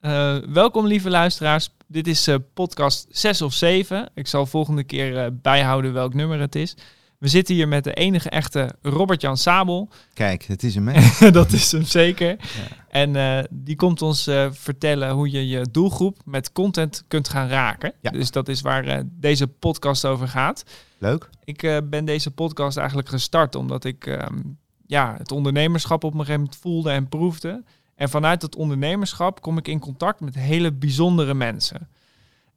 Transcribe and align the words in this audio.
Uh, 0.00 0.36
welkom 0.36 0.86
lieve 0.86 1.10
luisteraars. 1.10 1.70
Dit 1.86 2.06
is 2.06 2.28
uh, 2.28 2.36
podcast 2.54 3.06
6 3.10 3.42
of 3.42 3.52
7. 3.52 4.08
Ik 4.14 4.26
zal 4.26 4.46
volgende 4.46 4.84
keer 4.84 5.12
uh, 5.12 5.26
bijhouden 5.32 5.92
welk 5.92 6.14
nummer 6.14 6.40
het 6.40 6.54
is. 6.54 6.76
We 7.18 7.28
zitten 7.28 7.54
hier 7.54 7.68
met 7.68 7.84
de 7.84 7.94
enige 7.94 8.30
echte 8.30 8.70
Robert-Jan 8.82 9.36
Sabel. 9.36 9.88
Kijk, 10.14 10.42
het 10.42 10.62
is 10.62 10.74
hem. 10.74 10.92
Dat 11.32 11.52
is 11.52 11.72
hem 11.72 11.82
zeker. 11.82 12.28
Ja. 12.28 13.08
En 13.12 13.48
die 13.50 13.76
komt 13.76 14.02
ons 14.02 14.30
vertellen 14.50 15.10
hoe 15.10 15.30
je 15.30 15.48
je 15.48 15.66
doelgroep 15.70 16.16
met 16.24 16.52
content 16.52 17.04
kunt 17.08 17.28
gaan 17.28 17.48
raken. 17.48 17.92
Ja. 18.00 18.10
Dus 18.10 18.30
dat 18.30 18.48
is 18.48 18.60
waar 18.60 19.02
deze 19.06 19.46
podcast 19.46 20.04
over 20.04 20.28
gaat. 20.28 20.64
Leuk. 20.98 21.28
Ik 21.44 21.80
ben 21.90 22.04
deze 22.04 22.30
podcast 22.30 22.76
eigenlijk 22.76 23.08
gestart 23.08 23.54
omdat 23.54 23.84
ik 23.84 24.06
ehm, 24.06 24.38
ja, 24.86 25.14
het 25.18 25.32
ondernemerschap 25.32 26.04
op 26.04 26.12
een 26.12 26.18
gegeven 26.18 26.40
moment 26.40 26.58
voelde 26.60 26.90
en 26.90 27.08
proefde. 27.08 27.62
En 28.00 28.08
vanuit 28.08 28.42
het 28.42 28.56
ondernemerschap 28.56 29.42
kom 29.42 29.58
ik 29.58 29.68
in 29.68 29.78
contact 29.78 30.20
met 30.20 30.34
hele 30.34 30.72
bijzondere 30.72 31.34
mensen. 31.34 31.88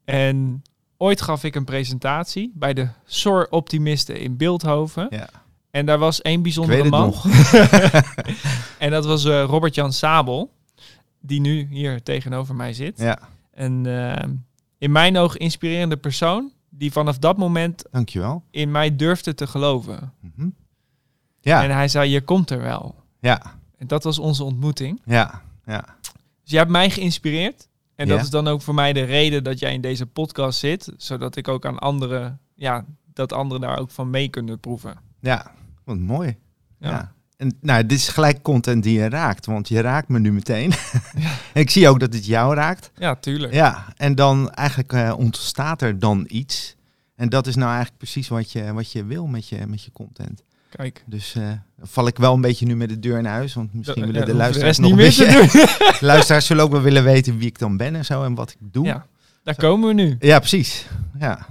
En 0.05 0.63
ooit 0.97 1.21
gaf 1.21 1.43
ik 1.43 1.55
een 1.55 1.65
presentatie 1.65 2.51
bij 2.55 2.73
de 2.73 2.87
SOR 3.05 3.47
Optimisten 3.49 4.19
in 4.19 4.37
Beeldhoven. 4.37 5.07
Ja. 5.09 5.29
En 5.71 5.85
daar 5.85 5.97
was 5.97 6.21
één 6.21 6.41
bijzondere 6.41 6.89
man. 6.89 7.13
en 8.77 8.91
dat 8.91 9.05
was 9.05 9.25
uh, 9.25 9.43
Robert-Jan 9.43 9.93
Sabel, 9.93 10.51
die 11.19 11.41
nu 11.41 11.67
hier 11.69 12.03
tegenover 12.03 12.55
mij 12.55 12.73
zit. 12.73 12.99
Ja. 12.99 13.19
En 13.51 13.85
uh, 13.85 14.15
in 14.77 14.91
mijn 14.91 15.17
ogen 15.17 15.39
inspirerende 15.39 15.97
persoon, 15.97 16.51
die 16.69 16.91
vanaf 16.91 17.17
dat 17.17 17.37
moment 17.37 17.85
Dankjewel. 17.91 18.43
in 18.51 18.71
mij 18.71 18.95
durfde 18.95 19.33
te 19.33 19.47
geloven. 19.47 20.13
Mm 20.19 20.33
-hmm. 20.35 20.55
Ja. 21.39 21.63
En 21.63 21.71
hij 21.71 21.87
zei, 21.87 22.09
je 22.09 22.21
komt 22.21 22.49
er 22.49 22.61
wel. 22.61 22.95
Ja. 23.19 23.61
En 23.83 23.89
dat 23.89 24.03
was 24.03 24.19
onze 24.19 24.43
ontmoeting. 24.43 25.01
Ja, 25.05 25.41
ja. 25.65 25.85
Dus 26.41 26.51
jij 26.51 26.59
hebt 26.59 26.71
mij 26.71 26.89
geïnspireerd. 26.89 27.67
En 27.95 28.07
dat 28.07 28.21
is 28.21 28.29
dan 28.29 28.47
ook 28.47 28.61
voor 28.61 28.73
mij 28.73 28.93
de 28.93 29.03
reden 29.03 29.43
dat 29.43 29.59
jij 29.59 29.73
in 29.73 29.81
deze 29.81 30.05
podcast 30.05 30.59
zit. 30.59 30.93
Zodat 30.97 31.35
ik 31.35 31.47
ook 31.47 31.65
aan 31.65 31.79
anderen, 31.79 32.39
ja, 32.55 32.85
dat 33.13 33.33
anderen 33.33 33.61
daar 33.61 33.77
ook 33.77 33.91
van 33.91 34.09
mee 34.09 34.27
kunnen 34.27 34.59
proeven. 34.59 34.97
Ja, 35.19 35.51
wat 35.83 35.97
mooi. 35.97 36.35
Ja. 36.79 37.13
En 37.37 37.57
nou, 37.61 37.85
dit 37.85 37.97
is 37.97 38.07
gelijk 38.07 38.41
content 38.41 38.83
die 38.83 38.99
je 38.99 39.09
raakt, 39.09 39.45
want 39.45 39.67
je 39.67 39.81
raakt 39.81 40.07
me 40.07 40.19
nu 40.19 40.33
meteen. 40.33 40.73
Ja. 41.15 41.35
ik 41.61 41.69
zie 41.69 41.87
ook 41.87 41.99
dat 41.99 42.13
het 42.13 42.25
jou 42.25 42.55
raakt. 42.55 42.91
Ja, 42.97 43.15
tuurlijk. 43.15 43.53
Ja, 43.53 43.85
en 43.95 44.15
dan 44.15 44.51
eigenlijk 44.51 44.93
uh, 44.93 45.13
ontstaat 45.17 45.81
er 45.81 45.99
dan 45.99 46.25
iets. 46.27 46.75
En 47.15 47.29
dat 47.29 47.47
is 47.47 47.55
nou 47.55 47.67
eigenlijk 47.67 47.97
precies 47.97 48.27
wat 48.27 48.51
je, 48.51 48.73
wat 48.73 48.91
je 48.91 49.05
wil 49.05 49.27
met 49.27 49.47
je, 49.47 49.67
met 49.67 49.83
je 49.83 49.91
content. 49.91 50.43
Kijk. 50.75 51.03
Dus 51.05 51.35
uh, 51.35 51.51
val 51.81 52.07
ik 52.07 52.17
wel 52.17 52.33
een 52.33 52.41
beetje 52.41 52.65
nu 52.65 52.75
met 52.75 52.89
de 52.89 52.99
deur 52.99 53.17
in 53.17 53.25
huis. 53.25 53.53
Want 53.53 53.73
misschien 53.73 54.05
willen 54.05 54.25
de 54.25 54.33
luisteraars 54.33 54.77
nog 54.77 54.95
niet 54.95 55.17
meer 55.17 55.27
de 55.27 55.97
luisteraars 56.05 56.45
zullen 56.45 56.63
ook 56.63 56.71
wel 56.71 56.81
willen 56.81 57.03
weten 57.03 57.37
wie 57.37 57.47
ik 57.47 57.59
dan 57.59 57.77
ben 57.77 57.95
en 57.95 58.05
zo 58.05 58.23
en 58.23 58.35
wat 58.35 58.51
ik 58.51 58.57
doe. 58.59 58.85
Ja, 58.85 59.05
daar 59.43 59.55
komen 59.55 59.87
we 59.87 59.93
nu. 59.93 60.15
Ja, 60.19 60.39
precies. 60.39 60.87
Ja. 61.19 61.47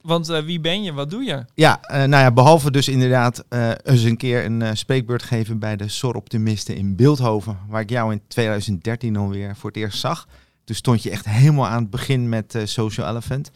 Want 0.00 0.30
uh, 0.30 0.38
wie 0.38 0.60
ben 0.60 0.82
je? 0.82 0.92
Wat 0.92 1.10
doe 1.10 1.22
je? 1.22 1.44
Ja, 1.54 1.80
uh, 1.82 1.96
nou 1.96 2.22
ja, 2.22 2.30
behalve 2.32 2.70
dus 2.70 2.88
inderdaad 2.88 3.44
eens 3.82 4.02
een 4.02 4.16
keer 4.16 4.44
een 4.44 4.76
spreekbeurt 4.76 5.22
geven 5.22 5.58
bij 5.58 5.76
de 5.76 5.88
SOR 5.88 6.14
Optimisten 6.14 6.76
in 6.76 6.96
Beeldhoven. 6.96 7.58
Waar 7.68 7.80
ik 7.80 7.90
jou 7.90 8.12
in 8.12 8.22
2013 8.28 9.16
alweer 9.16 9.56
voor 9.56 9.70
het 9.70 9.78
eerst 9.78 9.98
zag. 9.98 10.28
Toen 10.64 10.76
stond 10.76 11.02
je 11.02 11.10
echt 11.10 11.24
helemaal 11.28 11.66
aan 11.66 11.82
het 11.82 11.90
begin 11.90 12.28
met 12.28 12.58
Social 12.64 13.08
Elephant. 13.08 13.50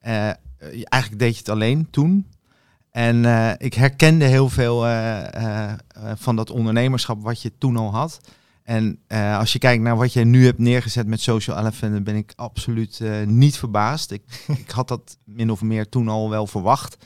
eigenlijk 0.00 1.18
deed 1.18 1.32
je 1.32 1.38
het 1.38 1.48
alleen 1.48 1.90
toen. 1.90 2.26
En 2.94 3.16
uh, 3.16 3.50
ik 3.58 3.74
herkende 3.74 4.24
heel 4.24 4.48
veel 4.48 4.86
uh, 4.86 5.22
uh, 5.38 5.72
van 6.14 6.36
dat 6.36 6.50
ondernemerschap 6.50 7.22
wat 7.22 7.42
je 7.42 7.52
toen 7.58 7.76
al 7.76 7.92
had. 7.92 8.20
En 8.62 8.98
als 9.38 9.52
je 9.52 9.58
kijkt 9.58 9.82
naar 9.82 9.96
wat 9.96 10.12
je 10.12 10.24
nu 10.24 10.44
hebt 10.44 10.58
neergezet 10.58 11.06
met 11.06 11.20
Social 11.20 11.58
Elephant, 11.58 11.92
dan 11.92 12.02
ben 12.02 12.16
ik 12.16 12.32
absoluut 12.36 13.00
niet 13.26 13.58
verbaasd. 13.58 14.10
Ik, 14.10 14.22
ik 14.64 14.70
had 14.70 14.88
dat 14.88 15.18
min 15.24 15.50
of 15.50 15.62
meer 15.62 15.88
toen 15.88 16.08
al 16.08 16.30
wel 16.30 16.46
verwacht. 16.46 16.96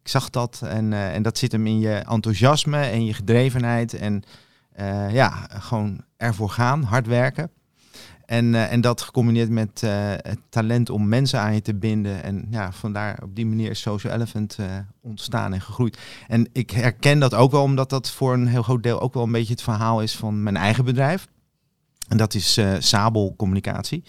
Ik 0.00 0.08
zag 0.08 0.30
dat 0.30 0.60
en, 0.64 0.92
en 0.92 1.22
dat 1.22 1.38
zit 1.38 1.52
hem 1.52 1.66
in 1.66 1.78
je 1.78 1.94
enthousiasme 1.94 2.78
en 2.78 3.04
je 3.04 3.14
gedrevenheid. 3.14 3.94
En 3.94 4.22
ja, 5.10 5.46
gewoon 5.48 6.00
ervoor 6.16 6.50
gaan, 6.50 6.82
hard 6.82 7.06
werken. 7.06 7.50
En, 8.26 8.44
uh, 8.44 8.72
en 8.72 8.80
dat 8.80 9.00
gecombineerd 9.00 9.50
met 9.50 9.82
uh, 9.84 9.90
het 10.16 10.38
talent 10.48 10.90
om 10.90 11.08
mensen 11.08 11.40
aan 11.40 11.54
je 11.54 11.62
te 11.62 11.74
binden. 11.74 12.22
En 12.22 12.46
ja, 12.50 12.72
vandaar 12.72 13.18
op 13.22 13.36
die 13.36 13.46
manier 13.46 13.70
is 13.70 13.80
Social 13.80 14.12
Elephant 14.12 14.56
uh, 14.60 14.66
ontstaan 15.00 15.52
en 15.52 15.60
gegroeid. 15.60 15.98
En 16.28 16.48
ik 16.52 16.70
herken 16.70 17.18
dat 17.18 17.34
ook 17.34 17.50
wel, 17.50 17.62
omdat 17.62 17.90
dat 17.90 18.10
voor 18.10 18.32
een 18.32 18.46
heel 18.46 18.62
groot 18.62 18.82
deel 18.82 19.00
ook 19.00 19.14
wel 19.14 19.22
een 19.22 19.32
beetje 19.32 19.52
het 19.52 19.62
verhaal 19.62 20.02
is 20.02 20.16
van 20.16 20.42
mijn 20.42 20.56
eigen 20.56 20.84
bedrijf. 20.84 21.28
En 22.08 22.16
dat 22.16 22.34
is 22.34 22.60
Sabel 22.78 23.34
Communicatie. 23.36 24.04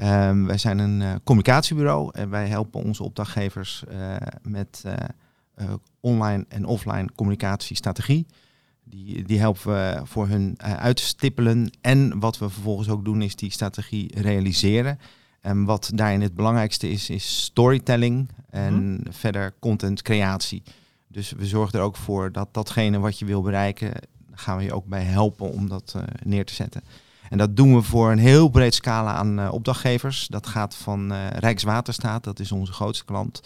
Um, 0.00 0.46
wij 0.46 0.58
zijn 0.58 0.78
een 0.78 1.20
communicatiebureau 1.24 2.10
en 2.12 2.30
wij 2.30 2.48
helpen 2.48 2.82
onze 2.82 3.02
opdrachtgevers 3.02 3.84
met 4.42 4.84
online 6.00 6.44
en 6.48 6.64
offline 6.64 7.08
communicatiestrategie. 7.14 8.26
Die, 8.92 9.22
die 9.22 9.38
helpen 9.38 9.72
we 9.72 10.00
voor 10.04 10.28
hun 10.28 10.58
uh, 10.64 10.72
uit 10.72 10.96
te 10.96 11.02
stippelen. 11.02 11.70
En 11.80 12.20
wat 12.20 12.38
we 12.38 12.50
vervolgens 12.50 12.88
ook 12.88 13.04
doen, 13.04 13.22
is 13.22 13.36
die 13.36 13.50
strategie 13.50 14.20
realiseren. 14.20 14.98
En 15.40 15.64
wat 15.64 15.90
daarin 15.94 16.20
het 16.20 16.34
belangrijkste 16.34 16.90
is, 16.90 17.10
is 17.10 17.42
storytelling 17.44 18.28
en 18.50 18.94
mhm. 18.94 19.12
verder 19.12 19.54
content 19.58 20.02
creatie. 20.02 20.62
Dus 21.08 21.32
we 21.32 21.46
zorgen 21.46 21.78
er 21.78 21.84
ook 21.84 21.96
voor 21.96 22.32
dat 22.32 22.48
datgene 22.54 22.98
wat 22.98 23.18
je 23.18 23.24
wil 23.24 23.42
bereiken, 23.42 23.92
gaan 24.32 24.56
we 24.56 24.62
je 24.62 24.74
ook 24.74 24.86
bij 24.86 25.02
helpen 25.02 25.52
om 25.52 25.68
dat 25.68 25.94
uh, 25.96 26.02
neer 26.24 26.44
te 26.44 26.54
zetten. 26.54 26.82
En 27.30 27.38
dat 27.38 27.56
doen 27.56 27.74
we 27.74 27.82
voor 27.82 28.10
een 28.10 28.18
heel 28.18 28.48
breed 28.48 28.74
scala 28.74 29.12
aan 29.12 29.40
uh, 29.40 29.52
opdrachtgevers. 29.52 30.26
Dat 30.26 30.46
gaat 30.46 30.76
van 30.76 31.12
Rijkswaterstaat, 31.28 32.24
dat 32.24 32.38
is 32.38 32.52
onze 32.52 32.72
grootste 32.72 33.04
klant, 33.04 33.40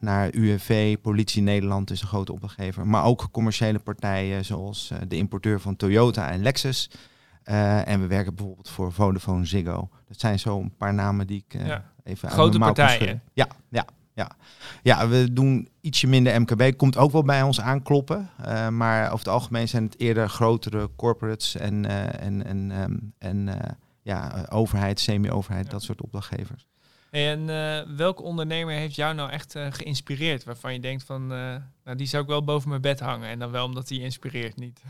naar 0.00 0.34
UWV, 0.34 0.96
Politie 1.02 1.42
Nederland 1.42 1.90
is 1.90 2.00
een 2.00 2.08
grote 2.08 2.32
opdrachtgever. 2.32 2.86
Maar 2.86 3.04
ook 3.04 3.28
commerciële 3.30 3.78
partijen 3.78 4.44
zoals 4.44 4.90
uh, 4.92 4.98
de 5.08 5.16
importeur 5.16 5.60
van 5.60 5.76
Toyota 5.76 6.30
en 6.30 6.42
Lexus. 6.42 6.90
Uh, 7.44 7.88
en 7.88 8.00
we 8.00 8.06
werken 8.06 8.34
bijvoorbeeld 8.34 8.68
voor 8.68 8.92
Vodafone 8.92 9.44
Ziggo. 9.44 9.88
Dat 10.08 10.20
zijn 10.20 10.38
zo 10.38 10.60
een 10.60 10.76
paar 10.76 10.94
namen 10.94 11.26
die 11.26 11.44
ik 11.46 11.60
uh, 11.60 11.66
ja. 11.66 11.84
even 12.04 12.30
Grote 12.30 12.58
partijen. 12.58 13.22
Ja, 13.32 13.46
ja, 13.68 13.84
ja. 14.14 14.30
Ja, 14.82 15.08
we 15.08 15.32
doen 15.32 15.68
ietsje 15.80 16.06
minder 16.06 16.40
MKB. 16.40 16.76
Komt 16.76 16.96
ook 16.96 17.12
wel 17.12 17.22
bij 17.22 17.42
ons 17.42 17.60
aankloppen. 17.60 18.30
Uh, 18.46 18.68
maar 18.68 19.04
over 19.04 19.18
het 19.18 19.28
algemeen 19.28 19.68
zijn 19.68 19.84
het 19.84 19.98
eerder 19.98 20.28
grotere 20.28 20.90
corporates 20.96 21.56
en, 21.56 21.84
en, 22.20 22.46
en, 22.46 22.70
um, 22.70 23.12
en 23.18 23.48
ja, 24.02 24.46
overheid, 24.48 25.00
semi-overheid, 25.00 25.64
ja. 25.64 25.70
dat 25.70 25.82
soort 25.82 26.02
opdrachtgevers. 26.02 26.66
En 27.10 27.48
uh, 27.48 27.80
welke 27.96 28.22
ondernemer 28.22 28.74
heeft 28.74 28.94
jou 28.94 29.14
nou 29.14 29.30
echt 29.30 29.56
uh, 29.56 29.66
geïnspireerd? 29.70 30.44
Waarvan 30.44 30.72
je 30.72 30.80
denkt 30.80 31.04
van, 31.04 31.32
uh, 31.32 31.54
nou 31.88 32.00
die 32.00 32.08
zou 32.08 32.22
ik 32.22 32.28
wel 32.28 32.44
boven 32.44 32.68
mijn 32.68 32.80
bed 32.80 33.00
hangen. 33.00 33.28
En 33.28 33.38
dan 33.38 33.50
wel 33.50 33.64
omdat 33.64 33.88
hij 33.88 33.98
inspireert, 33.98 34.56
niet. 34.56 34.80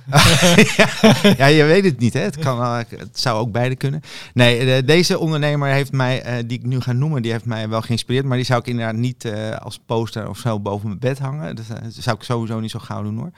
ja, 1.38 1.46
je 1.46 1.64
weet 1.64 1.84
het 1.84 1.98
niet 1.98 2.12
hè. 2.12 2.20
Het, 2.20 2.38
kan, 2.38 2.62
het 2.88 3.18
zou 3.20 3.38
ook 3.38 3.52
beide 3.52 3.76
kunnen. 3.76 4.00
Nee, 4.34 4.84
deze 4.84 5.18
ondernemer 5.18 5.68
heeft 5.68 5.92
mij, 5.92 6.46
die 6.46 6.58
ik 6.58 6.64
nu 6.64 6.80
ga 6.80 6.92
noemen, 6.92 7.22
die 7.22 7.32
heeft 7.32 7.44
mij 7.44 7.68
wel 7.68 7.82
geïnspireerd. 7.82 8.24
Maar 8.24 8.36
die 8.36 8.46
zou 8.46 8.60
ik 8.60 8.66
inderdaad 8.66 8.94
niet 8.94 9.32
als 9.58 9.78
poster 9.86 10.28
of 10.28 10.38
zo 10.38 10.60
boven 10.60 10.86
mijn 10.86 11.00
bed 11.00 11.18
hangen. 11.18 11.56
Dat, 11.56 11.64
zou 11.88 12.16
ik 12.16 12.22
sowieso 12.22 12.60
niet 12.60 12.70
zo 12.70 12.78
gauw 12.78 13.02
doen 13.02 13.16
hoor. 13.16 13.30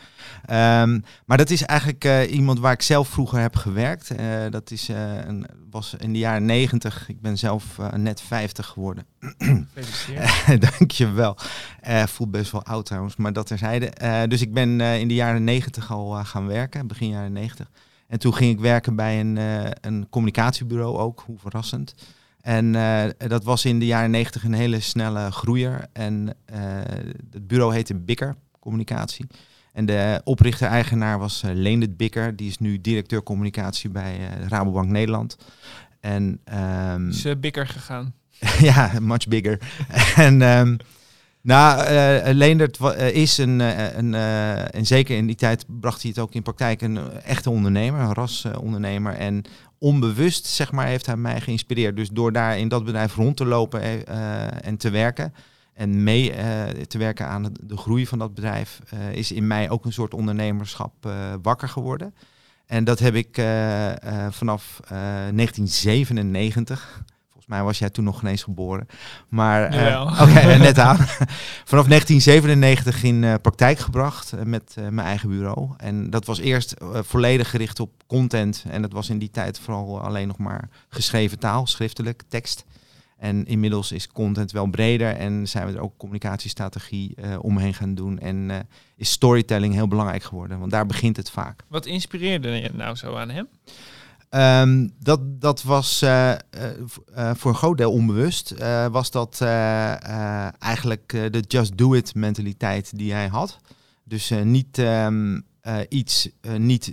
Um, 0.82 1.04
maar 1.25 1.38
dat 1.38 1.50
is 1.50 1.62
eigenlijk 1.62 2.28
iemand 2.31 2.59
waar 2.59 2.72
ik 2.72 2.82
zelf 2.82 3.09
vroeger 3.09 3.41
heb 3.41 3.56
gewerkt. 3.56 4.12
dat 4.50 4.70
is, 4.70 4.88
een, 4.88 5.47
was 5.70 5.94
in 5.99 6.12
de 6.12 6.19
jaren 6.19 6.44
negentig. 6.44 7.09
Ik 7.09 7.20
ben 7.20 7.38
zelf 7.38 7.78
net 7.97 8.20
50 8.20 8.66
geworden. 8.66 9.06
Dankjewel. 10.78 11.37
Uh, 11.88 12.03
voelt 12.06 12.31
best 12.31 12.53
wel 12.53 12.65
oud 12.65 12.87
trouwens, 12.87 13.16
maar 13.16 13.32
dat 13.32 13.50
terzijde. 13.50 13.93
Uh, 14.03 14.22
dus 14.28 14.41
ik 14.41 14.53
ben 14.53 14.81
uh, 14.81 15.00
in 15.00 15.09
de 15.09 15.15
jaren 15.15 15.44
negentig 15.44 15.91
al 15.91 16.19
uh, 16.19 16.25
gaan 16.25 16.47
werken, 16.47 16.87
begin 16.87 17.09
jaren 17.09 17.33
negentig. 17.33 17.71
En 18.06 18.19
toen 18.19 18.34
ging 18.34 18.53
ik 18.53 18.61
werken 18.61 18.97
bij 18.97 19.21
een, 19.21 19.38
een 19.81 20.06
communicatiebureau 20.11 20.99
ook, 20.99 21.22
hoe 21.27 21.38
verrassend. 21.38 21.94
En 22.41 22.73
dat 23.19 23.44
was 23.44 23.64
in 23.64 23.79
de 23.79 23.87
jaren 23.87 24.11
negentig 24.11 24.44
een 24.44 24.52
hele 24.52 24.81
snelle 24.81 25.31
groeier. 25.31 25.87
En 25.93 26.37
het 27.31 27.47
bureau 27.47 27.75
heette 27.75 27.94
Bikker 27.94 28.35
Communicatie. 28.61 29.26
En 29.73 29.87
de 29.87 30.20
oprichter-eigenaar 30.25 31.19
was 31.19 31.43
uh, 31.44 31.50
Leendert 31.55 31.96
Bikker. 31.96 32.37
Die 32.37 32.49
is 32.49 32.58
nu 32.58 32.81
directeur 32.81 33.23
communicatie 33.23 33.91
bij 33.91 34.19
Rabobank 34.49 34.88
Nederland. 34.88 35.37
En, 36.00 36.41
um, 36.93 37.08
is 37.08 37.26
uh, 37.26 37.32
Bikker 37.41 37.67
gegaan? 37.67 38.14
ja, 38.70 38.93
much 39.00 39.29
bigger. 39.29 39.58
en 40.17 40.43
um, 40.43 40.79
nou, 41.42 41.82
uh, 41.82 42.34
Leendert 42.34 42.78
is 43.12 43.38
een, 43.38 43.58
een 43.98 44.14
en 44.70 44.87
zeker 44.87 45.16
in 45.16 45.26
die 45.26 45.37
tijd 45.37 45.64
bracht 45.66 46.02
hij 46.02 46.10
het 46.10 46.20
ook 46.20 46.34
in 46.34 46.42
praktijk, 46.42 46.82
een 46.82 46.98
echte 47.22 47.50
ondernemer, 47.50 48.00
een 48.00 48.14
rasondernemer. 48.14 49.14
en 49.14 49.44
onbewust, 49.78 50.46
zeg 50.46 50.72
maar, 50.72 50.87
heeft 50.87 51.06
hij 51.06 51.16
mij 51.16 51.40
geïnspireerd. 51.40 51.96
Dus 51.96 52.08
door 52.08 52.32
daar 52.32 52.58
in 52.58 52.69
dat 52.69 52.84
bedrijf 52.84 53.14
rond 53.14 53.37
te 53.37 53.44
lopen 53.44 54.06
en 54.62 54.76
te 54.76 54.90
werken 54.90 55.34
en 55.75 56.02
mee 56.02 56.32
te 56.87 56.98
werken 56.98 57.26
aan 57.26 57.52
de 57.60 57.76
groei 57.76 58.06
van 58.06 58.19
dat 58.19 58.34
bedrijf, 58.34 58.78
is 59.12 59.32
in 59.32 59.46
mij 59.46 59.70
ook 59.70 59.84
een 59.84 59.93
soort 59.93 60.14
ondernemerschap 60.14 60.93
wakker 61.43 61.69
geworden. 61.69 62.14
En 62.66 62.84
dat 62.84 62.98
heb 62.98 63.14
ik 63.14 63.43
vanaf 64.31 64.81
1997 64.88 67.02
mij 67.50 67.62
was 67.62 67.79
jij 67.79 67.91
toen 67.91 68.05
nog 68.05 68.19
geen 68.19 68.31
eens 68.31 68.43
geboren. 68.43 68.87
Maar 69.29 69.75
uh, 69.75 70.20
oké, 70.23 70.56
net 70.56 70.79
aan. 70.79 70.97
Vanaf 71.70 71.87
1997 71.87 73.02
in 73.02 73.23
uh, 73.23 73.35
praktijk 73.43 73.79
gebracht 73.79 74.32
met 74.44 74.76
mijn 74.76 75.06
eigen 75.06 75.29
bureau. 75.29 75.70
En 75.76 76.11
dat 76.11 76.25
was 76.25 76.38
eerst 76.38 76.75
volledig 76.93 77.50
gericht 77.50 77.81
op 77.81 77.91
content. 78.06 78.64
En 78.70 78.82
dat 78.82 78.93
was 78.93 79.11
in 79.11 79.19
die 79.19 79.31
tijd 79.31 79.58
vooral 79.58 80.00
alleen 80.00 80.29
nog 80.29 80.38
maar 80.38 80.69
geschreven 80.88 81.38
taal, 81.38 81.67
schriftelijk, 81.67 82.23
tekst. 82.29 82.64
En 83.19 83.47
inmiddels 83.47 83.93
is 83.93 84.08
content 84.08 84.53
wel 84.53 84.67
breder 84.67 85.17
en 85.17 85.49
zijn 85.49 85.67
we 85.67 85.73
er 85.73 85.82
ook 85.82 85.96
communicatiestrategie 85.96 87.17
omheen 87.41 87.75
gaan 87.75 87.94
doen. 87.94 88.19
En 88.19 88.67
is 88.96 89.11
storytelling 89.11 89.75
heel 89.75 89.88
belangrijk 89.88 90.23
geworden, 90.23 90.58
want 90.58 90.70
daar 90.70 90.87
begint 90.87 91.17
het 91.17 91.31
vaak. 91.31 91.62
Wat 91.69 91.87
inspireerde 91.87 92.49
je 92.49 92.70
nou 92.73 92.96
zo 92.96 93.14
aan 93.14 93.31
hem? 93.31 93.49
Um, 94.35 94.91
dat, 94.99 95.41
dat 95.41 95.62
was 95.62 96.03
uh, 96.03 96.31
uh, 96.31 97.31
voor 97.35 97.50
een 97.50 97.56
groot 97.56 97.77
deel 97.77 97.93
onbewust. 97.93 98.55
Was 98.91 99.11
dat 99.11 99.41
eigenlijk 100.59 101.09
de 101.09 101.44
just 101.49 101.79
do 101.79 101.94
it 101.94 102.15
mentaliteit 102.15 102.99
die 102.99 103.12
hij 103.12 103.27
had. 103.27 103.59
Dus 104.05 104.32
niet, 104.43 104.79
um, 104.79 105.44
iets, 105.88 106.29
niet 106.56 106.93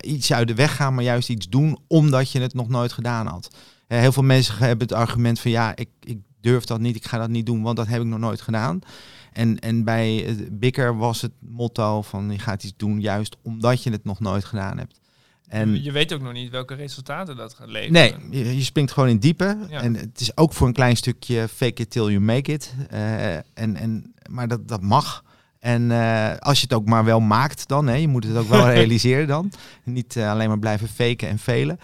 iets 0.00 0.32
uit 0.32 0.48
de 0.48 0.54
weg 0.54 0.76
gaan, 0.76 0.94
maar 0.94 1.04
juist 1.04 1.28
iets 1.28 1.48
doen 1.48 1.78
omdat 1.86 2.30
je 2.30 2.40
het 2.40 2.54
nog 2.54 2.68
nooit 2.68 2.92
gedaan 2.92 3.26
had. 3.26 3.48
heel 3.86 4.12
veel 4.12 4.22
mensen 4.22 4.58
hebben 4.58 4.88
het 4.88 4.96
argument 4.96 5.40
van 5.40 5.50
ja, 5.50 5.76
ik, 5.76 5.88
ik 6.00 6.18
durf 6.40 6.64
dat 6.64 6.80
niet, 6.80 6.96
ik 6.96 7.06
ga 7.06 7.18
dat 7.18 7.28
niet 7.28 7.46
doen, 7.46 7.62
want 7.62 7.76
dat 7.76 7.86
heb 7.86 8.00
ik 8.00 8.06
nog 8.06 8.18
nooit 8.18 8.40
gedaan. 8.40 8.78
En, 9.32 9.58
en 9.58 9.84
bij 9.84 10.36
Bikker 10.50 10.96
was 10.96 11.22
het 11.22 11.32
motto 11.38 12.02
van 12.02 12.30
je 12.30 12.38
gaat 12.38 12.64
iets 12.64 12.74
doen 12.76 13.00
juist 13.00 13.36
omdat 13.42 13.82
je 13.82 13.90
het 13.90 14.04
nog 14.04 14.20
nooit 14.20 14.44
gedaan 14.44 14.78
hebt. 14.78 15.00
En 15.48 15.82
je 15.82 15.92
weet 15.92 16.12
ook 16.12 16.20
nog 16.20 16.32
niet 16.32 16.50
welke 16.50 16.74
resultaten 16.74 17.36
dat 17.36 17.54
gaat 17.54 17.68
leveren. 17.68 17.92
Nee, 17.92 18.44
je, 18.44 18.56
je 18.56 18.62
springt 18.62 18.92
gewoon 18.92 19.08
in 19.08 19.18
diepe. 19.18 19.58
En 19.70 19.94
het 19.94 20.20
is 20.20 20.36
ook 20.36 20.52
voor 20.52 20.66
een 20.66 20.72
klein 20.72 20.96
stukje 20.96 21.48
fake 21.48 21.82
it 21.82 21.90
till 21.90 22.06
you 22.06 22.20
make 22.20 22.52
it. 22.52 22.74
Uh, 22.92 23.34
en, 23.34 23.44
en, 23.54 24.14
maar 24.30 24.48
dat, 24.48 24.68
dat 24.68 24.82
mag. 24.82 25.24
En 25.58 25.90
uh, 25.90 26.36
als 26.36 26.58
je 26.58 26.66
het 26.68 26.76
ook 26.76 26.86
maar 26.86 27.04
wel 27.04 27.20
maakt 27.20 27.68
dan, 27.68 27.86
hè, 27.86 27.94
je 27.94 28.08
moet 28.08 28.24
het 28.24 28.36
ook 28.36 28.48
wel 28.48 28.70
realiseren 28.78 29.26
dan. 29.26 29.52
Niet 29.84 30.16
uh, 30.16 30.30
alleen 30.30 30.48
maar 30.48 30.58
blijven 30.58 30.88
faken 30.88 31.28
en 31.28 31.38
velen. 31.38 31.78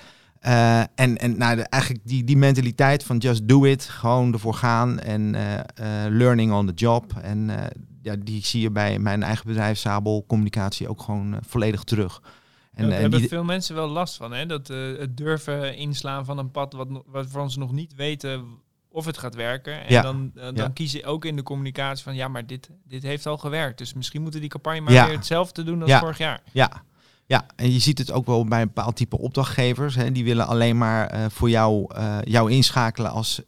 en 0.94 1.18
en 1.18 1.38
nou, 1.38 1.56
de, 1.56 1.62
eigenlijk 1.62 2.02
die, 2.06 2.24
die 2.24 2.36
mentaliteit 2.36 3.04
van 3.04 3.16
just 3.16 3.48
do 3.48 3.64
it, 3.64 3.84
gewoon 3.84 4.32
ervoor 4.32 4.54
gaan 4.54 5.00
en 5.00 5.36
learning 6.08 6.52
on 6.52 6.66
the 6.66 6.74
job. 6.74 7.12
En 7.22 7.50
ja, 8.02 8.16
die 8.18 8.44
zie 8.44 8.60
je 8.60 8.70
bij 8.70 8.98
mijn 8.98 9.22
eigen 9.22 9.46
bedrijf 9.46 9.78
Sabel 9.78 10.24
Communicatie 10.26 10.88
ook 10.88 11.02
gewoon 11.02 11.38
volledig 11.46 11.84
terug. 11.84 12.20
En, 12.74 12.88
Daar 12.88 13.00
hebben 13.00 13.28
veel 13.28 13.44
mensen 13.44 13.74
wel 13.74 13.88
last 13.88 14.16
van, 14.16 14.32
hè? 14.32 14.46
Dat 14.46 14.70
uh, 14.70 14.98
het 14.98 15.16
durven 15.16 15.76
inslaan 15.76 16.24
van 16.24 16.38
een 16.38 16.50
pad 16.50 16.72
wat, 16.72 16.88
waarvan 17.06 17.50
ze 17.50 17.58
nog 17.58 17.72
niet 17.72 17.94
weten 17.94 18.44
of 18.88 19.04
het 19.04 19.18
gaat 19.18 19.34
werken. 19.34 19.86
En 19.86 20.02
dan, 20.02 20.32
uh, 20.34 20.42
dan 20.42 20.54
ja. 20.54 20.68
kiezen 20.68 21.04
ook 21.04 21.24
in 21.24 21.36
de 21.36 21.42
communicatie 21.42 22.04
van 22.04 22.14
ja, 22.14 22.28
maar 22.28 22.46
dit, 22.46 22.70
dit 22.84 23.02
heeft 23.02 23.26
al 23.26 23.38
gewerkt. 23.38 23.78
Dus 23.78 23.94
misschien 23.94 24.22
moeten 24.22 24.40
die 24.40 24.48
campagne 24.48 24.80
maar 24.80 24.92
weer 24.92 25.16
hetzelfde 25.16 25.62
doen 25.62 25.82
als 25.82 25.92
vorig 25.92 26.18
jaar. 26.18 26.42
Ja. 26.52 26.82
Ja, 27.26 27.46
en 27.56 27.72
je 27.72 27.78
ziet 27.78 27.98
het 27.98 28.10
ook 28.10 28.26
wel 28.26 28.44
bij 28.44 28.60
een 28.60 28.66
bepaald 28.66 28.96
type 28.96 29.18
opdrachtgevers. 29.18 29.94
Hè, 29.94 30.12
die 30.12 30.24
willen 30.24 30.46
alleen 30.46 30.78
maar 30.78 31.14
uh, 31.14 31.24
voor 31.28 31.50
jou, 31.50 31.94
jou 32.24 32.50
inschakelen 32.50 33.10
als 33.10 33.42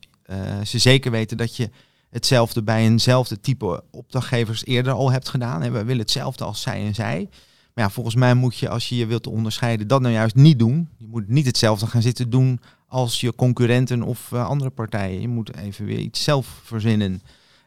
ze 0.65 0.79
zeker 0.79 1.11
weten 1.11 1.37
dat 1.37 1.57
je 1.57 1.71
hetzelfde 2.11 2.63
bij 2.63 2.83
eenzelfde 2.83 3.41
type 3.41 3.85
opdrachtgevers 3.91 4.65
eerder 4.65 4.93
al 4.93 5.11
hebt 5.11 5.29
gedaan. 5.29 5.63
En 5.63 5.73
we 5.73 5.85
willen 5.85 6.03
hetzelfde 6.03 6.45
als 6.45 6.61
zij 6.61 6.87
en 6.87 6.95
zij. 6.95 7.29
Maar 7.75 7.85
ja, 7.85 7.91
volgens 7.91 8.15
mij 8.15 8.35
moet 8.35 8.57
je, 8.57 8.69
als 8.69 8.89
je 8.89 8.97
je 8.97 9.07
wilt 9.07 9.27
onderscheiden, 9.27 9.89
dat 9.89 10.01
nou 10.01 10.15
juist 10.15 10.35
niet 10.35 10.59
doen. 10.59 10.89
Je 10.97 11.07
moet 11.07 11.29
niet 11.29 11.47
hetzelfde 11.47 11.87
gaan 11.87 12.03
zitten 12.03 12.31
doen 12.31 12.61
als 12.87 13.21
je 13.21 13.35
concurrenten 13.35 14.03
of 14.03 14.31
uh, 14.33 14.47
andere 14.47 14.71
partijen. 14.71 15.21
Je 15.21 15.29
moet 15.29 15.57
even 15.57 15.85
weer 15.85 15.99
iets 15.99 16.25
zelf 16.25 16.61
verzinnen. 16.65 17.23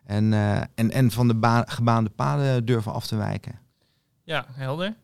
En, 0.06 0.32
uh, 0.32 0.58
en, 0.58 0.92
en 0.92 1.12
van 1.12 1.28
de 1.28 1.64
gebaande 1.66 2.10
paden 2.10 2.66
durven 2.66 2.94
af 2.94 3.08
te 3.08 3.16
wijken. 3.16 3.60
Ja, 4.24 4.46
helder. 4.52 4.96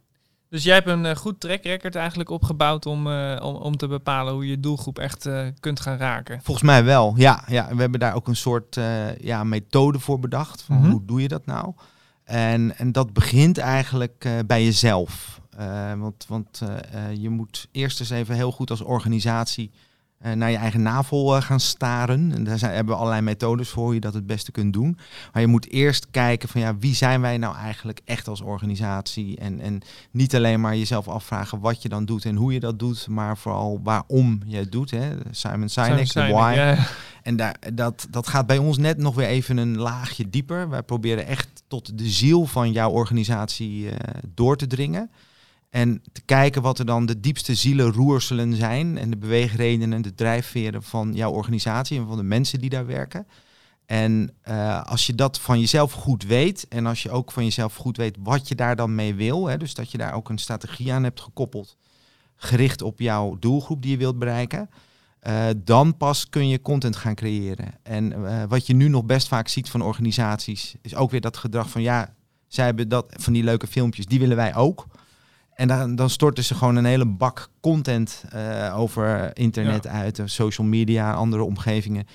Dus 0.49 0.63
jij 0.63 0.75
hebt 0.75 0.87
een 0.87 1.05
uh, 1.05 1.15
goed 1.15 1.39
track 1.39 1.63
record 1.63 1.95
eigenlijk 1.95 2.29
opgebouwd 2.29 2.85
om, 2.85 3.07
om, 3.37 3.55
om 3.55 3.77
te 3.77 3.87
bepalen 3.87 4.33
hoe 4.33 4.47
je 4.47 4.59
doelgroep 4.59 4.99
echt 4.99 5.29
kunt 5.59 5.79
gaan 5.79 5.97
raken. 5.97 6.39
Volgens 6.43 6.65
mij 6.65 6.83
wel, 6.83 7.13
ja. 7.17 7.43
ja 7.47 7.67
we 7.75 7.81
hebben 7.81 7.99
daar 7.99 8.15
ook 8.15 8.27
een 8.27 8.35
soort 8.35 8.79
ja, 9.19 9.43
methode 9.43 9.99
voor 9.99 10.19
bedacht. 10.19 10.61
Van 10.61 10.75
mm 10.75 10.81
-hmm. 10.81 10.91
Hoe 10.91 11.05
doe 11.05 11.21
je 11.21 11.27
dat 11.27 11.45
nou? 11.45 11.73
En, 12.23 12.77
en 12.77 12.91
dat 12.91 13.13
begint 13.13 13.57
eigenlijk 13.57 14.25
uh, 14.25 14.39
bij 14.45 14.63
jezelf. 14.63 15.41
Uh, 15.59 15.93
want 15.93 16.25
want 16.27 16.61
uh, 16.63 17.13
je 17.15 17.29
moet 17.29 17.67
eerst 17.71 17.99
eens 17.99 18.09
even 18.09 18.35
heel 18.35 18.51
goed 18.51 18.69
als 18.69 18.81
organisatie 18.81 19.71
naar 20.35 20.51
je 20.51 20.57
eigen 20.57 20.81
navel 20.81 21.41
gaan 21.41 21.59
staren. 21.59 22.31
En 22.35 22.43
daar 22.43 22.57
zijn, 22.57 22.73
hebben 22.73 22.93
we 22.93 22.99
allerlei 22.99 23.21
methodes 23.21 23.69
voor 23.69 23.83
hoe 23.83 23.93
je 23.93 23.99
dat 23.99 24.13
het 24.13 24.25
beste 24.25 24.51
kunt 24.51 24.73
doen. 24.73 24.97
Maar 25.33 25.41
je 25.41 25.47
moet 25.47 25.69
eerst 25.69 26.07
kijken 26.11 26.49
van 26.49 26.61
ja, 26.61 26.77
wie 26.77 26.95
zijn 26.95 27.21
wij 27.21 27.37
nou 27.37 27.55
eigenlijk 27.55 28.01
echt 28.05 28.27
als 28.27 28.41
organisatie? 28.41 29.37
En, 29.37 29.59
en 29.59 29.81
niet 30.11 30.35
alleen 30.35 30.61
maar 30.61 30.77
jezelf 30.77 31.07
afvragen 31.07 31.59
wat 31.59 31.81
je 31.81 31.89
dan 31.89 32.05
doet 32.05 32.25
en 32.25 32.35
hoe 32.35 32.53
je 32.53 32.59
dat 32.59 32.79
doet, 32.79 33.07
maar 33.07 33.37
vooral 33.37 33.79
waarom 33.83 34.41
je 34.45 34.57
het 34.57 34.71
doet. 34.71 34.91
Hè? 34.91 35.09
Simon 35.31 35.69
Sinek, 35.69 36.13
de 36.13 36.27
why. 36.27 36.53
Ja. 36.55 36.77
En 37.23 37.35
daar, 37.35 37.55
dat, 37.73 38.07
dat 38.09 38.27
gaat 38.27 38.47
bij 38.47 38.57
ons 38.57 38.77
net 38.77 38.97
nog 38.97 39.15
weer 39.15 39.27
even 39.27 39.57
een 39.57 39.77
laagje 39.77 40.29
dieper. 40.29 40.69
Wij 40.69 40.83
proberen 40.83 41.27
echt 41.27 41.63
tot 41.67 41.97
de 41.97 42.09
ziel 42.09 42.45
van 42.45 42.71
jouw 42.71 42.89
organisatie 42.89 43.83
uh, 43.83 43.91
door 44.33 44.57
te 44.57 44.67
dringen. 44.67 45.11
En 45.73 46.01
te 46.11 46.21
kijken 46.21 46.61
wat 46.61 46.79
er 46.79 46.85
dan 46.85 47.05
de 47.05 47.19
diepste 47.19 47.55
zielenroerselen 47.55 48.55
zijn. 48.55 48.97
En 48.97 49.09
de 49.09 49.17
beweegredenen, 49.17 50.01
de 50.01 50.13
drijfveren 50.13 50.83
van 50.83 51.13
jouw 51.13 51.31
organisatie 51.31 51.99
en 51.99 52.07
van 52.07 52.17
de 52.17 52.23
mensen 52.23 52.59
die 52.59 52.69
daar 52.69 52.85
werken. 52.85 53.27
En 53.85 54.33
uh, 54.49 54.83
als 54.83 55.05
je 55.05 55.15
dat 55.15 55.39
van 55.39 55.59
jezelf 55.59 55.91
goed 55.91 56.23
weet. 56.23 56.67
En 56.67 56.85
als 56.85 57.03
je 57.03 57.11
ook 57.11 57.31
van 57.31 57.43
jezelf 57.43 57.75
goed 57.75 57.97
weet 57.97 58.17
wat 58.19 58.47
je 58.47 58.55
daar 58.55 58.75
dan 58.75 58.95
mee 58.95 59.15
wil. 59.15 59.47
Hè, 59.47 59.57
dus 59.57 59.73
dat 59.73 59.91
je 59.91 59.97
daar 59.97 60.13
ook 60.13 60.29
een 60.29 60.37
strategie 60.37 60.93
aan 60.93 61.03
hebt 61.03 61.21
gekoppeld. 61.21 61.77
Gericht 62.35 62.81
op 62.81 62.99
jouw 62.99 63.37
doelgroep 63.39 63.81
die 63.81 63.91
je 63.91 63.97
wilt 63.97 64.19
bereiken 64.19 64.69
uh, 65.27 65.45
dan 65.57 65.97
pas 65.97 66.29
kun 66.29 66.47
je 66.47 66.61
content 66.61 66.95
gaan 66.95 67.15
creëren. 67.15 67.73
En 67.83 68.11
uh, 68.11 68.43
wat 68.47 68.67
je 68.67 68.73
nu 68.73 68.87
nog 68.87 69.05
best 69.05 69.27
vaak 69.27 69.47
ziet 69.47 69.69
van 69.69 69.81
organisaties, 69.81 70.75
is 70.81 70.95
ook 70.95 71.11
weer 71.11 71.21
dat 71.21 71.37
gedrag 71.37 71.69
van 71.69 71.81
ja, 71.81 72.13
zij 72.47 72.65
hebben 72.65 72.89
dat 72.89 73.05
van 73.09 73.33
die 73.33 73.43
leuke 73.43 73.67
filmpjes, 73.67 74.05
die 74.05 74.19
willen 74.19 74.35
wij 74.35 74.55
ook. 74.55 74.85
En 75.55 75.67
dan, 75.67 75.95
dan 75.95 76.09
storten 76.09 76.43
ze 76.43 76.55
gewoon 76.55 76.75
een 76.75 76.85
hele 76.85 77.05
bak 77.05 77.49
content 77.61 78.23
uh, 78.35 78.79
over 78.79 79.37
internet 79.37 79.83
ja. 79.83 79.89
uit, 79.89 80.21
social 80.25 80.67
media, 80.67 81.13
andere 81.13 81.43
omgevingen. 81.43 82.05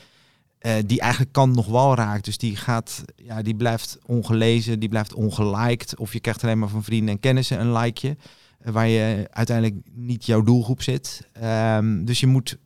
die 0.87 1.01
eigenlijk 1.01 1.33
kan 1.33 1.51
nog 1.51 1.67
wel 1.67 1.95
raakt. 1.95 2.25
Dus 2.25 2.39
die 2.39 2.57
gaat, 2.57 3.05
ja, 3.17 3.43
die 3.43 3.55
blijft 3.55 3.99
ongelezen, 4.07 4.81
die 4.81 4.89
blijft 4.89 5.15
ongeliked. 5.15 5.97
Of 5.97 6.13
je 6.13 6.21
krijgt 6.21 6.43
alleen 6.43 6.59
maar 6.59 6.69
van 6.69 6.85
vrienden 6.85 7.15
en 7.15 7.21
kennissen 7.21 7.61
een 7.61 7.73
likeje. 7.73 8.17
waar 8.65 8.89
je 8.89 9.29
uiteindelijk 9.31 9.77
niet 9.93 10.27
jouw 10.27 10.43
doelgroep 10.43 10.83
zit. 10.83 11.29
Um, 11.43 12.05
dus 12.05 12.21
je 12.21 12.27
moet 12.27 12.59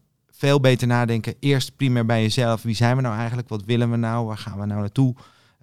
veel 0.42 0.60
beter 0.60 0.86
nadenken. 0.86 1.34
Eerst 1.40 1.76
primair 1.76 2.06
bij 2.06 2.22
jezelf. 2.22 2.62
Wie 2.62 2.74
zijn 2.74 2.96
we 2.96 3.02
nou 3.02 3.16
eigenlijk? 3.16 3.48
Wat 3.48 3.64
willen 3.64 3.90
we 3.90 3.96
nou? 3.96 4.26
Waar 4.26 4.38
gaan 4.38 4.58
we 4.58 4.66
nou 4.66 4.80
naartoe? 4.80 5.14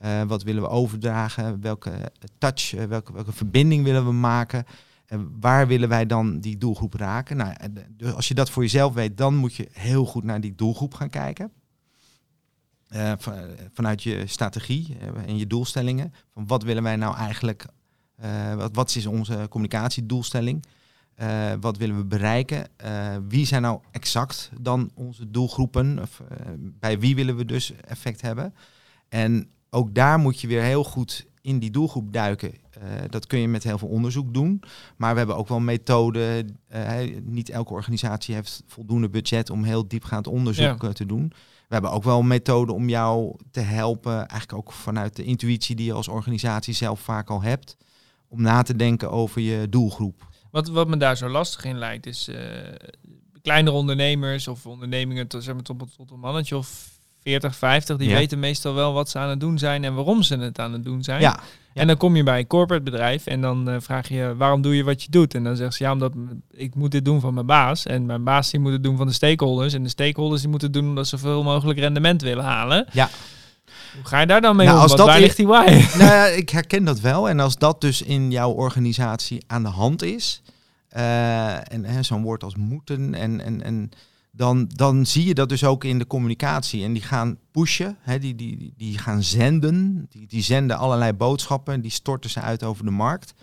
Uh, 0.05 0.21
wat 0.27 0.43
willen 0.43 0.61
we 0.61 0.69
overdragen? 0.69 1.61
Welke 1.61 1.91
touch, 2.37 2.71
welke, 2.87 3.13
welke 3.13 3.31
verbinding 3.31 3.83
willen 3.83 4.05
we 4.05 4.11
maken? 4.11 4.65
Waar 5.39 5.67
willen 5.67 5.89
wij 5.89 6.05
dan 6.05 6.39
die 6.39 6.57
doelgroep 6.57 6.93
raken? 6.93 7.37
Nou, 7.37 7.53
dus 7.89 8.13
als 8.13 8.27
je 8.27 8.33
dat 8.33 8.49
voor 8.49 8.63
jezelf 8.63 8.93
weet, 8.93 9.17
dan 9.17 9.35
moet 9.35 9.55
je 9.55 9.67
heel 9.71 10.05
goed 10.05 10.23
naar 10.23 10.41
die 10.41 10.55
doelgroep 10.55 10.93
gaan 10.93 11.09
kijken. 11.09 11.51
Uh, 12.89 13.13
van, 13.17 13.33
vanuit 13.73 14.03
je 14.03 14.27
strategie 14.27 14.97
en 15.25 15.37
je 15.37 15.47
doelstellingen. 15.47 16.13
Van 16.33 16.47
wat 16.47 16.63
willen 16.63 16.83
wij 16.83 16.95
nou 16.95 17.15
eigenlijk? 17.15 17.65
wat, 18.71 18.95
is 18.95 19.05
onze 19.05 19.45
communicatiedoelstelling? 19.49 20.65
Wat 21.59 21.77
willen 21.77 21.97
we 21.97 22.05
bereiken? 22.05 22.67
Wie 23.27 23.45
zijn 23.45 23.61
nou 23.61 23.81
exact 23.91 24.49
dan 24.61 24.91
onze 24.93 25.31
doelgroepen? 25.31 25.99
Of, 26.01 26.21
bij 26.59 26.99
wie 26.99 27.15
willen 27.15 27.35
we 27.35 27.45
dus 27.45 27.73
effect 27.81 28.21
hebben? 28.21 28.53
En 29.09 29.49
ook 29.69 29.95
daar 29.95 30.19
moet 30.19 30.41
je 30.41 30.47
weer 30.47 30.61
heel 30.61 30.83
goed 30.83 31.27
in 31.41 31.59
die 31.59 31.71
doelgroep 31.71 32.13
duiken. 32.13 32.53
dat 33.09 33.27
kun 33.27 33.39
je 33.39 33.47
met 33.47 33.63
heel 33.63 33.77
veel 33.77 33.87
onderzoek 33.87 34.33
doen. 34.33 34.63
Maar 34.97 35.11
we 35.11 35.17
hebben 35.17 35.35
ook 35.35 35.47
wel 35.47 35.59
methoden. 35.59 36.59
niet 37.23 37.49
elke 37.49 37.73
organisatie 37.73 38.35
heeft 38.35 38.63
voldoende 38.65 39.09
budget 39.09 39.49
om 39.49 39.63
heel 39.63 39.87
diepgaand 39.87 40.27
onderzoek 40.27 40.81
ja. 40.81 40.91
te 40.91 41.05
doen. 41.05 41.27
We 41.67 41.75
hebben 41.75 41.91
ook 41.91 42.03
wel 42.03 42.21
methoden 42.21 42.75
om 42.75 42.89
jou 42.89 43.35
te 43.51 43.59
helpen. 43.59 44.17
Eigenlijk 44.17 44.53
ook 44.53 44.71
vanuit 44.71 45.15
de 45.15 45.23
intuïtie 45.23 45.75
die 45.75 45.85
je 45.85 45.93
als 45.93 46.07
organisatie 46.07 46.73
zelf 46.73 46.99
vaak 46.99 47.29
al 47.29 47.41
hebt. 47.41 47.77
Om 48.27 48.41
na 48.41 48.61
te 48.61 48.75
denken 48.75 49.11
over 49.11 49.41
je 49.41 49.69
doelgroep. 49.69 50.27
Wat, 50.51 50.67
wat 50.67 50.87
me 50.87 50.97
daar 50.97 51.17
zo 51.17 51.29
lastig 51.29 51.63
in 51.63 51.77
lijkt, 51.77 52.05
is 52.05 52.29
kleinere 53.41 53.75
ondernemers 53.75 54.47
of 54.47 54.65
ondernemingen 54.65 55.27
tot, 55.27 55.43
zeg 55.43 55.53
maar, 55.53 55.63
tot, 55.63 55.95
tot 55.95 56.11
een 56.11 56.19
mannetje 56.19 56.57
of 56.57 56.98
40, 57.29 57.55
50, 57.55 57.97
die 57.97 58.09
Ja. 58.09 58.15
weten 58.15 58.39
meestal 58.39 58.73
wel 58.73 58.93
wat 58.93 59.09
ze 59.09 59.17
aan 59.19 59.29
het 59.29 59.39
doen 59.39 59.57
zijn 59.57 59.83
en 59.83 59.93
waarom 59.93 60.23
ze 60.23 60.37
het 60.37 60.59
aan 60.59 60.73
het 60.73 60.83
doen 60.83 61.03
zijn. 61.03 61.21
Ja, 61.21 61.39
En 61.73 61.87
dan 61.87 61.97
kom 61.97 62.15
je 62.15 62.23
bij 62.23 62.39
een 62.39 62.47
corporate 62.47 62.83
bedrijf 62.83 63.25
en 63.25 63.41
dan 63.41 63.69
eh, 63.69 63.75
vraag 63.79 64.07
je 64.07 64.33
waarom 64.37 64.61
doe 64.61 64.75
je 64.75 64.83
wat 64.83 65.03
je 65.03 65.09
doet? 65.11 65.33
En 65.35 65.43
dan 65.43 65.55
zegt 65.55 65.73
ze 65.73 65.83
ja, 65.83 65.91
omdat 65.91 66.13
ik 66.51 66.75
moet 66.75 66.91
dit 66.91 67.05
doen 67.05 67.19
van 67.19 67.33
mijn 67.33 67.45
baas. 67.45 67.85
En 67.85 68.05
mijn 68.05 68.23
baas 68.23 68.49
die 68.51 68.59
moet 68.59 68.71
het 68.71 68.83
doen 68.83 68.97
van 68.97 69.07
de 69.07 69.13
stakeholders. 69.13 69.73
En 69.73 69.83
de 69.83 69.89
stakeholders 69.89 70.41
die 70.41 70.49
moeten 70.49 70.67
het 70.71 70.77
doen 70.77 70.87
omdat 70.89 71.07
ze 71.07 71.17
zoveel 71.17 71.43
mogelijk 71.43 71.79
rendement 71.79 72.21
willen 72.21 72.43
halen. 72.43 72.85
Ja. 72.91 73.09
Hoe 73.95 74.05
ga 74.05 74.19
je 74.19 74.25
daar 74.27 74.41
dan 74.41 74.55
mee 74.55 74.65
Nou, 74.65 74.77
om? 74.77 74.83
als 74.83 74.95
dat 74.95 75.05
waar 75.07 75.19
ligt 75.19 75.37
die 75.37 75.47
why? 75.47 75.65
nou 75.99 76.11
ja, 76.11 76.25
ik 76.25 76.49
herken 76.49 76.83
dat 76.83 76.99
wel. 76.99 77.29
En 77.29 77.39
als 77.39 77.57
dat 77.57 77.81
dus 77.81 78.01
in 78.01 78.31
jouw 78.31 78.51
organisatie 78.51 79.43
aan 79.47 79.63
de 79.63 79.69
hand 79.69 80.01
is, 80.03 80.41
eh, 80.89 81.73
en 81.73 81.85
hè, 81.85 82.03
zo'n 82.03 82.23
woord 82.23 82.43
als 82.43 82.55
moeten, 82.55 83.13
en, 83.13 83.41
en, 83.45 83.63
en 83.63 83.91
dan, 84.39 84.69
dan 84.75 85.05
zie 85.05 85.25
je 85.25 85.33
dat 85.33 85.49
dus 85.49 85.63
ook 85.63 85.83
in 85.83 85.97
de 85.99 86.07
communicatie. 86.07 86.83
En 86.83 86.93
die 86.93 87.01
gaan 87.01 87.37
pushen, 87.51 87.97
hè, 87.99 88.19
die, 88.19 88.35
die, 88.35 88.73
die- 88.77 88.97
gaan 88.97 89.23
zenden, 89.23 90.05
die, 90.09 90.27
die 90.27 90.41
zenden 90.41 90.77
allerlei 90.77 91.13
boodschappen, 91.13 91.81
die 91.81 91.91
storten 91.91 92.29
ze 92.29 92.41
uit 92.41 92.63
over 92.63 92.85
de 92.85 92.91
markt. 92.91 93.33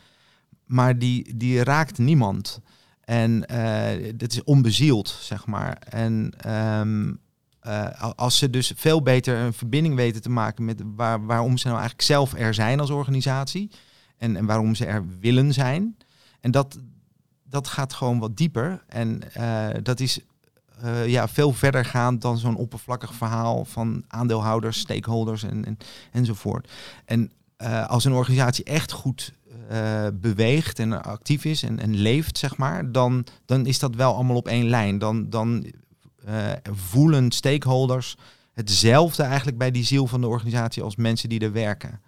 Maar 0.66 0.98
die, 0.98 1.36
die 1.36 1.62
raakt 1.62 1.98
niemand. 1.98 2.60
En 3.00 3.46
eh 3.46 4.12
dat 4.16 4.32
is 4.32 4.44
onbezield, 4.44 5.08
zeg 5.20 5.46
maar. 5.46 5.76
En 5.78 6.32
ehm, 6.38 7.14
eh, 7.60 8.10
als 8.14 8.38
ze 8.38 8.50
dus 8.50 8.72
veel 8.76 9.02
beter 9.02 9.36
een 9.38 9.52
verbinding 9.52 9.94
weten 9.94 10.22
te 10.22 10.30
maken 10.30 10.64
met 10.64 10.82
waar, 10.84 11.26
waarom 11.26 11.56
ze 11.58 11.66
nou 11.66 11.78
eigenlijk 11.78 12.08
zelf 12.08 12.34
er 12.34 12.54
zijn 12.54 12.80
als 12.80 12.90
organisatie. 12.90 13.70
En, 14.16 14.36
en 14.36 14.46
waarom 14.46 14.74
ze 14.74 14.86
er 14.86 15.04
willen 15.20 15.52
zijn. 15.52 15.96
En 16.40 16.50
dat, 16.50 16.78
dat 17.44 17.66
gaat 17.68 17.92
gewoon 17.92 18.18
wat 18.18 18.36
dieper. 18.36 18.84
En 18.88 19.32
eh, 19.34 19.68
dat 19.82 20.00
is 20.00 20.20
eh, 20.83 21.06
ja, 21.06 21.28
veel 21.28 21.52
verder 21.52 21.85
gaan 21.85 22.18
dan 22.18 22.38
zo'n 22.38 22.56
oppervlakkig 22.56 23.14
verhaal 23.14 23.64
van 23.64 24.04
aandeelhouders, 24.09 24.78
stakeholders 24.78 25.42
en, 25.42 25.64
en, 25.64 25.78
enzovoort. 26.12 26.71
En 27.04 27.33
eh, 27.56 27.87
als 27.88 28.04
een 28.04 28.12
organisatie 28.12 28.64
echt 28.64 28.92
goed 28.92 29.33
eh, 29.68 30.06
beweegt 30.14 30.78
en 30.78 31.02
actief 31.02 31.45
is 31.45 31.62
en, 31.62 31.80
en 31.80 31.95
leeft, 31.95 32.38
zeg 32.38 32.56
maar, 32.56 32.92
dan, 32.92 33.26
dan 33.47 33.66
is 33.66 33.78
dat 33.78 33.95
wel 33.95 34.14
allemaal 34.14 34.37
op 34.37 34.49
één 34.49 34.68
lijn. 34.68 34.99
Dan, 34.99 35.30
dan 35.30 35.66
voelen 36.73 37.30
stakeholders 37.30 38.16
hetzelfde 38.54 39.23
eigenlijk 39.23 39.59
bij 39.59 39.71
die 39.71 39.85
ziel 39.85 40.06
van 40.06 40.21
de 40.21 40.26
organisatie 40.26 40.83
als 40.83 40.97
mensen 40.97 41.28
die 41.28 41.40
er 41.40 41.52
werken. 41.52 42.00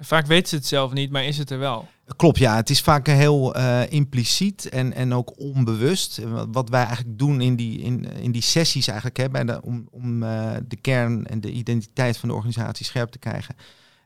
Vaak 0.00 0.26
weten 0.26 0.48
ze 0.48 0.54
het 0.54 0.66
zelf 0.66 0.92
niet, 0.92 1.10
maar 1.10 1.24
is 1.24 1.38
het 1.38 1.50
er 1.50 1.58
wel. 1.58 1.88
Klopt, 2.16 2.38
ja. 2.38 2.56
Het 2.56 2.70
is 2.70 2.80
vaak 2.80 3.06
heel 3.06 3.54
eh, 3.54 3.90
impliciet 3.92 4.68
en, 4.68 4.92
en 4.92 5.14
ook 5.14 5.38
onbewust. 5.38 6.18
En 6.18 6.52
Wat, 6.52 6.68
wij 6.68 6.84
eigenlijk 6.84 7.18
doen 7.18 7.40
in 7.40 7.56
die, 7.56 7.80
in, 7.80 8.04
in 8.04 8.32
die 8.32 8.42
sessies 8.42 8.88
eigenlijk, 8.88 9.16
hè, 9.16 9.54
om, 9.56 9.88
om 9.90 10.22
eh, 10.22 10.56
de 10.68 10.76
kern 10.76 11.26
en 11.26 11.40
de 11.40 11.52
identiteit 11.52 12.16
van 12.16 12.28
de 12.28 12.34
organisatie 12.34 12.86
scherp 12.86 13.10
te 13.10 13.18
krijgen, 13.18 13.56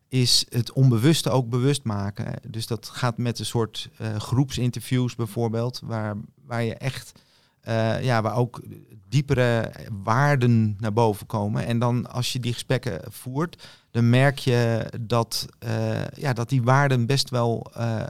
is 0.08 0.46
het 0.48 0.72
onbewuste 0.72 1.30
ook 1.30 1.48
bewust 1.48 1.84
maken. 1.84 2.34
Dus 2.48 2.66
dat 2.66 2.88
gaat 2.88 3.18
met 3.18 3.38
een 3.38 3.46
soort 3.46 3.88
eh, 3.96 4.16
groepsinterviews 4.16 5.14
bijvoorbeeld, 5.14 5.80
waar, 5.84 6.16
waar 6.46 6.62
je 6.62 6.74
echt, 6.74 7.12
eh, 7.60 8.02
ja, 8.02 8.22
waar 8.22 8.36
ook 8.36 8.60
diepere 9.08 9.72
waarden 10.02 10.76
naar 10.78 10.92
boven 10.92 11.26
komen. 11.26 11.66
En 11.66 11.78
dan 11.78 12.10
als 12.10 12.32
je 12.32 12.40
die 12.40 12.52
gesprekken 12.52 13.00
voert, 13.08 13.68
dan 13.90 14.10
merk 14.10 14.38
je 14.38 14.92
dat, 15.00 15.46
eh, 15.58 16.06
ja, 16.14 16.32
dat 16.32 16.48
die 16.48 16.62
waarden 16.62 17.06
best 17.06 17.30
wel 17.30 17.70
eh, 17.74 18.02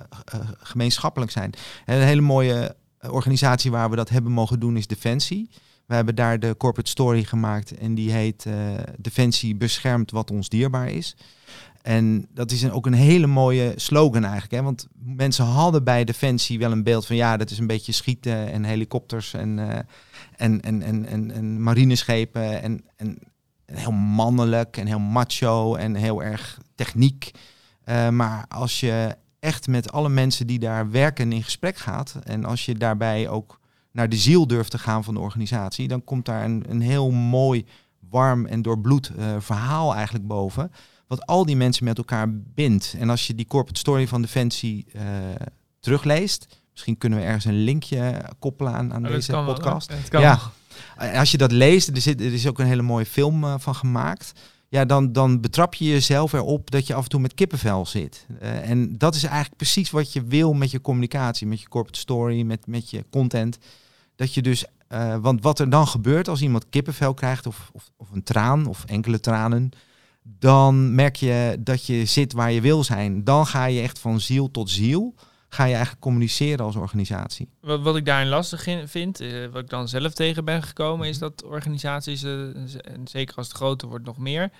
gemeenschappelijk 0.59 1.31
zijn. 1.31 1.53
En 1.85 1.97
een 1.97 2.07
hele 2.07 2.21
mooie 2.21 2.77
organisatie 3.09 3.71
waar 3.71 3.91
we 3.91 3.97
dat 3.97 4.09
hebben 4.09 4.33
mogen 4.33 4.61
doen 4.61 4.77
is 4.77 4.87
Defensie. 4.87 5.51
We 5.87 5.95
hebben 5.95 6.15
daar 6.15 6.39
de 6.39 6.57
corporate 6.57 6.91
story 6.91 7.25
gemaakt 7.25 7.79
en 7.79 7.95
die 7.95 8.13
heet 8.13 8.47
Defensie 8.97 9.57
beschermt 9.57 10.11
wat 10.11 10.31
ons 10.31 10.49
dierbaar 10.49 10.91
is. 10.91 11.17
En 11.83 12.27
dat 12.35 12.51
is 12.51 12.71
ook 12.71 12.87
een 12.87 12.93
hele 12.93 13.27
mooie 13.27 13.73
slogan 13.77 14.23
eigenlijk. 14.23 14.53
Hè? 14.53 14.63
Want 14.63 14.87
mensen 14.99 15.45
hadden 15.45 15.85
bij 15.85 16.05
Defensie 16.05 16.59
wel 16.59 16.73
een 16.73 16.83
beeld 16.83 17.07
van 17.07 17.17
ja, 17.17 17.37
dat 17.37 17.51
is 17.51 17.59
een 17.59 17.67
beetje 17.67 17.93
schieten 17.93 18.53
en 18.53 18.65
helikopters 18.65 19.35
en, 19.35 19.59
eh, 19.59 19.79
en, 20.37 20.61
en, 20.61 20.83
en, 20.83 21.07
en, 21.07 21.31
en 21.31 21.63
marineschepen. 21.63 22.63
En, 22.63 22.85
en, 22.97 23.19
heel 23.73 23.93
mannelijk 23.93 24.77
en 24.77 24.87
heel 24.87 24.99
macho 24.99 25.75
en 25.75 25.95
heel 25.95 26.23
erg 26.23 26.59
techniek. 26.75 27.31
Eh, 27.85 28.09
maar 28.09 28.45
als 28.49 28.81
je 28.81 29.17
echt 29.39 29.67
met 29.67 29.93
alle 29.93 30.09
mensen 30.09 30.47
die 30.47 30.59
daar 30.59 30.91
werken 30.91 31.33
in 31.33 31.43
gesprek 31.43 31.77
gaat. 31.77 32.19
En 32.23 32.45
als 32.45 32.65
je 32.65 32.75
daarbij 32.75 33.29
ook 33.29 33.61
naar 33.93 34.09
de 34.09 34.17
ziel 34.17 34.47
durft 34.47 34.71
te 34.71 34.79
gaan 34.79 35.05
van 35.05 35.15
de 35.15 35.21
organisatie. 35.21 35.89
Dan 35.89 36.05
komt 36.05 36.25
daar 36.25 36.45
een, 36.45 36.65
een 36.69 36.81
heel 36.81 37.11
mooi, 37.11 37.67
warm 38.11 38.47
en 38.47 38.63
doorbloed 38.63 39.09
eh, 39.09 39.35
verhaal 39.39 39.95
eigenlijk 39.95 40.27
boven 40.27 40.71
wat 41.11 41.27
al 41.27 41.45
die 41.45 41.57
mensen 41.57 41.85
met 41.85 41.99
elkaar 41.99 42.27
bindt. 42.33 42.95
En 42.99 43.11
als 43.11 43.27
je 43.27 43.35
die 43.35 43.47
corporate 43.47 43.81
story 43.81 44.09
van 44.09 44.23
Defensie 44.23 44.87
eh, 44.93 45.03
terugleest, 45.81 46.47
misschien 46.73 46.99
kunnen 46.99 47.19
we 47.19 47.25
ergens 47.25 47.45
een 47.45 47.63
linkje 47.63 48.25
koppelen 48.39 48.73
aan, 48.73 48.93
aan 48.93 49.05
Oh, 49.05 49.11
deze 49.11 49.33
wel, 49.33 49.45
podcast. 49.45 49.93
Ja. 50.11 50.41
Als 50.97 51.31
je 51.31 51.39
dat 51.39 51.53
leest, 51.53 51.89
er, 51.89 52.01
zit, 52.01 52.21
er 52.21 52.33
is 52.33 52.47
ook 52.47 52.59
een 52.59 52.67
hele 52.67 52.83
mooie 52.83 53.07
film 53.07 53.45
eh, 53.45 53.55
van 53.59 53.75
gemaakt. 53.75 54.33
Ja, 54.69 54.85
dan, 54.85 55.13
dan 55.13 55.41
betrap 55.41 55.75
je 55.75 55.85
jezelf 55.85 56.33
erop 56.33 56.71
dat 56.71 56.87
je 56.87 56.95
af 56.95 57.03
en 57.03 57.09
toe 57.09 57.21
met 57.21 57.35
kippenvel 57.35 57.87
zit. 57.87 58.27
Eh, 58.41 58.71
en 58.71 58.99
dat 58.99 59.15
is 59.15 59.25
eigenlijk 59.25 59.57
precies 59.57 59.91
wat 59.91 60.13
je 60.13 60.23
wil 60.23 60.53
met 60.53 60.71
je 60.71 60.81
communicatie, 60.81 61.47
met 61.47 61.61
je 61.61 61.69
corporate 61.69 62.01
story, 62.01 62.43
met, 62.43 62.67
met 62.67 62.91
je 62.91 63.05
content. 63.11 63.59
Dat 64.17 64.35
je 64.35 64.43
dus, 64.43 64.65
want 65.21 65.43
wat 65.43 65.59
er 65.59 65.71
dan 65.71 65.87
gebeurt 65.87 66.29
als 66.29 66.43
iemand 66.43 66.69
kippenvel 66.69 67.15
krijgt, 67.15 67.47
of, 67.47 67.71
of, 67.73 67.91
of 67.97 68.11
een 68.13 68.23
traan, 68.23 68.67
of 68.67 68.85
enkele 68.85 69.21
tranen, 69.21 69.73
dan 70.23 70.95
merk 70.95 71.17
je 71.17 71.57
dat 71.61 71.87
je 71.87 72.05
zit 72.05 72.33
waar 72.33 72.53
je 72.53 72.61
wil 72.61 72.85
zijn. 72.85 73.25
Dan 73.25 73.47
ga 73.47 73.65
je 73.65 73.81
echt 73.81 73.99
van 73.99 74.21
ziel 74.21 74.51
tot 74.51 74.71
ziel, 74.71 75.15
ga 75.49 75.65
je 75.65 75.71
eigenlijk 75.73 76.03
communiceren 76.03 76.65
als 76.65 76.77
organisatie. 76.77 77.49
Wat, 77.61 77.81
wat 77.81 77.97
ik 77.97 78.05
daarin 78.05 78.29
lastig 78.29 78.67
in- 78.67 78.89
vind, 78.89 79.21
eh, 79.21 79.47
wat 79.53 79.63
ik 79.63 79.71
dan 79.71 79.89
zelf 79.89 80.13
tegen 80.13 80.45
ben 80.45 80.63
gekomen, 80.63 81.09
is 81.09 81.19
dat 81.19 81.45
organisaties, 81.45 82.23
eh, 82.23 82.33
en 82.83 83.01
zeker 83.05 83.37
als 83.37 83.47
het 83.47 83.57
groter 83.57 83.89
wordt 83.89 84.05
nog 84.07 84.19
meer, 84.19 84.51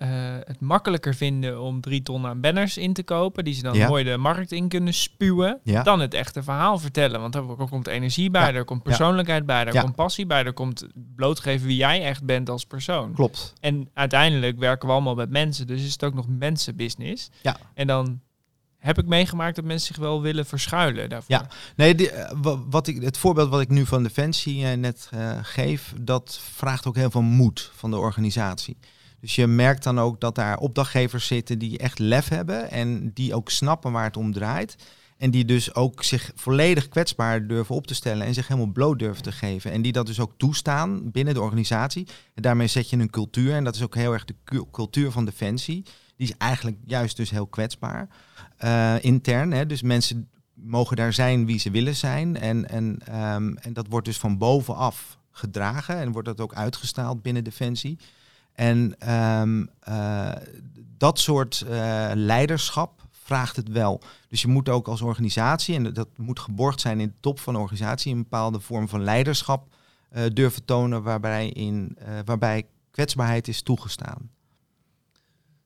eh, 0.00 0.08
het 0.44 0.60
makkelijker 0.60 1.14
vinden 1.14 1.60
om 1.62 1.80
drie 1.80 2.02
ton 2.02 2.26
aan 2.26 2.40
banners 2.40 2.76
in 2.76 2.92
te 2.92 3.02
kopen, 3.02 3.44
die 3.44 3.54
ze 3.54 3.62
dan 3.62 3.74
Ja. 3.76 3.88
mooi 3.88 4.04
de 4.04 4.16
markt 4.16 4.52
in 4.52 4.68
kunnen 4.68 4.94
spuwen, 4.94 5.60
Ja. 5.64 5.82
dan 5.82 6.00
het 6.00 6.14
echte 6.14 6.42
verhaal 6.42 6.78
vertellen. 6.78 7.20
Want 7.20 7.34
er 7.34 7.42
komt 7.42 7.86
energie 7.86 8.30
bij, 8.30 8.52
Ja. 8.52 8.54
er 8.58 8.64
komt 8.64 8.82
persoonlijkheid 8.82 9.46
bij, 9.46 9.64
er 9.64 9.80
komt 9.80 9.94
passie 9.94 10.26
bij, 10.26 10.44
er 10.44 10.52
komt 10.52 10.86
blootgeven 11.16 11.66
wie 11.66 11.76
jij 11.76 12.02
echt 12.04 12.24
bent 12.24 12.48
als 12.48 12.64
persoon. 12.64 13.12
Klopt. 13.12 13.52
En 13.60 13.88
uiteindelijk 13.94 14.58
werken 14.58 14.86
we 14.88 14.94
allemaal 14.94 15.14
met 15.14 15.30
mensen, 15.30 15.66
dus 15.66 15.82
is 15.84 15.92
het 15.92 16.04
ook 16.04 16.14
nog 16.14 16.26
mensenbusiness. 16.28 17.30
Ja. 17.42 17.56
En 17.74 17.86
dan 17.86 18.20
heb 18.78 18.98
ik 18.98 19.06
meegemaakt 19.06 19.56
dat 19.56 19.64
mensen 19.64 19.86
zich 19.94 19.96
wel 20.02 20.22
willen 20.22 20.46
verschuilen 20.46 21.08
daarvoor. 21.08 21.34
Ja. 21.36 21.46
Nee, 21.76 21.94
die, 21.94 22.10
eh, 22.10 22.32
wa- 22.42 22.58
wat 22.70 22.86
ik, 22.86 23.02
het 23.02 23.18
voorbeeld 23.18 23.50
wat 23.50 23.60
ik 23.60 23.68
nu 23.68 23.86
van 23.86 24.02
Defensie 24.02 24.64
eh, 24.66 24.76
net 24.76 25.10
geef, 25.42 25.94
dat 26.00 26.40
vraagt 26.54 26.86
ook 26.86 26.96
heel 26.96 27.10
veel 27.10 27.22
moed 27.22 27.70
van 27.74 27.90
de 27.90 27.96
organisatie. 27.96 28.76
Dus 29.20 29.34
je 29.34 29.46
merkt 29.46 29.82
dan 29.82 29.98
ook 29.98 30.20
dat 30.20 30.34
daar 30.34 30.58
opdrachtgevers 30.58 31.26
zitten 31.26 31.58
die 31.58 31.78
echt 31.78 31.98
lef 31.98 32.28
hebben 32.28 32.70
en 32.70 33.10
die 33.14 33.34
ook 33.34 33.50
snappen 33.50 33.92
waar 33.92 34.04
het 34.04 34.16
om 34.16 34.32
draait. 34.32 34.76
En 35.16 35.30
die 35.30 35.44
dus 35.44 35.74
ook 35.74 36.02
zich 36.04 36.32
volledig 36.34 36.88
kwetsbaar 36.88 37.46
durven 37.46 37.74
op 37.74 37.86
te 37.86 37.94
stellen 37.94 38.26
en 38.26 38.34
zich 38.34 38.48
helemaal 38.48 38.72
bloot 38.72 38.98
durven 38.98 39.22
te 39.22 39.32
geven. 39.32 39.72
En 39.72 39.82
die 39.82 39.92
dat 39.92 40.06
dus 40.06 40.20
ook 40.20 40.32
toestaan 40.36 41.10
binnen 41.10 41.34
de 41.34 41.40
organisatie. 41.40 42.06
En 42.34 42.42
daarmee 42.42 42.66
zet 42.66 42.90
je 42.90 42.96
een 42.96 43.10
cultuur. 43.10 43.54
En 43.54 43.64
dat 43.64 43.74
is 43.74 43.82
ook 43.82 43.94
heel 43.94 44.12
erg 44.12 44.24
de 44.24 44.34
cu- 44.44 44.64
cultuur 44.72 45.10
van 45.10 45.24
Defensie. 45.24 45.82
Die 46.16 46.28
is 46.28 46.34
eigenlijk 46.38 46.76
juist 46.86 47.16
dus 47.16 47.30
heel 47.30 47.46
kwetsbaar. 47.46 48.08
eh, 48.56 48.94
intern. 49.00 49.52
Hè? 49.52 49.66
Dus 49.66 49.82
mensen 49.82 50.28
mogen 50.54 50.96
daar 50.96 51.12
zijn 51.12 51.46
wie 51.46 51.58
ze 51.58 51.70
willen 51.70 51.96
zijn. 51.96 52.36
En, 52.36 52.68
en, 52.68 52.98
ehm, 53.04 53.54
en 53.56 53.72
dat 53.72 53.86
wordt 53.88 54.06
dus 54.06 54.18
van 54.18 54.38
bovenaf 54.38 55.18
gedragen. 55.30 55.96
En 55.96 56.12
wordt 56.12 56.28
dat 56.28 56.40
ook 56.40 56.54
uitgestaald 56.54 57.22
binnen 57.22 57.44
Defensie. 57.44 57.98
En 58.52 58.94
ehm, 58.98 59.66
eh, 59.80 60.32
dat 60.96 61.18
soort 61.18 61.60
eh, 61.60 62.10
leiderschap 62.14 63.02
vraagt 63.10 63.56
het 63.56 63.68
wel. 63.68 64.02
Dus 64.28 64.42
je 64.42 64.48
moet 64.48 64.68
ook 64.68 64.88
als 64.88 65.00
organisatie, 65.02 65.74
en 65.74 65.92
dat- 65.92 66.08
moet 66.16 66.38
geborgd 66.40 66.80
zijn 66.80 67.00
in 67.00 67.08
de 67.08 67.14
top 67.20 67.40
van 67.40 67.54
de 67.54 67.60
organisatie, 67.60 68.12
een 68.12 68.22
bepaalde 68.22 68.60
vorm 68.60 68.88
van 68.88 69.02
leiderschap 69.02 69.74
eh, 70.10 70.22
durven 70.32 70.64
tonen 70.64 71.02
waarbij, 71.02 71.48
in, 71.48 71.98
waarbij 72.24 72.66
kwetsbaarheid 72.90 73.48
is 73.48 73.62
toegestaan. 73.62 74.30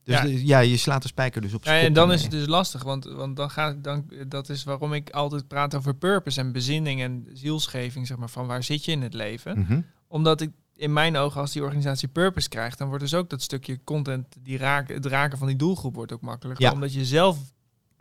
Dus 0.02 0.14
Ja. 0.14 0.22
de- 0.22 0.46
ja, 0.46 0.58
je 0.58 0.76
slaat 0.76 1.02
de 1.02 1.08
spijker 1.08 1.40
dus 1.40 1.54
op 1.54 1.64
Ja, 1.64 1.78
en 1.78 1.92
dan 1.92 2.12
is 2.12 2.22
het 2.22 2.30
dus 2.30 2.46
lastig, 2.46 2.82
want, 2.82 3.04
want 3.04 3.36
dan 3.36 3.50
gaat, 3.50 3.84
dan, 3.84 4.10
dat 4.28 4.48
is 4.48 4.64
waarom 4.64 4.92
ik 4.92 5.10
altijd 5.10 5.48
praat 5.48 5.74
over 5.74 5.94
purpose 5.94 6.40
en 6.40 6.52
bezinning 6.52 7.00
en 7.00 7.26
zielsgeving, 7.32 8.06
zeg 8.06 8.16
maar, 8.16 8.28
van 8.30 8.46
waar 8.46 8.62
zit 8.62 8.84
je 8.84 8.92
in 8.92 9.02
het 9.02 9.14
leven. 9.14 9.58
Mhm. 9.58 9.80
Omdat 10.08 10.40
ik 10.40 10.50
in 10.76 10.93
mijn 10.93 11.16
ogen, 11.16 11.40
als 11.40 11.52
die 11.52 11.62
organisatie 11.62 12.09
purpose 12.09 12.49
krijgt, 12.49 12.78
dan 12.78 12.88
wordt 12.88 13.02
dus 13.02 13.14
ook 13.14 13.31
dat 13.31 13.43
stukje 13.43 13.78
content, 13.85 14.26
die 14.38 14.59
raken, 14.59 14.95
het 14.95 15.07
raken 15.07 15.38
van 15.38 15.47
die 15.47 15.57
doelgroep 15.57 15.95
wordt 15.95 16.12
ook 16.12 16.21
makkelijker. 16.21 16.66
Ja. 16.66 16.73
Omdat 16.73 16.95
je 16.95 17.04
zelf 17.04 17.38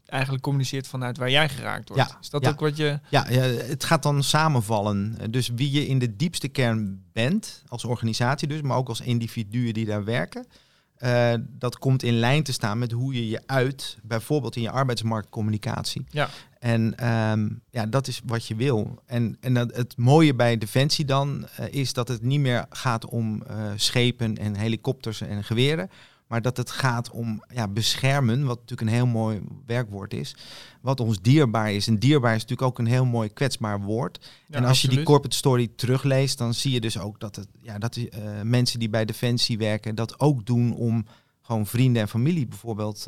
eigenlijk 0.05 0.43
communiceert 0.43 0.87
vanuit 0.87 1.17
waar 1.17 1.29
jij 1.29 1.49
geraakt 1.49 1.89
wordt. 1.89 2.09
Ja, 2.09 2.17
Is 2.21 2.29
dat 2.29 2.43
ja. 2.43 2.49
ook 2.49 2.59
wat 2.59 2.77
je... 2.77 2.99
Ja, 3.09 3.29
ja, 3.29 3.41
het 3.41 3.83
gaat 3.83 4.03
dan 4.03 4.23
samenvallen. 4.23 5.17
Dus 5.31 5.47
wie 5.55 5.71
je 5.71 5.87
in 5.87 5.99
de 5.99 6.15
diepste 6.15 6.47
kern 6.47 7.03
bent, 7.11 7.63
als 7.67 7.85
organisatie 7.85 8.47
dus, 8.47 8.61
maar 8.61 8.77
ook 8.77 8.89
als 8.89 9.01
individuen 9.01 9.73
die 9.73 9.85
daar 9.85 10.03
werken, 10.03 10.47
eh, 10.95 11.33
dat 11.49 11.77
komt 11.77 12.03
in 12.03 12.13
lijn 12.13 12.43
te 12.43 12.51
staan 12.51 12.79
met 12.79 12.91
hoe 12.91 13.13
je 13.13 13.27
je 13.29 13.41
uit, 13.45 13.97
bijvoorbeeld 14.03 14.55
in 14.55 14.61
je 14.61 14.71
arbeidsmarktcommunicatie. 14.71 16.05
Ja. 16.09 16.29
En 16.63 16.97
ehm, 16.97 17.49
ja, 17.69 17.85
dat 17.85 18.07
is 18.07 18.21
wat 18.25 18.47
je 18.47 18.55
wil. 18.55 19.01
En, 19.05 19.37
en 19.39 19.53
dat, 19.53 19.75
het 19.75 19.97
mooie 19.97 20.35
bij 20.35 20.57
Defensie 20.57 21.05
dan 21.05 21.47
eh, 21.55 21.65
is 21.73 21.93
dat 21.93 22.07
het 22.07 22.21
niet 22.21 22.39
meer 22.39 22.65
gaat 22.69 23.05
om 23.05 23.43
eh, 23.43 23.71
schepen 23.75 24.37
en 24.37 24.55
helikopters 24.55 25.21
en 25.21 25.43
geweren. 25.43 25.89
Maar 26.27 26.41
dat 26.41 26.57
het 26.57 26.71
gaat 26.71 27.11
om 27.11 27.43
ja, 27.53 27.67
beschermen, 27.67 28.45
wat 28.45 28.59
natuurlijk 28.59 28.89
een 28.89 28.95
heel 28.95 29.05
mooi 29.05 29.41
werkwoord 29.65 30.13
is. 30.13 30.35
Wat 30.81 30.99
ons 30.99 31.21
dierbaar 31.21 31.71
is. 31.73 31.87
En 31.87 31.99
dierbaar 31.99 32.35
is 32.35 32.41
natuurlijk 32.41 32.69
ook 32.69 32.79
een 32.79 32.91
heel 32.91 33.05
mooi 33.05 33.29
kwetsbaar 33.29 33.81
woord. 33.81 34.31
Ja, 34.47 34.57
en 34.57 34.65
als 34.65 34.81
je 34.81 34.87
die 34.87 35.03
corporate 35.03 35.35
story 35.35 35.69
terugleest, 35.75 36.37
dan 36.37 36.53
zie 36.53 36.71
je 36.71 36.81
dus 36.81 36.99
ook 36.99 37.19
dat, 37.19 37.35
het, 37.35 37.47
ja, 37.61 37.77
dat 37.77 37.95
eh, 37.95 38.41
mensen 38.43 38.79
die 38.79 38.89
bij 38.89 39.05
Defensie 39.05 39.57
werken 39.57 39.95
dat 39.95 40.19
ook 40.19 40.45
doen 40.45 40.75
om 40.75 41.05
gewoon 41.41 41.65
vrienden 41.65 42.01
en 42.01 42.07
familie 42.07 42.47
bijvoorbeeld 42.47 43.07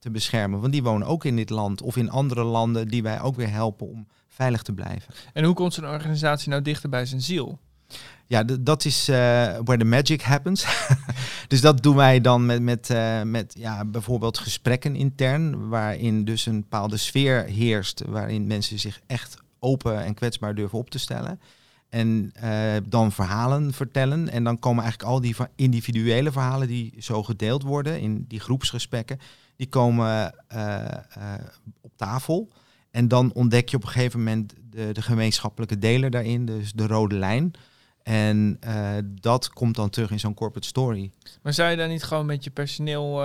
te 0.00 0.10
beschermen. 0.10 0.60
Want 0.60 0.72
die 0.72 0.82
wonen 0.82 1.06
ook 1.06 1.24
in 1.24 1.36
dit 1.36 1.50
land 1.50 1.82
of 1.82 1.96
in 1.96 2.10
andere 2.10 2.42
landen 2.42 2.88
die 2.88 3.02
wij 3.02 3.20
ook 3.20 3.36
weer 3.36 3.50
helpen 3.50 3.88
om 3.88 4.06
veilig 4.28 4.62
te 4.62 4.72
blijven. 4.72 5.14
En 5.32 5.44
hoe 5.44 5.54
komt 5.54 5.74
zo'n 5.74 5.86
organisatie 5.86 6.50
nou 6.50 6.62
dichter 6.62 6.88
bij 6.88 7.06
zijn 7.06 7.20
ziel? 7.20 7.58
Ja, 8.26 8.44
dat 8.60 8.84
is 8.84 9.08
eh, 9.08 9.16
where 9.64 9.76
the 9.76 9.84
magic 9.84 10.22
happens. 10.22 10.66
dus 11.48 11.60
dat 11.60 11.82
doen 11.82 11.96
wij 11.96 12.20
dan 12.20 12.46
met, 12.46 12.62
met, 12.62 12.90
eh, 12.90 13.22
met 13.22 13.54
ja, 13.58 13.84
bijvoorbeeld 13.84 14.38
gesprekken 14.38 14.96
intern, 14.96 15.68
waarin 15.68 16.24
dus 16.24 16.46
een 16.46 16.60
bepaalde 16.60 16.96
sfeer 16.96 17.44
heerst, 17.44 18.02
waarin 18.06 18.46
mensen 18.46 18.78
zich 18.78 19.00
echt 19.06 19.36
open 19.58 20.04
en 20.04 20.14
kwetsbaar 20.14 20.54
durven 20.54 20.78
op 20.78 20.90
te 20.90 20.98
stellen. 20.98 21.40
En 21.88 22.30
eh, 22.34 22.76
dan 22.88 23.12
verhalen 23.12 23.72
vertellen. 23.72 24.28
En 24.28 24.44
dan 24.44 24.58
komen 24.58 24.82
eigenlijk 24.82 25.12
al 25.12 25.20
die 25.20 25.36
individuele 25.56 26.32
verhalen 26.32 26.68
die 26.68 26.94
zo 26.98 27.22
gedeeld 27.22 27.62
worden 27.62 28.00
in 28.00 28.24
die 28.28 28.40
groepsgesprekken, 28.40 29.20
die 29.60 29.68
komen 29.68 30.34
eh, 30.48 30.84
eh, 30.86 31.00
op 31.80 31.92
tafel. 31.96 32.48
En 32.90 33.08
dan 33.08 33.32
ontdek 33.32 33.68
je 33.68 33.76
op 33.76 33.82
een 33.82 33.88
gegeven 33.88 34.18
moment 34.18 34.54
de, 34.70 34.92
de 34.92 35.02
gemeenschappelijke 35.02 35.78
deler 35.78 36.10
daarin, 36.10 36.46
dus 36.46 36.72
de 36.72 36.86
rode 36.86 37.14
lijn. 37.14 37.52
En 38.02 38.56
eh, 38.60 38.96
dat 39.04 39.48
komt 39.48 39.76
dan 39.76 39.90
terug 39.90 40.10
in 40.10 40.20
zo'n 40.20 40.34
corporate 40.34 40.66
story. 40.66 41.10
Maar 41.42 41.52
zou 41.52 41.70
je 41.70 41.76
dan 41.76 41.88
niet 41.88 42.02
gewoon 42.02 42.26
met 42.26 42.44
je 42.44 42.50
personeel 42.50 43.22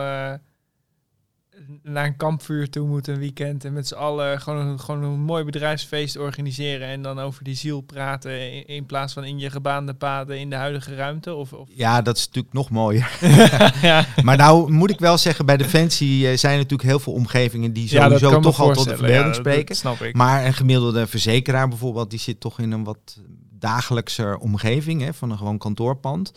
naar 1.83 2.05
een 2.05 2.17
kampvuur 2.17 2.69
toe 2.69 2.88
moeten 2.88 3.13
een 3.13 3.19
weekend 3.19 3.65
en 3.65 3.74
met 3.74 3.88
z'n 3.88 3.93
allen 3.95 4.41
gewoon 4.41 4.65
een, 4.65 4.79
gewoon 4.79 5.03
een 5.03 5.19
mooi 5.19 5.43
bedrijfsfeest 5.43 6.17
organiseren 6.17 6.88
en 6.88 7.01
dan 7.01 7.19
over 7.19 7.43
die 7.43 7.55
ziel 7.55 7.81
praten 7.81 8.51
in, 8.51 8.67
in 8.67 8.85
plaats 8.85 9.13
van 9.13 9.24
in 9.24 9.39
je 9.39 9.50
gebaande 9.50 9.93
paden 9.93 10.39
in 10.39 10.50
de 10.50 10.55
huidige 10.55 10.95
ruimte? 10.95 11.33
Of, 11.33 11.53
of... 11.53 11.69
Ja, 11.74 12.01
dat 12.01 12.17
is 12.17 12.25
natuurlijk 12.25 12.53
nog 12.53 12.69
mooier. 12.69 13.17
ja. 13.81 14.05
maar 14.24 14.38
nou 14.38 14.71
moet 14.71 14.89
ik 14.89 15.00
wel 15.00 15.17
zeggen, 15.17 15.45
bij 15.45 15.57
Defensie 15.57 16.29
eh, 16.29 16.38
zijn 16.38 16.55
natuurlijk 16.55 16.89
heel 16.89 17.00
veel 17.00 17.13
omgevingen 17.13 17.74
die 17.74 17.88
sowieso 17.88 18.39
toch 18.39 18.59
al 18.59 18.71
tot 18.71 18.83
de 18.83 18.89
verbeelding 18.89 19.19
Ja, 19.19 19.25
dat- 19.25 19.35
spreken. 19.35 19.65
Dat 19.65 19.77
snap 19.77 20.01
ik. 20.01 20.15
Maar 20.15 20.45
een 20.45 20.53
gemiddelde 20.53 21.07
verzekeraar 21.07 21.67
bijvoorbeeld, 21.67 22.09
die 22.09 22.19
zit 22.19 22.39
toch 22.39 22.59
in 22.59 22.71
een 22.71 22.83
wat 22.83 23.17
dagelijkser 23.59 24.38
omgeving 24.38 25.01
hè, 25.01 25.13
van 25.13 25.31
een 25.31 25.38
gewoon 25.38 25.57
kantoorpand. 25.57 26.31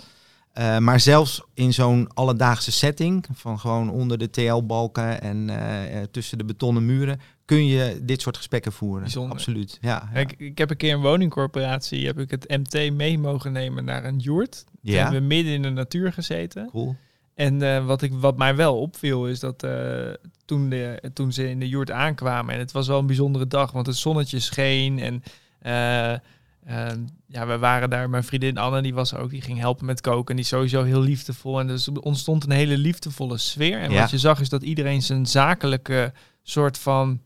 Eh, 0.59 0.79
maar 0.79 1.01
zelfs 1.01 1.43
in 1.55 1.73
zo'n 1.73 2.09
alledaagse 2.15 2.73
setting, 2.73 3.27
van 3.33 3.59
gewoon 3.59 3.91
onder 3.91 4.19
de 4.19 4.31
TL-balken 4.31 5.21
en 5.21 5.51
eh, 5.51 6.01
eh, 6.01 6.09
tussen 6.11 6.39
de 6.39 6.45
betonnen 6.45 6.87
muren, 6.87 7.21
kun 7.45 7.67
je 7.67 8.01
dit 8.03 8.21
soort 8.21 8.37
gesprekken 8.37 8.73
voeren. 8.73 9.03
Bijzonder. 9.03 9.33
Absoluut. 9.33 9.79
Ja, 9.81 10.09
ja. 10.13 10.21
Ik, 10.21 10.35
ik 10.39 10.59
heb 10.59 10.71
een 10.71 10.77
keer 10.77 10.95
een 10.95 11.01
woningcorporatie, 11.01 12.07
heb 12.07 12.19
ik 12.19 12.31
het 12.31 12.49
MT 12.49 12.93
mee 12.93 13.19
mogen 13.19 13.53
nemen 13.53 13.85
naar 13.85 14.05
een 14.05 14.19
joert. 14.19 14.65
Toen 14.67 14.79
ja. 14.81 15.03
hebben 15.03 15.21
we 15.21 15.27
midden 15.27 15.53
in 15.53 15.63
de 15.63 15.71
natuur 15.71 16.13
gezeten. 16.13 16.69
cool. 16.71 16.97
En 17.35 17.87
wat, 17.87 18.03
ik, 18.03 18.13
wat 18.13 18.37
mij 18.37 18.57
wel 18.57 18.81
opviel 18.81 19.29
is 19.29 19.41
dat 19.41 19.67
toen, 20.45 20.69
de, 20.69 21.11
toen 21.13 21.33
ze 21.33 21.51
in 21.51 21.59
de 21.59 21.69
joert 21.69 21.91
aankwamen, 21.91 22.55
en 22.55 22.61
het 22.61 22.73
was 22.73 22.89
wel 22.89 22.99
een 22.99 23.07
bijzondere 23.07 23.47
dag, 23.47 23.73
want 23.73 23.87
het 23.87 23.97
zonnetje 23.97 24.39
scheen 24.39 24.99
en 24.99 25.23
ja, 27.27 27.47
we 27.47 27.59
waren 27.59 27.91
daar, 27.91 28.11
mijn 28.11 28.25
vriendin 28.25 28.59
Anne, 28.59 28.83
die 28.83 28.95
was 28.95 29.15
ook, 29.15 29.31
die 29.31 29.43
ging 29.43 29.59
helpen 29.59 29.87
met 29.87 30.01
koken 30.01 30.29
en 30.29 30.35
die 30.35 30.45
is 30.45 30.49
sowieso 30.51 30.83
heel 30.85 31.01
liefdevol. 31.01 31.61
En 31.61 31.67
dus 31.67 31.87
er 31.87 32.01
ontstond 32.01 32.45
een 32.45 32.51
hele 32.51 32.79
liefdevolle 32.79 33.39
sfeer. 33.39 33.81
En 33.81 33.91
Ja. 33.91 34.01
wat 34.01 34.11
je 34.11 34.19
zag 34.19 34.41
is 34.41 34.49
dat 34.49 34.63
iedereen 34.63 35.03
zijn 35.03 35.27
zakelijke 35.27 36.13
soort 36.43 36.79
van 36.79 37.21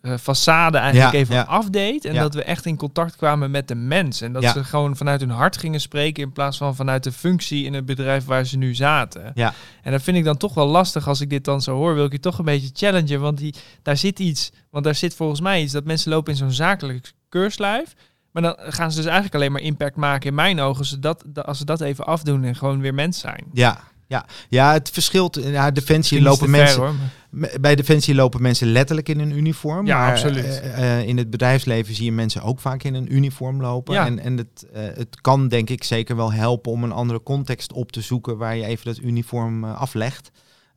eh 0.00 0.12
façade 0.18 0.74
eigenlijk 0.74 1.12
Ja, 1.12 1.12
even 1.12 1.34
ja. 1.34 1.42
afdeed. 1.42 2.04
En 2.04 2.14
Ja. 2.14 2.22
dat 2.22 2.34
we 2.34 2.42
echt 2.42 2.66
in 2.66 2.76
contact 2.76 3.16
kwamen 3.16 3.50
met 3.50 3.68
de 3.68 3.74
mens. 3.74 4.20
En 4.20 4.32
dat 4.32 4.44
ze 4.44 4.64
gewoon 4.64 4.96
vanuit 4.96 5.20
hun 5.20 5.30
hart 5.30 5.56
gingen 5.56 5.80
spreken 5.80 6.22
in 6.22 6.32
plaats 6.32 6.56
van 6.56 6.74
vanuit 6.76 7.04
de 7.04 7.12
functie 7.12 7.64
in 7.64 7.74
het 7.74 7.86
bedrijf 7.86 8.24
waar 8.24 8.44
ze 8.44 8.56
nu 8.58 8.74
zaten. 8.74 9.32
Ja. 9.34 9.54
En 9.82 9.92
dat 9.92 10.02
vind 10.02 10.16
ik 10.16 10.24
dan 10.24 10.36
toch 10.36 10.54
wel 10.54 10.66
lastig 10.66 11.08
als 11.08 11.20
ik 11.20 11.30
dit 11.30 11.44
dan 11.44 11.60
zo 11.62 11.74
hoor. 11.76 11.94
Wil 11.94 12.04
ik 12.04 12.12
je 12.12 12.20
toch 12.20 12.38
een 12.38 12.44
beetje 12.44 12.70
challengen. 12.72 13.20
Want 13.20 13.38
die, 13.38 13.54
daar 13.82 13.96
zit 13.96 14.18
iets. 14.18 14.52
Want 14.70 14.84
daar 14.84 14.94
zit 14.94 15.14
volgens 15.14 15.40
mij 15.40 15.62
iets 15.62 15.72
dat 15.72 15.84
mensen 15.84 16.10
lopen 16.10 16.32
in 16.32 16.38
zo'n 16.38 16.52
zakelijk 16.52 17.12
keurslijf. 17.28 17.94
Maar 18.34 18.42
dan 18.42 18.56
gaan 18.58 18.90
ze 18.90 18.96
dus 18.96 19.06
eigenlijk 19.06 19.34
alleen 19.34 19.52
maar 19.52 19.60
impact 19.60 19.96
maken 19.96 20.28
in 20.28 20.34
mijn 20.34 20.60
ogen. 20.60 20.78
Als 20.78 20.88
ze 20.88 20.98
dat, 20.98 21.24
als 21.44 21.58
ze 21.58 21.64
dat 21.64 21.80
even 21.80 22.06
afdoen 22.06 22.44
en 22.44 22.56
gewoon 22.56 22.80
weer 22.80 22.94
mens 22.94 23.18
zijn. 23.18 23.44
Ja, 23.52 23.80
ja. 24.06 24.26
ja, 24.48 24.72
het 24.72 24.90
verschilt. 24.90 25.38
Ja, 25.42 25.70
Defensie 25.70 26.22
lopen 26.22 26.50
mensen. 26.50 26.80
ver, 26.80 26.94
hoor, 27.30 27.60
Bij 27.60 27.74
Defensie 27.74 28.14
lopen 28.14 28.42
mensen 28.42 28.66
letterlijk 28.72 29.08
in 29.08 29.20
een 29.20 29.30
uniform. 29.36 29.86
Ja, 29.86 29.98
maar, 29.98 30.10
absoluut. 30.10 30.44
eh, 30.44 30.98
eh, 30.98 31.08
in 31.08 31.16
het 31.18 31.30
bedrijfsleven 31.30 31.94
zie 31.94 32.04
je 32.04 32.12
mensen 32.12 32.42
ook 32.42 32.60
vaak 32.60 32.82
in 32.82 32.94
een 32.94 33.14
uniform 33.14 33.60
lopen. 33.60 33.94
Ja. 33.94 34.06
En, 34.06 34.18
en 34.18 34.36
het, 34.36 34.66
eh, 34.72 34.82
het 34.82 35.20
kan 35.20 35.48
denk 35.48 35.70
ik 35.70 35.84
zeker 35.84 36.16
wel 36.16 36.32
helpen 36.32 36.72
om 36.72 36.84
een 36.84 36.92
andere 36.92 37.22
context 37.22 37.72
op 37.72 37.92
te 37.92 38.00
zoeken 38.00 38.36
waar 38.36 38.56
je 38.56 38.64
even 38.64 38.84
dat 38.84 38.98
uniform 38.98 39.64
eh, 39.64 39.80
aflegt. 39.80 40.30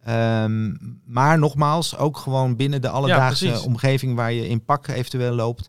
Ehm, 0.04 0.74
maar 1.06 1.40
nogmaals, 1.40 1.98
ook 1.98 2.18
gewoon 2.18 2.56
binnen 2.56 2.82
de 2.82 2.90
alledaagse 2.90 3.62
omgeving 3.66 4.16
waar 4.16 4.32
je 4.32 4.48
in 4.48 4.64
pak 4.66 4.88
eventueel 4.88 5.34
loopt, 5.34 5.68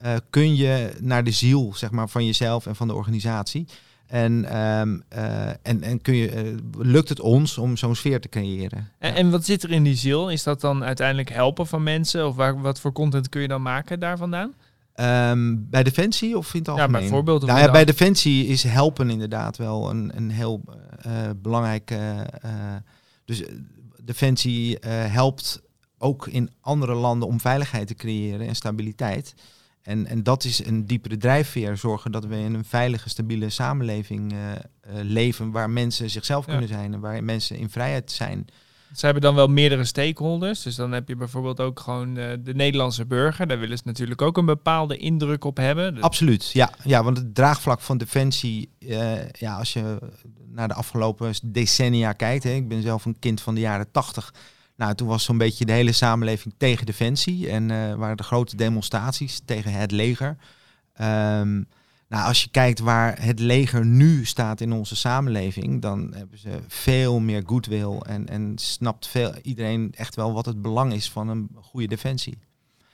eh, 0.00 0.14
kun 0.30 0.56
je 0.56 0.92
naar 1.00 1.24
de 1.24 1.30
ziel 1.30 1.72
zeg 1.74 1.90
maar, 1.90 2.08
van 2.08 2.26
jezelf 2.26 2.66
en 2.66 2.76
van 2.76 2.88
de 2.88 2.94
organisatie. 2.94 3.66
En, 4.06 4.44
ehm, 4.44 4.98
eh, 5.08 5.48
en, 5.62 5.82
en 5.82 6.02
kun 6.02 6.14
je, 6.14 6.28
eh, 6.30 6.42
lukt 6.78 7.08
het 7.08 7.20
ons 7.20 7.58
om 7.58 7.76
zo'n 7.76 7.94
sfeer 7.94 8.20
te 8.20 8.28
creëren? 8.28 8.88
En, 8.98 9.10
Ja. 9.10 9.16
en 9.16 9.30
wat 9.30 9.44
zit 9.44 9.62
er 9.62 9.70
in 9.70 9.82
die 9.82 9.94
ziel? 9.96 10.30
Is 10.30 10.42
dat 10.42 10.60
dan 10.60 10.84
uiteindelijk 10.84 11.28
helpen 11.32 11.66
van 11.66 11.82
mensen? 11.82 12.26
Of 12.26 12.34
waar, 12.36 12.60
wat 12.60 12.80
voor 12.80 12.92
content 12.92 13.28
kun 13.28 13.40
je 13.42 13.48
dan 13.48 13.62
maken 13.62 14.00
daar 14.00 14.16
vandaan? 14.18 14.54
Ehm, 14.94 15.54
bij 15.58 15.82
Defensie 15.82 16.36
of 16.38 16.52
in 16.54 16.58
het 16.58 16.66
Ja, 16.68 16.72
algemeen? 16.72 17.00
bijvoorbeeld. 17.00 17.46
Nou 17.46 17.58
ja, 17.58 17.64
de- 17.66 17.70
bij 17.72 17.84
Defensie 17.84 18.46
is 18.46 18.62
helpen 18.62 19.10
inderdaad 19.10 19.56
wel 19.56 19.90
een, 19.90 20.12
een 20.16 20.30
heel 20.30 20.60
eh 21.02 21.12
belangrijk. 21.36 21.92
dus 23.24 23.42
Defensie 24.04 24.78
helpt 24.88 25.62
ook 25.98 26.26
in 26.26 26.50
andere 26.60 26.94
landen 26.94 27.28
om 27.28 27.40
veiligheid 27.40 27.86
te 27.86 27.94
creëren 27.94 28.46
en 28.46 28.54
stabiliteit. 28.56 29.34
En, 29.82 30.06
en 30.06 30.22
dat 30.22 30.44
is 30.44 30.64
een 30.64 30.86
diepere 30.86 31.16
drijfveer, 31.16 31.76
zorgen 31.76 32.12
dat 32.12 32.24
we 32.24 32.36
in 32.36 32.54
een 32.54 32.64
veilige, 32.64 33.08
stabiele 33.08 33.50
samenleving 33.50 34.32
eh, 34.32 34.50
eh, 34.52 34.58
leven 35.02 35.50
waar 35.50 35.70
mensen 35.70 36.10
zichzelf 36.10 36.46
Ja. 36.46 36.50
kunnen 36.50 36.68
zijn 36.68 36.94
en 36.94 37.00
waar 37.00 37.24
mensen 37.24 37.56
in 37.56 37.70
vrijheid 37.70 38.10
zijn. 38.10 38.46
Ze 38.94 39.04
hebben 39.04 39.22
dan 39.22 39.34
wel 39.34 39.46
meerdere 39.48 39.84
stakeholders. 39.84 40.62
Dus 40.62 40.74
dan 40.74 40.92
heb 40.92 41.08
je 41.08 41.16
bijvoorbeeld 41.16 41.60
ook 41.60 41.80
gewoon 41.80 42.14
de 42.14 42.52
Nederlandse 42.54 43.06
burger. 43.06 43.46
Daar 43.46 43.58
willen 43.58 43.76
ze 43.78 43.82
natuurlijk 43.86 44.22
ook 44.22 44.36
een 44.36 44.44
bepaalde 44.46 44.96
indruk 44.96 45.44
op 45.44 45.56
hebben. 45.56 46.00
Absoluut, 46.00 46.50
ja. 46.50 46.70
ja. 46.84 47.04
Want 47.04 47.16
het 47.16 47.34
draagvlak 47.34 47.80
van 47.80 47.98
Defensie, 47.98 48.70
eh, 48.78 49.28
ja, 49.30 49.56
als 49.56 49.72
je 49.72 49.98
naar 50.48 50.68
de 50.68 50.74
afgelopen 50.74 51.32
decennia 51.44 52.12
kijkt, 52.12 52.44
hè, 52.44 52.50
ik 52.50 52.68
ben 52.68 52.82
zelf 52.82 53.04
een 53.04 53.18
kind 53.18 53.40
van 53.40 53.54
de 53.54 53.60
jaren 53.60 53.90
tachtig. 53.90 54.34
Nou, 54.80 54.94
toen 54.94 55.08
was 55.08 55.24
zo'n 55.24 55.38
beetje 55.38 55.64
de 55.64 55.72
hele 55.72 55.92
samenleving 55.92 56.54
tegen 56.56 56.86
Defensie 56.86 57.50
en 57.50 57.70
eh, 57.70 57.94
waren 57.94 58.16
de 58.16 58.22
grote 58.22 58.56
demonstraties 58.56 59.40
tegen 59.44 59.72
het 59.72 59.90
leger. 59.90 60.36
Ehm, 60.94 61.54
nou, 62.08 62.26
als 62.26 62.42
je 62.42 62.50
kijkt 62.50 62.78
waar 62.78 63.22
het 63.22 63.38
leger 63.38 63.86
nu 63.86 64.24
staat 64.24 64.60
in 64.60 64.72
onze 64.72 64.96
samenleving, 64.96 65.82
dan 65.82 66.14
hebben 66.14 66.38
ze 66.38 66.58
veel 66.66 67.18
meer 67.18 67.42
goodwill 67.46 67.98
en, 67.98 68.28
en 68.28 68.52
snapt 68.58 69.06
veel, 69.06 69.34
iedereen 69.42 69.92
echt 69.96 70.14
wel 70.14 70.32
wat 70.32 70.46
het 70.46 70.62
belang 70.62 70.92
is 70.92 71.10
van 71.10 71.28
een 71.28 71.48
goede 71.54 71.88
defensie. 71.88 72.38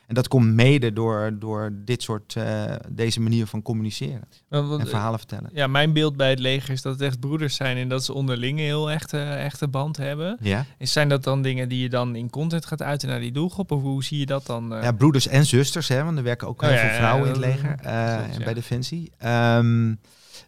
En 0.07 0.14
dat 0.14 0.29
komt 0.29 0.55
mede 0.55 0.92
door, 0.92 1.37
door 1.38 1.73
dit 1.85 2.03
soort, 2.03 2.37
eh, 2.37 2.73
deze 2.88 3.21
manier 3.21 3.47
van 3.47 3.62
communiceren 3.62 4.23
Want- 4.49 4.69
want, 4.69 4.81
en 4.81 4.87
verhalen 4.88 5.19
vertellen. 5.19 5.51
ja, 5.53 5.66
mijn 5.66 5.92
beeld 5.92 6.16
bij 6.16 6.31
het 6.31 6.38
leger 6.38 6.71
is 6.73 6.83
dat 6.83 6.92
het 6.92 7.03
echt 7.03 7.21
broeders 7.21 7.55
zijn 7.57 7.77
en 7.77 7.88
dat 7.88 8.05
ze 8.05 8.12
onderling 8.12 8.59
een 8.59 8.64
heel 8.64 8.90
echte, 8.90 9.19
echte 9.19 9.69
band 9.69 9.97
hebben. 9.97 10.37
Ja. 10.40 10.64
Zijn 10.79 11.09
dat 11.09 11.25
dan 11.25 11.42
dingen 11.42 11.69
die 11.69 11.81
je 11.83 11.88
dan 11.88 12.14
in 12.16 12.31
content 12.31 12.66
gaat 12.66 12.83
uiten 12.83 13.09
naar 13.09 13.21
die 13.21 13.33
doelgroep? 13.33 13.71
Of 13.71 13.83
hoe 13.83 14.05
zie 14.05 14.19
je 14.19 14.27
dat 14.27 14.47
dan? 14.47 14.75
eh? 14.75 14.83
ja, 14.83 14.92
broeders 14.92 15.27
en 15.29 15.47
zusters, 15.47 15.88
hè, 15.88 16.05
want 16.05 16.16
er 16.19 16.23
werken 16.25 16.49
ook 16.49 16.62
Oh, 16.62 16.69
heel 16.69 16.77
ja, 16.77 16.83
veel 16.85 16.92
ja, 16.92 16.97
vrouwen 16.97 17.25
in 17.27 17.33
het 17.33 17.40
leger 17.42 17.71
eh, 17.71 17.77
klopt, 18.16 18.33
en 18.33 18.38
ja. 18.38 18.45
bij 18.45 18.55
Defensie. 18.55 19.12
Ehm, 19.19 19.95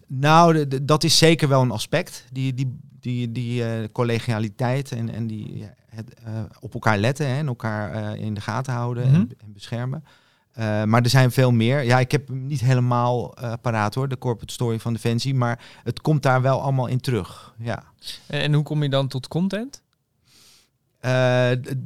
nou, 0.07 0.53
de- 0.53 0.69
de- 0.69 0.85
dat 0.85 1.05
is 1.05 1.19
zeker 1.19 1.49
wel 1.49 1.63
een 1.63 1.71
aspect. 1.71 2.25
Die, 2.33 2.55
die, 2.55 2.79
die, 3.01 3.33
die 3.33 3.65
eh, 3.65 3.71
collegialiteit 3.93 4.93
en, 4.93 5.11
en 5.15 5.27
die 5.27 5.59
ja, 5.59 5.75
het, 5.99 6.15
eh, 6.25 6.33
op 6.61 6.75
elkaar 6.75 6.99
letten 6.99 7.27
hè, 7.27 7.37
en 7.39 7.47
elkaar 7.47 7.93
eh, 7.93 8.25
in 8.25 8.35
de 8.35 8.41
gaten 8.41 8.73
houden 8.73 9.07
Mhm. 9.07 9.15
en, 9.15 9.31
en 9.39 9.53
beschermen. 9.53 10.05
Eh, 10.53 10.85
maar 10.85 11.03
er 11.03 11.11
zijn 11.11 11.31
veel 11.31 11.53
meer. 11.53 11.83
Ja, 11.83 11.99
ik 11.99 12.13
heb 12.13 12.29
hem 12.29 12.47
niet 12.47 12.61
helemaal 12.61 13.35
paraat 13.61 13.95
hoor, 13.95 14.09
de 14.09 14.19
corporate 14.19 14.53
story 14.53 14.79
van 14.79 14.93
Defensie. 14.93 15.35
Maar 15.35 15.65
het 15.85 16.01
komt 16.01 16.23
daar 16.23 16.43
wel 16.43 16.63
allemaal 16.63 16.87
in 16.87 17.01
terug. 17.01 17.55
Ja. 17.59 17.83
En, 18.27 18.41
en 18.41 18.55
hoe 18.55 18.63
kom 18.63 18.83
je 18.83 18.89
dan 18.89 19.09
tot 19.09 19.29
content? 19.29 19.83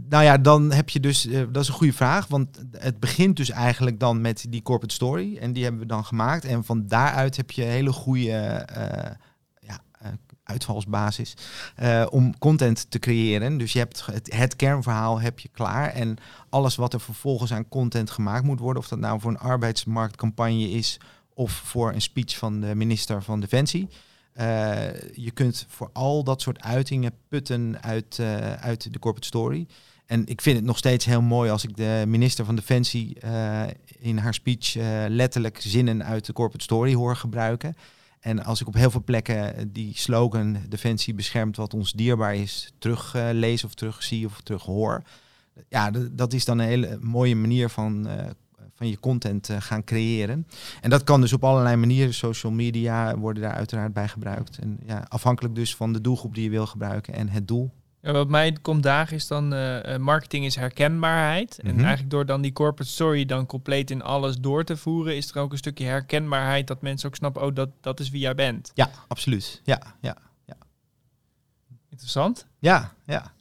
Nou 0.09 0.25
ja, 0.25 0.39
dan 0.39 0.73
heb 0.73 0.89
je 0.89 1.01
dus, 1.01 1.29
dat 1.51 1.63
is 1.63 1.69
een 1.69 1.75
goede 1.75 1.93
vraag, 1.93 2.27
want 2.27 2.49
het 2.79 3.01
begint 3.01 3.37
dus 3.37 3.51
eigenlijk 3.51 4.01
dan 4.01 4.21
met 4.21 4.47
die 4.49 4.63
corporate 4.63 4.95
story 4.95 5.37
en 5.37 5.53
die 5.53 5.63
hebben 5.63 5.81
we 5.81 5.87
dan 5.87 6.05
gemaakt 6.05 6.45
en 6.45 6.65
van 6.65 6.87
daaruit 6.87 7.37
heb 7.37 7.51
je 7.51 7.63
hele 7.63 7.93
goede 7.93 8.67
uitvalsbasis 10.45 11.35
eh, 11.77 12.07
om 12.11 12.39
content 12.39 12.91
te 12.91 12.99
creëren. 12.99 13.59
Dus 13.59 13.73
je 13.73 13.79
hebt 13.79 14.07
het, 14.07 14.35
het 14.35 14.57
kernverhaal 14.57 15.21
heb 15.21 15.39
je 15.39 15.49
klaar 15.53 15.89
en 15.89 16.17
alles 16.49 16.77
wat 16.77 16.93
er 16.93 17.01
vervolgens 17.01 17.53
aan 17.53 17.69
content 17.69 18.11
gemaakt 18.11 18.45
moet 18.45 18.61
worden, 18.61 18.83
of 18.83 18.89
dat 18.89 18.99
nou 18.99 19.21
voor 19.21 19.31
een 19.31 19.39
arbeidsmarktcampagne 19.39 20.71
is 20.71 21.01
of 21.35 21.53
voor 21.53 21.93
een 21.93 22.01
speech 22.01 22.39
van 22.39 22.61
de 22.61 22.75
minister 22.75 23.23
van 23.23 23.41
Defensie. 23.41 23.89
Eh, 24.33 24.45
je 25.15 25.31
kunt 25.35 25.67
voor 25.69 25.91
al 25.93 26.25
dat 26.25 26.41
soort 26.43 26.63
uitingen 26.63 27.13
putten 27.29 27.83
uit, 27.83 28.19
eh, 28.19 28.53
uit 28.53 28.93
de 28.93 28.99
corporate 28.99 29.27
story. 29.27 29.67
En 30.07 30.27
ik 30.27 30.41
vind 30.41 30.57
het 30.57 30.67
nog 30.67 30.79
steeds 30.79 31.05
heel 31.05 31.23
mooi 31.23 31.51
als 31.51 31.65
ik 31.65 31.77
de 31.77 32.05
minister 32.07 32.45
van 32.45 32.55
Defensie 32.55 33.17
in 33.99 34.19
haar 34.19 34.35
speech 34.35 34.75
letterlijk 35.09 35.59
zinnen 35.61 36.05
uit 36.05 36.27
de 36.27 36.33
corporate 36.33 36.65
story 36.65 36.95
hoor 36.95 37.17
gebruiken. 37.17 37.77
En 38.23 38.45
als 38.45 38.61
ik 38.61 38.67
op 38.67 38.75
heel 38.75 38.91
veel 38.91 39.03
plekken 39.05 39.73
die 39.73 39.93
slogan 39.95 40.57
Defensie 40.69 41.15
beschermt 41.15 41.57
wat 41.57 41.75
ons 41.75 41.93
dierbaar 41.93 42.35
is, 42.35 42.73
terug 42.79 43.15
eh, 43.15 43.65
of 43.65 43.75
terug 43.75 44.03
zie 44.03 44.27
of 44.27 44.41
terug 44.41 44.63
hoor. 44.63 45.03
Ja, 45.69 45.91
dat 46.13 46.33
is 46.33 46.45
dan 46.45 46.59
een 46.59 46.67
hele 46.67 46.99
mooie 47.01 47.37
manier 47.37 47.69
van, 47.69 48.07
eh, 48.07 48.27
van 48.75 48.89
je 48.89 49.01
content 49.01 49.49
eh, 49.49 49.57
gaan 49.61 49.85
creëren. 49.85 50.47
En 50.81 50.91
dat 50.91 51.05
kan 51.05 51.21
dus 51.21 51.33
op 51.33 51.45
allerlei 51.45 51.77
manieren. 51.77 52.15
Social 52.15 52.53
media 52.53 53.19
worden 53.19 53.43
daar 53.43 53.55
uiteraard 53.55 53.93
bij 53.93 54.09
gebruikt. 54.09 54.59
En 54.59 54.79
ja, 54.87 55.05
afhankelijk 55.09 55.55
dus 55.55 55.77
van 55.77 55.93
de 55.93 56.01
doelgroep 56.01 56.35
die 56.35 56.45
je 56.45 56.51
wil 56.51 56.67
gebruiken 56.67 57.15
en 57.15 57.29
het 57.29 57.49
doel. 57.49 57.71
Ja, 58.05 58.13
wat 58.13 58.29
mij 58.29 58.57
komt 58.63 58.83
dagen 58.83 59.17
is 59.17 59.27
dan 59.27 59.53
eh, 59.53 59.95
eh, 59.95 60.01
marketing 60.01 60.45
is 60.45 60.55
herkenbaarheid. 60.57 61.59
En 61.59 61.69
Mhm. 61.75 61.79
eigenlijk 61.81 62.11
door 62.11 62.27
dan 62.27 62.41
die 62.41 62.53
corporate 62.53 62.91
story 62.93 63.25
dan 63.25 63.47
compleet 63.47 63.91
in 63.91 64.03
alles 64.03 64.37
door 64.39 64.65
te 64.65 64.77
voeren, 64.77 65.17
is 65.17 65.31
er 65.31 65.41
ook 65.41 65.53
een 65.53 65.59
stukje 65.59 65.85
herkenbaarheid 65.85 66.67
dat 66.67 66.83
mensen 66.83 67.09
ook 67.09 67.15
snappen, 67.17 67.43
oh, 67.43 67.55
dat, 67.55 67.69
dat 67.81 68.01
is 68.01 68.11
wie 68.11 68.21
jij 68.21 68.35
bent. 68.35 68.71
Ja, 68.75 68.91
absoluut. 69.09 69.61
Ja, 69.65 69.83
ja, 70.01 70.17
Interessant. 71.91 72.47
ja, 72.59 72.93
ja. 73.07 73.33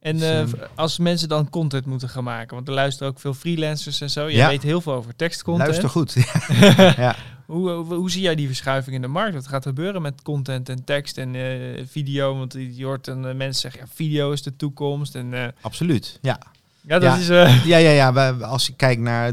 En 0.00 0.12
Dus, 0.16 0.22
eh, 0.28 0.40
ehm, 0.40 0.50
als 0.74 0.98
mensen 0.98 1.28
dan 1.28 1.50
content 1.50 1.86
moeten 1.86 2.08
gaan 2.08 2.24
maken, 2.24 2.54
want 2.54 2.68
er 2.68 2.74
luisteren 2.74 3.08
ook 3.12 3.20
veel 3.20 3.34
freelancers 3.34 4.00
en 4.00 4.10
zo. 4.10 4.26
Je 4.26 4.36
Ja. 4.36 4.48
weet 4.48 4.62
heel 4.62 4.80
veel 4.80 4.92
over 4.92 5.16
tekstcontent. 5.16 5.68
Luister 5.68 5.88
goed. 5.88 6.12
ja. 6.96 7.16
Hoe, 7.46 7.70
hoe, 7.70 7.94
hoe 7.94 8.10
zie 8.10 8.22
jij 8.22 8.34
die 8.34 8.46
verschuiving 8.46 8.96
in 8.96 9.02
de 9.02 9.08
markt? 9.08 9.34
Wat 9.34 9.46
gaat 9.46 9.64
er 9.64 9.68
gebeuren 9.74 10.02
met 10.02 10.22
content 10.22 10.68
en 10.68 10.84
tekst 10.84 11.18
en 11.18 11.34
eh, 11.34 11.84
video? 11.86 12.36
Want 12.38 12.52
je 12.52 12.84
hoort 12.84 13.04
dan 13.04 13.26
eh, 13.26 13.34
mensen 13.34 13.60
zeggen, 13.60 13.80
ja, 13.80 13.86
video 13.94 14.32
is 14.32 14.42
de 14.42 14.56
toekomst. 14.56 15.14
En 15.14 15.34
eh, 15.34 15.46
Absoluut. 15.60 16.18
Ja, 16.22 16.38
ja, 16.80 16.98
dat 16.98 17.02
Ja. 17.02 17.16
is... 17.16 17.28
eh, 17.28 17.64
ja, 17.66 17.76
ja. 17.76 17.90
ja. 17.90 18.12
wij- 18.12 18.32
Als 18.42 18.66
je 18.66 18.74
kijkt 18.76 19.00
naar 19.02 19.32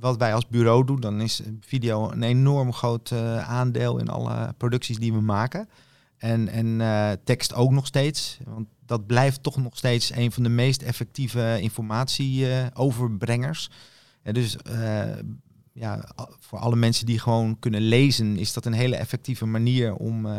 wat 0.00 0.16
wij 0.16 0.34
als 0.34 0.46
bureau 0.48 0.84
doen, 0.86 1.00
dan 1.00 1.20
is 1.20 1.40
video 1.60 2.10
een 2.10 2.22
enorm 2.22 2.72
groot 2.72 3.10
eh, 3.10 3.48
aandeel 3.50 3.98
in 3.98 4.08
alle 4.08 4.54
producties 4.56 4.98
die 4.98 5.12
we 5.12 5.20
maken. 5.20 5.68
En, 6.18 6.48
en 6.48 6.80
eh, 6.80 7.10
tekst 7.24 7.54
ook 7.54 7.70
nog 7.70 7.86
steeds. 7.86 8.38
Want 8.44 8.66
dat 8.86 9.06
blijft 9.06 9.42
toch 9.42 9.56
nog 9.56 9.76
steeds 9.76 10.12
een 10.14 10.32
van 10.32 10.42
de 10.42 10.48
meest 10.48 10.82
effectieve 10.82 11.58
informatieoverbrengers. 11.60 13.70
En 14.22 14.34
dus 14.34 14.56
eh, 14.56 15.02
ja, 15.80 16.04
voor 16.40 16.58
alle 16.58 16.76
mensen 16.76 17.06
die 17.06 17.18
gewoon 17.18 17.56
kunnen 17.58 17.80
lezen, 17.80 18.36
is 18.36 18.52
dat 18.52 18.64
een 18.66 18.72
hele 18.72 18.96
effectieve 18.96 19.46
manier 19.46 19.94
om. 19.94 20.26
eh, 20.26 20.32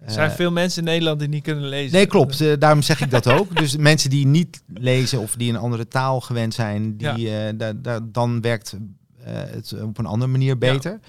er 0.00 0.10
zijn 0.12 0.30
eh, 0.30 0.36
veel 0.36 0.50
mensen 0.50 0.78
in 0.78 0.88
Nederland 0.88 1.18
die 1.18 1.28
niet 1.28 1.42
kunnen 1.42 1.64
lezen. 1.68 1.92
Nee, 1.96 2.06
klopt. 2.06 2.40
Eh, 2.40 2.52
daarom 2.58 2.82
zeg 2.82 3.00
ik 3.00 3.10
dat 3.10 3.26
ook. 3.26 3.56
Dus 3.56 3.76
mensen 3.76 4.10
die 4.10 4.26
niet 4.26 4.62
lezen 4.74 5.18
of 5.20 5.34
die 5.34 5.50
een 5.50 5.56
andere 5.58 5.88
taal 5.88 6.20
gewend 6.20 6.54
zijn, 6.54 6.96
die, 6.96 7.56
da- 7.56 7.72
da- 7.72 8.00
dan 8.02 8.40
werkt 8.40 8.76
het 9.22 9.82
op 9.82 9.98
een 9.98 10.06
andere 10.06 10.30
manier 10.30 10.58
beter. 10.58 11.00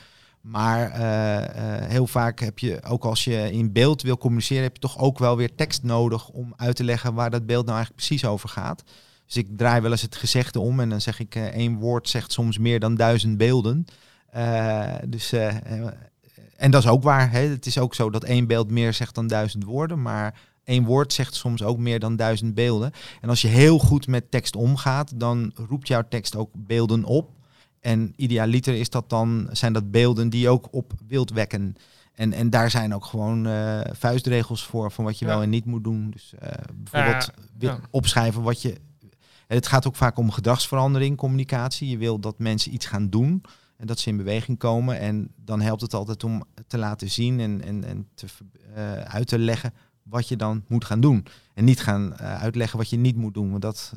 Maar 0.42 0.92
heel 1.88 2.08
vaak 2.08 2.40
heb 2.40 2.60
je, 2.60 2.84
ook 2.88 3.04
als 3.06 3.24
je 3.24 3.52
in 3.52 3.72
beeld 3.72 4.02
wil 4.02 4.18
communiceren, 4.18 4.64
heb 4.64 4.74
je 4.76 4.82
toch 4.82 4.98
ook 5.00 5.20
wel 5.20 5.38
weer 5.38 5.56
tekst 5.56 5.84
nodig 5.84 6.30
om 6.30 6.54
uit 6.56 6.76
te 6.76 6.84
leggen 6.84 7.14
waar 7.14 7.30
dat 7.30 7.46
beeld 7.46 7.66
nou 7.66 7.78
eigenlijk 7.78 8.06
precies 8.08 8.26
over 8.30 8.50
gaat. 8.50 8.84
Dus 9.30 9.38
ik 9.38 9.58
draai 9.58 9.82
wel 9.82 9.92
eens 9.92 10.02
het 10.02 10.16
gezegde 10.16 10.60
om 10.60 10.80
en 10.80 10.90
dan 10.90 11.02
zeg 11.02 11.20
ik 11.20 11.36
eh, 11.36 11.44
één 11.44 11.76
woord 11.76 12.10
zegt 12.10 12.32
soms 12.32 12.58
meer 12.58 12.80
dan 12.80 12.96
duizend 12.96 13.38
beelden. 13.38 13.86
Eh, 14.30 14.96
dus, 15.08 15.32
eh, 15.32 15.56
en 16.56 16.72
dat 16.72 16.84
is 16.84 16.90
ook 16.90 17.04
waar. 17.04 17.32
Hè? 17.32 17.40
Het 17.40 17.66
is 17.66 17.78
ook 17.78 17.96
zo 17.96 18.10
dat 18.10 18.24
één 18.24 18.48
beeld 18.48 18.72
meer 18.72 18.94
zegt 18.94 19.16
dan 19.16 19.28
duizend 19.28 19.64
woorden, 19.64 20.02
maar 20.02 20.40
één 20.64 20.86
woord 20.86 21.14
zegt 21.14 21.36
soms 21.36 21.64
ook 21.64 21.78
meer 21.78 22.00
dan 22.00 22.16
duizend 22.16 22.54
beelden. 22.54 22.92
En 23.22 23.30
als 23.30 23.42
je 23.42 23.48
heel 23.48 23.80
goed 23.80 24.08
met 24.08 24.32
tekst 24.32 24.56
omgaat, 24.56 25.20
dan 25.20 25.52
roept 25.56 25.88
jouw 25.88 26.04
tekst 26.10 26.36
ook 26.36 26.50
beelden 26.54 27.04
op. 27.04 27.32
En 27.80 28.14
idealiter 28.16 28.74
is 28.74 28.90
dat 28.90 29.10
dan, 29.10 29.50
zijn 29.52 29.74
dat 29.74 29.92
beelden 29.92 30.30
die 30.30 30.42
je 30.42 30.50
ook 30.50 30.68
op 30.72 30.94
wilt 31.08 31.32
wekken. 31.32 31.76
En, 32.14 32.34
en 32.34 32.50
daar 32.50 32.70
zijn 32.70 32.96
ook 32.96 33.06
gewoon 33.06 33.48
eh, 33.48 33.80
vuistregels 33.92 34.64
voor 34.66 34.92
van 34.92 35.06
wat 35.06 35.20
je 35.20 35.26
Ja. 35.26 35.32
wel 35.32 35.42
en 35.42 35.50
niet 35.50 35.66
moet 35.66 35.84
doen. 35.84 36.10
Dus 36.10 36.34
bijvoorbeeld 36.74 37.32
ja. 37.60 37.80
opschrijven 37.90 38.42
wat 38.42 38.62
je. 38.62 38.76
Het 39.56 39.68
gaat 39.68 39.88
ook 39.88 39.96
vaak 39.96 40.18
om 40.18 40.32
gedragsverandering, 40.32 41.18
communicatie. 41.18 41.90
Je 41.90 41.98
wil 41.98 42.20
dat 42.20 42.40
mensen 42.40 42.74
iets 42.74 42.86
gaan 42.86 43.10
doen 43.10 43.44
en 43.78 43.88
dat 43.88 44.00
ze 44.00 44.10
in 44.10 44.18
beweging 44.18 44.58
komen. 44.58 45.00
En 45.00 45.34
dan 45.36 45.62
helpt 45.62 45.82
het 45.82 45.94
altijd 45.94 46.24
om 46.24 46.44
te 46.68 46.78
laten 46.78 47.10
zien 47.10 47.40
en, 47.40 47.64
en, 47.64 47.84
en 47.84 48.08
te, 48.14 48.28
eh, 48.74 48.92
uit 48.94 49.28
te 49.28 49.40
leggen 49.40 49.74
wat 50.04 50.28
je 50.28 50.36
dan 50.36 50.64
moet 50.68 50.86
gaan 50.86 51.02
doen. 51.02 51.26
En 51.54 51.64
niet 51.64 51.82
gaan 51.82 52.18
eh, 52.18 52.42
uitleggen 52.42 52.78
wat 52.78 52.90
je 52.90 52.98
niet 52.98 53.16
moet 53.16 53.34
doen. 53.34 53.50
Want 53.50 53.62
dat, 53.62 53.94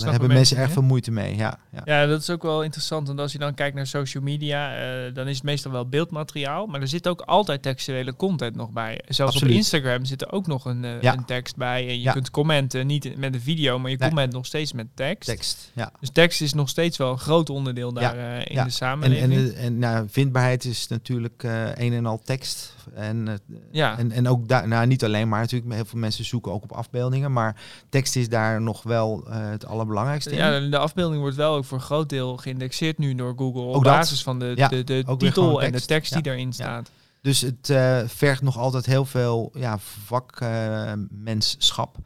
daar 0.00 0.10
hebben 0.10 0.28
mensen 0.28 0.34
mensen, 0.36 0.56
erg 0.56 0.66
hè? 0.66 0.72
veel 0.72 0.82
moeite 0.82 1.10
mee. 1.10 1.36
Ja, 1.36 1.58
ja. 1.72 1.80
Ja, 1.84 2.06
dat 2.06 2.20
is 2.20 2.30
ook 2.30 2.42
wel 2.42 2.62
interessant. 2.62 3.06
Want 3.06 3.20
als 3.20 3.32
je 3.32 3.38
dan 3.38 3.54
kijkt 3.54 3.76
naar 3.76 3.86
social 3.86 4.22
media, 4.22 4.76
eh, 4.76 5.14
dan 5.14 5.28
is 5.28 5.34
het 5.34 5.44
meestal 5.44 5.72
wel 5.72 5.88
beeldmateriaal. 5.88 6.66
Maar 6.66 6.80
er 6.80 6.88
zit 6.88 7.08
ook 7.08 7.20
altijd 7.20 7.62
textuele 7.62 8.16
content 8.16 8.56
nog 8.56 8.70
bij. 8.70 9.00
Zelfs 9.08 9.32
Absoluut. 9.32 9.52
op 9.54 9.58
Instagram 9.60 10.04
zit 10.04 10.22
er 10.22 10.32
ook 10.32 10.46
nog 10.46 10.64
een, 10.64 10.84
eh, 10.84 11.02
Ja. 11.02 11.12
een 11.16 11.24
tekst 11.24 11.56
bij. 11.56 11.88
En 11.88 11.94
je 11.94 12.00
Ja. 12.00 12.12
kunt 12.12 12.30
commenten, 12.30 12.86
niet 12.86 13.16
met 13.16 13.34
een 13.34 13.40
video, 13.40 13.78
maar 13.78 13.90
je 13.90 13.96
Nee. 13.98 14.08
comment 14.08 14.32
nog 14.32 14.46
steeds 14.46 14.72
met 14.72 14.86
tekst. 14.94 15.28
Tekst. 15.28 15.70
Ja. 15.72 15.92
Dus 16.00 16.10
tekst 16.10 16.40
is 16.40 16.54
nog 16.54 16.68
steeds 16.68 16.96
wel 16.96 17.10
een 17.12 17.18
groot 17.18 17.50
onderdeel 17.50 17.92
daar 17.92 18.18
eh, 18.18 18.34
in 18.38 18.44
ja. 18.54 18.60
de 18.60 18.60
En, 18.60 18.70
samenleving. 18.72 19.32
en, 19.32 19.56
en 19.56 19.78
nou, 19.78 20.06
vindbaarheid 20.10 20.64
is 20.64 20.86
natuurlijk 20.88 21.42
eh, 21.42 21.62
een 21.74 21.92
en 21.92 22.06
al 22.06 22.20
tekst. 22.24 22.74
En, 22.94 23.28
eh, 23.28 23.34
ja. 23.70 23.98
en, 23.98 24.12
en 24.12 24.28
ook 24.28 24.48
daar, 24.48 24.68
nou 24.68 24.86
niet 24.86 25.04
alleen 25.04 25.28
maar 25.28 25.40
natuurlijk, 25.40 25.72
heel 25.72 25.84
veel 25.84 25.98
mensen 25.98 26.24
zoeken 26.24 26.52
ook 26.52 26.62
op 26.62 26.72
afbeeldingen. 26.72 27.32
Maar 27.32 27.56
tekst 27.88 28.16
is 28.16 28.28
daar 28.28 28.60
nog 28.60 28.82
wel 28.82 29.24
eh, 29.28 29.50
het 29.50 29.66
allerbelangrijkste 29.66 30.30
in. 30.30 30.36
Ja, 30.36 30.60
de 30.60 30.78
afbeelding 30.78 31.20
wordt 31.20 31.36
wel 31.36 31.54
ook 31.54 31.64
voor 31.64 31.78
een 31.78 31.84
groot 31.84 32.08
deel 32.08 32.36
geïndexeerd 32.36 32.98
nu 32.98 33.14
door 33.14 33.34
Google. 33.36 33.62
Op 33.62 33.72
dat. 33.72 33.82
basis 33.82 34.22
van 34.22 34.38
de, 34.38 34.52
Ja, 34.56 34.68
de, 34.68 34.84
de 34.84 35.14
titel 35.18 35.62
en 35.62 35.72
de 35.72 35.84
tekst. 35.84 36.12
die 36.12 36.22
daarin 36.22 36.52
staat. 36.52 36.90
Dus 37.20 37.40
het 37.40 37.70
eh, 37.70 38.00
vergt 38.06 38.42
nog 38.42 38.58
altijd 38.58 38.86
heel 38.86 39.04
veel 39.04 39.50
ja, 39.54 39.78
vakmenschap 39.78 41.96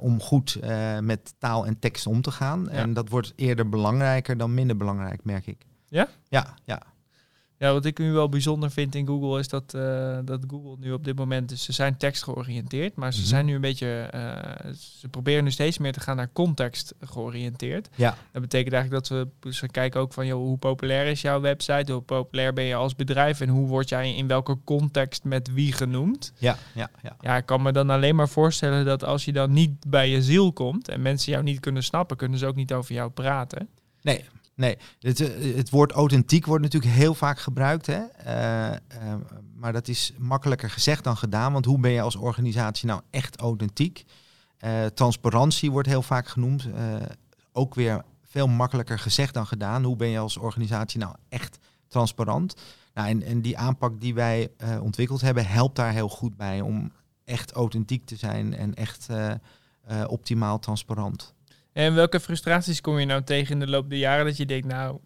om 0.00 0.20
goed 0.20 0.58
met 1.00 1.34
taal 1.38 1.66
en 1.66 1.78
tekst 1.78 2.06
om 2.06 2.22
te 2.22 2.30
gaan. 2.30 2.68
En 2.68 2.92
dat 2.92 3.08
wordt 3.08 3.32
eerder 3.36 3.68
belangrijker 3.68 4.36
dan 4.36 4.54
minder 4.54 4.76
belangrijk, 4.76 5.24
merk 5.24 5.46
ik. 5.46 5.66
Ja? 5.88 6.08
Ja, 6.28 6.54
ja. 6.64 6.82
Ja, 7.60 7.72
wat 7.72 7.84
ik 7.84 7.98
nu 7.98 8.12
wel 8.12 8.28
bijzonder 8.28 8.70
vind 8.70 8.94
in 8.94 9.06
Google 9.06 9.38
is 9.38 9.48
dat, 9.48 9.74
eh, 9.74 10.18
dat 10.24 10.40
Google 10.48 10.76
nu 10.80 10.92
op 10.92 11.04
dit 11.04 11.16
moment, 11.16 11.48
dus 11.48 11.62
ze 11.64 11.72
zijn 11.72 11.96
tekst 11.96 12.22
georiënteerd, 12.22 12.94
maar 12.96 13.12
ze 13.12 13.18
Mhm. 13.20 13.28
zijn 13.28 13.46
nu 13.46 13.54
een 13.54 13.60
beetje, 13.60 14.00
eh, 14.10 14.72
ze 15.00 15.08
proberen 15.08 15.44
nu 15.44 15.50
steeds 15.50 15.78
meer 15.78 15.92
te 15.92 16.00
gaan 16.00 16.16
naar 16.16 16.32
context 16.32 16.94
georiënteerd. 17.00 17.88
Ja. 17.94 18.16
Dat 18.32 18.42
betekent 18.42 18.74
eigenlijk 18.74 19.08
dat 19.08 19.18
we, 19.18 19.28
dus 19.40 19.62
kijken 19.70 20.00
ook 20.00 20.12
van, 20.12 20.26
joh, 20.26 20.38
hoe 20.40 20.58
populair 20.58 21.06
is 21.06 21.20
jouw 21.20 21.40
website, 21.40 21.92
hoe 21.92 22.02
populair 22.02 22.52
ben 22.52 22.64
je 22.64 22.74
als 22.74 22.94
bedrijf 22.96 23.40
en 23.40 23.48
hoe 23.48 23.66
word 23.66 23.88
jij 23.88 24.14
in 24.14 24.26
welke 24.26 24.58
context 24.64 25.24
met 25.24 25.52
wie 25.52 25.72
genoemd. 25.72 26.32
Ja, 26.38 26.56
ja, 26.74 26.90
ja. 27.02 27.16
Ja, 27.20 27.36
ik 27.36 27.46
kan 27.46 27.62
me 27.62 27.72
dan 27.72 27.90
alleen 27.90 28.16
maar 28.16 28.28
voorstellen 28.28 28.84
dat 28.84 29.04
als 29.04 29.24
je 29.24 29.32
dan 29.32 29.52
niet 29.52 29.70
bij 29.86 30.08
je 30.10 30.22
ziel 30.22 30.52
komt 30.52 30.88
en 30.88 31.02
mensen 31.02 31.32
jou 31.32 31.44
niet 31.44 31.60
kunnen 31.60 31.82
snappen, 31.82 32.16
kunnen 32.16 32.38
ze 32.38 32.46
ook 32.46 32.56
niet 32.56 32.72
over 32.72 32.94
jou 32.94 33.10
praten. 33.10 33.68
Nee, 34.02 34.24
nee. 34.58 34.78
Het, 35.00 35.20
eh, 35.20 35.56
het 35.56 35.70
woord 35.70 35.92
authentiek 35.92 36.46
wordt 36.46 36.62
natuurlijk 36.62 36.92
heel 36.92 37.14
vaak 37.14 37.38
gebruikt. 37.38 37.86
Hè? 37.86 38.02
Eh, 38.04 38.72
eh, 38.74 38.78
maar 39.54 39.72
dat 39.72 39.88
is 39.88 40.12
makkelijker 40.18 40.70
gezegd 40.70 41.04
dan 41.04 41.16
gedaan. 41.16 41.52
Want 41.52 41.64
hoe 41.64 41.80
ben 41.80 41.90
je 41.90 42.00
als 42.00 42.16
organisatie 42.16 42.86
nou 42.86 43.00
echt 43.10 43.36
authentiek? 43.36 44.04
Transparantie 44.94 45.70
wordt 45.70 45.88
heel 45.88 46.02
vaak 46.02 46.28
genoemd. 46.28 46.68
Ook 47.52 47.74
weer 47.74 48.04
veel 48.24 48.46
makkelijker 48.46 48.98
gezegd 48.98 49.34
dan 49.34 49.46
gedaan. 49.46 49.84
Hoe 49.84 49.96
ben 49.96 50.08
je 50.08 50.18
als 50.18 50.36
organisatie 50.36 51.00
nou 51.00 51.14
echt 51.28 51.58
transparant? 51.88 52.54
Nou, 52.94 53.08
en, 53.08 53.22
en 53.22 53.40
die 53.40 53.58
aanpak 53.58 54.00
die 54.00 54.14
wij 54.14 54.50
ontwikkeld 54.80 55.20
hebben, 55.20 55.46
helpt 55.46 55.76
daar 55.76 55.92
heel 55.92 56.08
goed 56.08 56.36
bij 56.36 56.60
om 56.60 56.92
echt 57.24 57.52
authentiek 57.52 58.06
te 58.06 58.16
zijn 58.16 58.54
en 58.54 58.74
echt 58.74 59.08
optimaal 60.06 60.58
transparant. 60.58 61.34
En 61.78 61.94
welke 61.94 62.20
frustraties 62.20 62.80
kom 62.80 62.98
je 62.98 63.06
nou 63.06 63.22
tegen 63.22 63.52
in 63.52 63.60
de 63.60 63.68
loop 63.68 63.90
der 63.90 63.98
jaren 63.98 64.24
dat 64.24 64.36
je 64.36 64.46
denkt, 64.46 64.66
nou, 64.66 64.98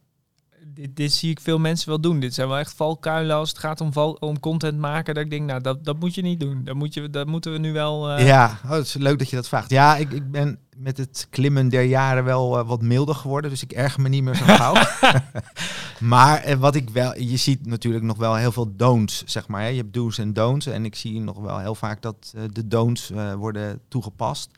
dit, 0.67 0.97
dit 0.97 1.13
zie 1.13 1.31
ik 1.31 1.41
veel 1.41 1.59
mensen 1.59 1.89
wel 1.89 2.01
doen. 2.01 2.21
Dit 2.21 2.35
zijn 2.35 2.49
wel 2.49 2.59
echt 2.59 2.73
valkuilen 2.75 3.37
als 3.37 3.49
het 3.49 3.59
gaat 3.59 3.81
om, 3.81 3.93
val, 3.93 4.13
om 4.13 4.41
content 4.41 4.79
maken. 4.79 5.15
Dat 5.15 5.25
ik 5.25 5.31
denk, 5.31 5.47
nou, 5.47 5.61
dat, 5.61 5.85
dat 5.85 6.01
moet 6.01 6.15
je 6.15 6.23
niet 6.23 6.41
doen. 6.41 6.65
Dat, 6.65 6.75
moet 6.75 6.95
je, 6.95 7.11
dat 7.11 7.27
moeten 7.27 7.53
we 7.53 7.59
nu 7.59 7.73
wel... 7.73 8.11
eh, 8.11 8.27
Ja, 8.27 8.59
oh, 8.65 8.71
het 8.71 8.87
is 8.87 8.95
leuk 8.95 9.19
dat 9.19 9.31
je 9.31 9.37
dat 9.37 9.49
vraagt. 9.49 9.71
Ja, 9.71 9.97
ik, 9.97 10.13
ik 10.13 10.31
ben 10.31 10.59
met 10.77 10.97
het 10.97 11.27
klimmen 11.31 11.69
der 11.69 11.83
jaren 11.83 12.25
wel 12.25 12.59
eh, 12.59 12.67
wat 12.69 12.83
milder 12.83 13.15
geworden, 13.15 13.51
dus 13.51 13.63
ik 13.63 13.73
erger 13.73 14.03
me 14.03 14.09
niet 14.09 14.23
meer 14.23 14.37
zo 14.37 14.45
gauw. 14.45 14.75
maar 16.15 16.43
eh, 16.43 16.57
wat 16.57 16.75
ik 16.75 16.91
wel, 16.91 17.19
je 17.19 17.37
ziet 17.37 17.67
natuurlijk 17.67 18.05
nog 18.05 18.17
wel 18.17 18.35
heel 18.37 18.53
veel 18.53 18.77
don'ts, 18.77 19.23
zeg 19.27 19.49
maar. 19.49 19.63
Hè. 19.63 19.69
Je 19.69 19.77
hebt 19.77 19.95
do's 19.95 20.19
en 20.19 20.33
don'ts 20.33 20.67
en 20.67 20.85
ik 20.85 20.95
zie 20.95 21.21
nog 21.21 21.39
wel 21.39 21.59
heel 21.59 21.75
vaak 21.75 22.03
dat 22.03 22.35
de 22.53 22.69
don'ts 22.69 23.11
worden 23.37 23.81
toegepast. 23.89 24.51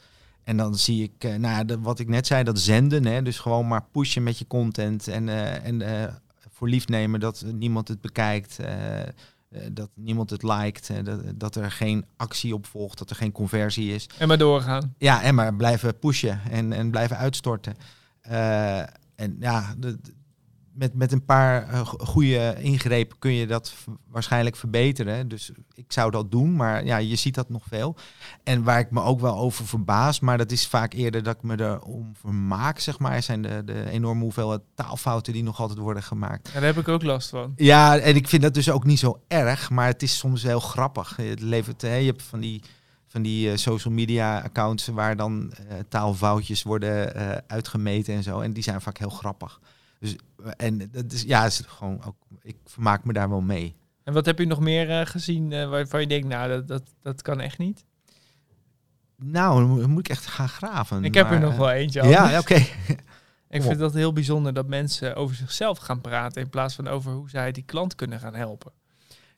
En 0.45 0.57
dan 0.57 0.75
zie 0.75 1.03
ik, 1.03 1.13
eh, 1.25 1.31
nou 1.31 1.55
ja, 1.55 1.65
de- 1.65 1.81
wat 1.81 1.99
ik 1.99 2.09
net 2.09 2.27
zei, 2.27 2.45
dat 2.45 2.59
zenden, 2.59 3.05
hè, 3.07 3.23
dus 3.23 3.39
gewoon 3.39 3.69
maar 3.69 3.85
pushen 3.93 4.23
met 4.23 4.39
je 4.39 4.47
content 4.47 5.09
en, 5.09 5.29
eh, 5.29 5.67
en 5.67 5.83
eh, 5.83 6.13
voor 6.51 6.69
lief 6.69 6.89
nemen 6.89 7.21
dat 7.21 7.45
niemand 7.53 7.89
het 7.89 8.01
bekijkt. 8.01 8.59
dat 9.73 9.91
niemand 9.95 10.31
het 10.31 10.43
liked, 10.43 10.91
dat, 11.05 11.21
dat 11.35 11.57
er 11.57 11.71
geen 11.71 12.05
actie 12.17 12.55
op 12.55 12.67
volgt, 12.67 12.99
dat 12.99 13.11
er 13.11 13.17
geen 13.17 13.33
conversie 13.33 13.95
is. 13.95 14.07
En 14.19 14.29
maar 14.29 14.39
doorgaan. 14.39 14.95
Ja, 14.99 15.23
en 15.23 15.35
maar 15.35 15.55
blijven 15.55 15.99
pushen 15.99 16.41
en, 16.51 16.73
en 16.73 16.91
blijven 16.91 17.17
uitstorten. 17.17 17.75
En 19.17 19.37
ja, 19.41 19.75
de- 19.79 19.99
met, 20.75 20.95
met 20.95 21.13
een 21.13 21.25
paar 21.25 21.69
eh, 21.69 21.87
go- 21.87 21.99
goede 22.05 22.55
ingrepen 22.59 23.19
kun 23.19 23.33
je 23.33 23.47
dat 23.47 23.75
waarschijnlijk 24.09 24.57
verbeteren. 24.57 25.29
Dus 25.29 25.51
ik 25.75 25.93
zou 25.93 26.11
dat 26.11 26.31
doen, 26.31 26.57
maar 26.57 26.85
ja, 26.85 26.97
je 26.97 27.17
ziet 27.17 27.35
dat 27.35 27.49
nog 27.49 27.65
veel. 27.69 27.97
En 28.43 28.63
waar 28.63 28.79
ik 28.79 28.91
me 28.91 29.03
ook 29.03 29.21
wel 29.21 29.37
over 29.37 29.67
verbaas, 29.67 30.21
maar 30.21 30.39
dat 30.39 30.51
is 30.53 30.67
vaak 30.67 30.93
eerder 30.93 31.23
dat 31.23 31.37
ik 31.37 31.43
me 31.43 31.61
erom 31.61 32.13
vermaak, 32.21 32.79
zeg 32.79 32.99
maar, 32.99 33.23
zijn 33.23 33.43
de, 33.43 33.63
de 33.65 33.91
enorme 33.91 34.23
hoeveelheid 34.23 34.61
taalfouten 34.75 35.33
die 35.33 35.43
nog 35.43 35.61
altijd 35.61 35.79
worden 35.79 36.03
gemaakt. 36.03 36.47
Ja, 36.49 36.55
daar 36.55 36.63
heb 36.75 36.79
ik 36.79 36.89
ook 36.89 37.03
last 37.03 37.29
van. 37.29 37.53
Ja, 37.57 37.99
en 37.99 38.17
ik 38.17 38.29
vind 38.29 38.43
dat 38.43 38.55
dus 38.55 38.71
ook 38.71 38.85
niet 38.85 38.99
zo 38.99 39.21
erg, 39.29 39.71
maar 39.71 39.87
het 39.87 40.03
is 40.03 40.19
soms 40.19 40.43
heel 40.43 40.61
grappig. 40.61 41.17
Het 41.17 41.41
levert, 41.41 41.83
hè, 41.83 41.95
je 41.95 42.07
hebt 42.07 42.23
van 42.23 42.41
die, 42.41 42.63
van 43.07 43.23
die 43.23 43.51
eh, 43.51 43.57
social 43.57 43.95
media 43.95 44.41
accounts 44.41 44.87
waar 44.87 45.17
dan 45.17 45.53
eh, 45.53 45.77
taalfoutjes 45.89 46.63
worden 46.63 47.15
uitgemeten 47.47 48.15
en 48.15 48.23
zo. 48.23 48.41
En 48.41 48.53
die 48.53 48.63
zijn 48.63 48.81
vaak 48.81 48.99
heel 48.99 49.09
grappig. 49.11 49.61
Dus, 50.05 50.17
en 50.57 50.89
dat 50.93 51.13
is, 51.13 51.23
ja, 51.23 51.45
is 51.47 51.63
gewoon 51.67 52.03
ook, 52.05 52.17
ik 52.43 52.57
vermaak 52.65 53.05
me 53.05 53.13
daar 53.13 53.29
wel 53.29 53.41
mee. 53.41 53.75
En 54.05 54.13
wat 54.13 54.27
heb 54.27 54.39
je 54.39 54.47
nog 54.47 54.61
meer 54.61 54.91
eh, 54.91 55.07
gezien 55.07 55.53
eh, 55.53 55.69
waarvan 55.69 56.01
je 56.01 56.07
denkt, 56.07 56.29
nou, 56.29 56.49
dat, 56.49 56.69
dat, 56.69 56.83
dat 57.03 57.23
kan 57.23 57.41
echt 57.41 57.59
niet? 57.59 57.85
Nou, 59.17 59.61
dan 59.79 59.91
moet, 59.91 60.01
ik 60.01 60.09
echt 60.09 60.27
gaan 60.27 60.49
graven. 60.49 61.05
Ik 61.05 61.15
heb 61.15 61.31
er 61.31 61.41
nog 61.41 61.53
eh, 61.53 61.59
wel 61.59 61.71
eentje 61.71 62.03
Ja, 62.09 62.23
anders. 62.23 62.41
oké. 62.41 62.55
Ik 63.51 63.63
vind 63.63 63.79
dat 63.79 63.95
heel 63.95 64.13
bijzonder 64.13 64.55
dat 64.55 64.67
mensen 64.69 65.17
over 65.17 65.37
zichzelf 65.37 65.79
gaan 65.79 66.01
praten 66.01 66.43
in 66.43 66.49
plaats 66.51 66.75
van 66.75 66.89
over 66.89 67.13
hoe 67.13 67.31
zij 67.31 67.53
die 67.53 67.63
klant 67.67 67.95
kunnen 67.95 68.21
gaan 68.21 68.35
helpen. 68.35 68.73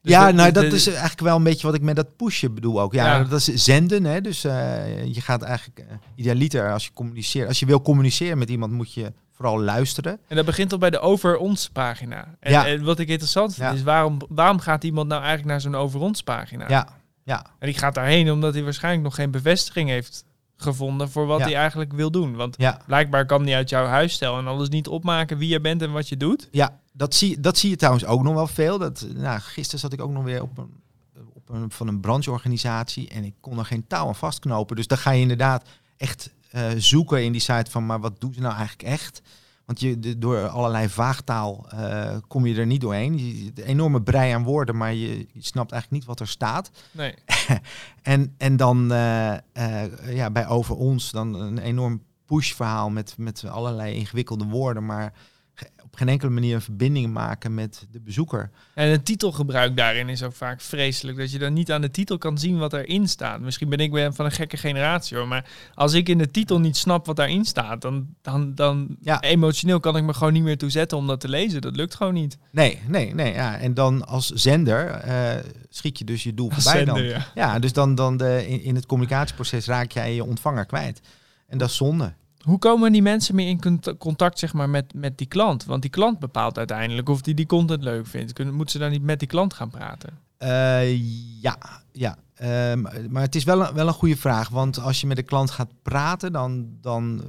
Dus 0.01 0.13
ja, 0.13 0.31
nou, 0.31 0.53
de- 0.53 0.61
dat 0.61 0.71
de- 0.71 0.77
is 0.77 0.87
eigenlijk 0.87 1.21
wel 1.21 1.37
een 1.37 1.43
beetje 1.43 1.67
wat 1.67 1.77
ik 1.77 1.83
met 1.83 1.97
dat 1.97 2.17
pushen 2.17 2.55
bedoel 2.55 2.81
ook. 2.81 2.93
Ja, 2.93 3.07
Ja. 3.07 3.25
dat 3.25 3.47
is 3.49 3.65
zenden. 3.65 4.05
Hè? 4.05 4.21
Dus 4.21 4.43
je 4.43 5.21
gaat 5.21 5.43
eigenlijk 5.43 5.85
idealiter 6.15 6.73
als 6.73 6.85
je 6.85 6.93
communiceert. 6.93 7.49
Als 7.49 7.59
je 7.61 7.67
wil 7.67 7.83
communiceren 7.83 8.39
met 8.39 8.51
iemand, 8.51 8.73
moet 8.73 8.93
je 8.93 9.13
vooral 9.37 9.61
luisteren. 9.61 10.19
En 10.29 10.37
dat 10.37 10.45
begint 10.45 10.73
al 10.73 10.79
bij 10.79 10.91
de 10.91 10.99
over 10.99 11.37
ons 11.37 11.69
pagina. 11.69 12.35
En, 12.41 12.53
Ja. 12.53 12.67
en 12.67 12.85
wat 12.85 12.99
ik 12.99 13.09
interessant 13.09 13.55
vind 13.55 13.69
Ja. 13.69 13.75
is 13.75 13.83
waarom, 13.83 14.19
waarom 14.29 14.59
gaat 14.59 14.85
iemand 14.85 15.09
nou 15.09 15.21
eigenlijk 15.21 15.51
naar 15.51 15.61
zo'n 15.61 15.75
over 15.75 16.01
ons 16.01 16.23
pagina? 16.23 16.69
Ja, 16.69 16.89
ja, 17.25 17.47
En 17.59 17.67
die 17.67 17.79
gaat 17.79 17.95
daarheen 17.95 18.31
omdat 18.31 18.55
hij 18.55 18.63
waarschijnlijk 18.65 19.05
nog 19.05 19.15
geen 19.15 19.31
bevestiging 19.31 19.89
heeft 19.89 20.25
gevonden 20.57 21.11
voor 21.11 21.27
wat 21.27 21.41
hij 21.41 21.55
eigenlijk 21.55 21.93
wil 21.93 22.11
doen. 22.11 22.35
Want 22.37 22.55
ja. 22.59 22.81
blijkbaar 22.87 23.27
kan 23.27 23.45
hij 23.45 23.55
uit 23.55 23.69
jouw 23.69 23.85
huis 23.85 24.13
stellen 24.13 24.39
en 24.39 24.47
alles 24.47 24.69
niet 24.69 24.89
opmaken 24.89 25.39
wie 25.39 25.49
je 25.49 25.61
bent 25.61 25.83
en 25.83 25.93
wat 25.93 26.09
je 26.09 26.17
doet. 26.17 26.49
Ja, 26.51 26.81
dat 26.93 27.15
zie, 27.15 27.41
dat 27.41 27.59
zie 27.59 27.71
je 27.71 27.77
trouwens 27.77 28.05
ook 28.05 28.23
nog 28.23 28.35
wel 28.35 28.47
veel. 28.47 28.79
Dat, 28.79 29.07
nou, 29.15 29.41
gisteren 29.41 29.81
zat 29.81 29.93
ik 29.93 30.01
ook 30.01 30.11
nog 30.11 30.25
weer 30.25 30.43
op 30.43 30.59
een, 30.59 30.81
op 31.33 31.49
een, 31.49 31.71
van 31.71 31.89
een 31.89 32.01
brancheorganisatie 32.01 33.09
en 33.09 33.25
ik 33.25 33.35
kon 33.41 33.59
er 33.59 33.65
geen 33.65 33.87
touw 33.87 34.07
aan 34.07 34.15
vastknopen. 34.15 34.77
Dus 34.77 34.87
dan 34.87 34.99
ga 34.99 35.11
je 35.11 35.21
inderdaad 35.21 35.69
echt 35.97 36.31
eh, 36.51 36.71
zoeken 36.77 37.25
in 37.25 37.33
die 37.33 37.41
site 37.41 37.71
van, 37.71 37.87
maar 37.87 38.01
wat 38.01 38.21
doen 38.21 38.35
ze 38.35 38.41
nou 38.41 38.55
eigenlijk 38.55 38.89
echt? 38.89 39.23
Want 39.65 39.81
je, 39.81 39.99
de, 39.99 40.19
door 40.19 40.49
allerlei 40.49 40.89
vaagtaal 40.89 41.67
eh, 41.69 42.17
kom 42.29 42.47
je 42.47 42.55
er 42.55 42.67
niet 42.67 42.81
doorheen. 42.81 43.19
Je, 43.19 43.53
de 43.53 43.65
enorme 43.65 44.03
brei 44.03 44.33
aan 44.33 44.45
woorden, 44.45 44.77
maar 44.77 44.95
je, 44.95 45.19
je 45.19 45.43
snapt 45.43 45.73
eigenlijk 45.73 45.91
niet 45.91 46.05
wat 46.05 46.21
er 46.21 46.29
staat. 46.29 46.71
Nee. 46.91 47.15
En, 48.03 48.35
en 48.39 48.57
dan 48.57 48.93
eh, 48.93 49.35
ja, 50.09 50.31
bij 50.31 50.47
Over 50.47 50.77
Ons 50.77 51.11
dan 51.11 51.35
een 51.35 51.59
enorm 51.59 52.03
push-verhaal 52.27 52.91
met, 52.91 53.15
met 53.19 53.45
allerlei 53.45 53.95
ingewikkelde 53.95 54.45
woorden, 54.45 54.87
maar 54.87 55.13
geen 55.99 56.09
enkele 56.09 56.31
manier 56.31 56.55
een 56.55 56.61
verbinding 56.61 57.13
maken 57.13 57.55
met 57.55 57.87
de 57.91 58.01
bezoeker. 58.01 58.51
En 58.75 58.89
het 58.91 59.05
titelgebruik 59.05 59.77
daarin 59.77 60.09
is 60.09 60.23
ook 60.23 60.35
vaak 60.35 60.61
vreselijk. 60.61 61.19
Dat 61.19 61.31
je 61.33 61.39
dan 61.39 61.53
niet 61.53 61.73
aan 61.73 61.81
de 61.81 61.91
titel 61.91 62.19
kan 62.19 62.39
zien 62.39 62.59
wat 62.59 62.73
erin 62.73 63.09
staat. 63.09 63.41
Misschien 63.41 63.69
ben 63.69 63.79
ik 63.79 63.93
weer 63.93 64.15
van 64.15 64.25
een 64.25 64.31
gekke 64.33 64.57
generatie 64.57 65.17
hoor. 65.17 65.29
Maar 65.29 65.51
als 65.75 65.93
ik 65.93 66.09
in 66.09 66.19
de 66.19 66.31
titel 66.31 66.61
niet 66.61 66.77
snap 66.77 67.07
wat 67.07 67.17
daarin 67.17 67.45
staat, 67.45 67.81
dan, 67.83 68.07
dan, 68.23 68.55
dan 68.55 68.97
Ja. 69.01 69.21
emotioneel 69.21 69.81
kan 69.81 69.97
ik 69.97 70.05
me 70.05 70.15
gewoon 70.15 70.33
niet 70.33 70.43
meer 70.43 70.59
toe 70.59 70.71
zetten 70.71 70.99
om 70.99 71.07
dat 71.07 71.21
te 71.21 71.29
lezen. 71.29 71.61
Dat 71.61 71.77
lukt 71.77 71.95
gewoon 71.95 72.15
niet. 72.15 72.39
Nee, 72.51 72.81
nee, 72.89 73.15
nee. 73.15 73.33
Ja. 73.33 73.59
En 73.59 73.75
dan 73.75 74.07
als 74.07 74.27
zender 74.27 74.87
eh, 74.89 75.45
schiet 75.69 75.99
je 75.99 76.05
dus 76.05 76.23
je 76.23 76.35
doel 76.35 76.51
voorbij 76.51 76.85
dan. 76.85 77.05
Ja, 77.35 77.59
dus 77.59 77.73
dan, 77.73 77.95
dan 77.95 78.17
de, 78.17 78.45
in, 78.49 78.63
in 78.63 78.75
het 78.75 78.87
communicatieproces 78.87 79.67
raak 79.67 79.93
jij 79.93 80.15
je 80.15 80.25
ontvanger 80.25 80.67
kwijt. 80.67 81.01
En 81.49 81.59
dat 81.59 81.69
is 81.69 81.77
zonde. 81.77 82.13
Hoe 82.47 82.59
komen 82.59 82.93
die 82.93 83.03
mensen 83.03 83.35
meer 83.35 83.49
in 83.49 83.61
cont- 83.61 83.97
contact 83.99 84.39
zeg 84.39 84.53
maar, 84.53 84.69
met, 84.69 84.95
met 84.95 85.19
die 85.19 85.27
klant? 85.27 85.65
Want 85.65 85.83
die 85.83 85.91
klant 85.91 86.19
bepaalt 86.19 86.59
uiteindelijk 86.59 87.09
of 87.09 87.21
die 87.21 87.35
die 87.35 87.47
content 87.47 87.83
leuk 87.83 88.07
vindt. 88.07 88.33
Kunnen, 88.33 88.55
moeten 88.55 88.73
ze 88.73 88.79
dan 88.79 88.91
niet 88.91 89.03
met 89.03 89.19
die 89.19 89.29
klant 89.29 89.55
gaan 89.55 89.71
praten? 89.71 90.19
Eh, 90.37 90.97
ja, 91.43 91.59
ja. 91.93 92.17
Ehm, 92.35 92.83
maar 93.11 93.23
het 93.23 93.35
is 93.35 93.45
wel 93.45 93.67
een, 93.67 93.75
wel 93.75 93.87
een 93.87 93.93
goede 93.93 94.17
vraag. 94.17 94.49
Want 94.49 94.81
als 94.81 95.01
je 95.01 95.07
met 95.07 95.17
de 95.17 95.23
klant 95.23 95.51
gaat 95.51 95.71
praten, 95.83 96.33
dan, 96.33 96.69
dan 96.81 97.23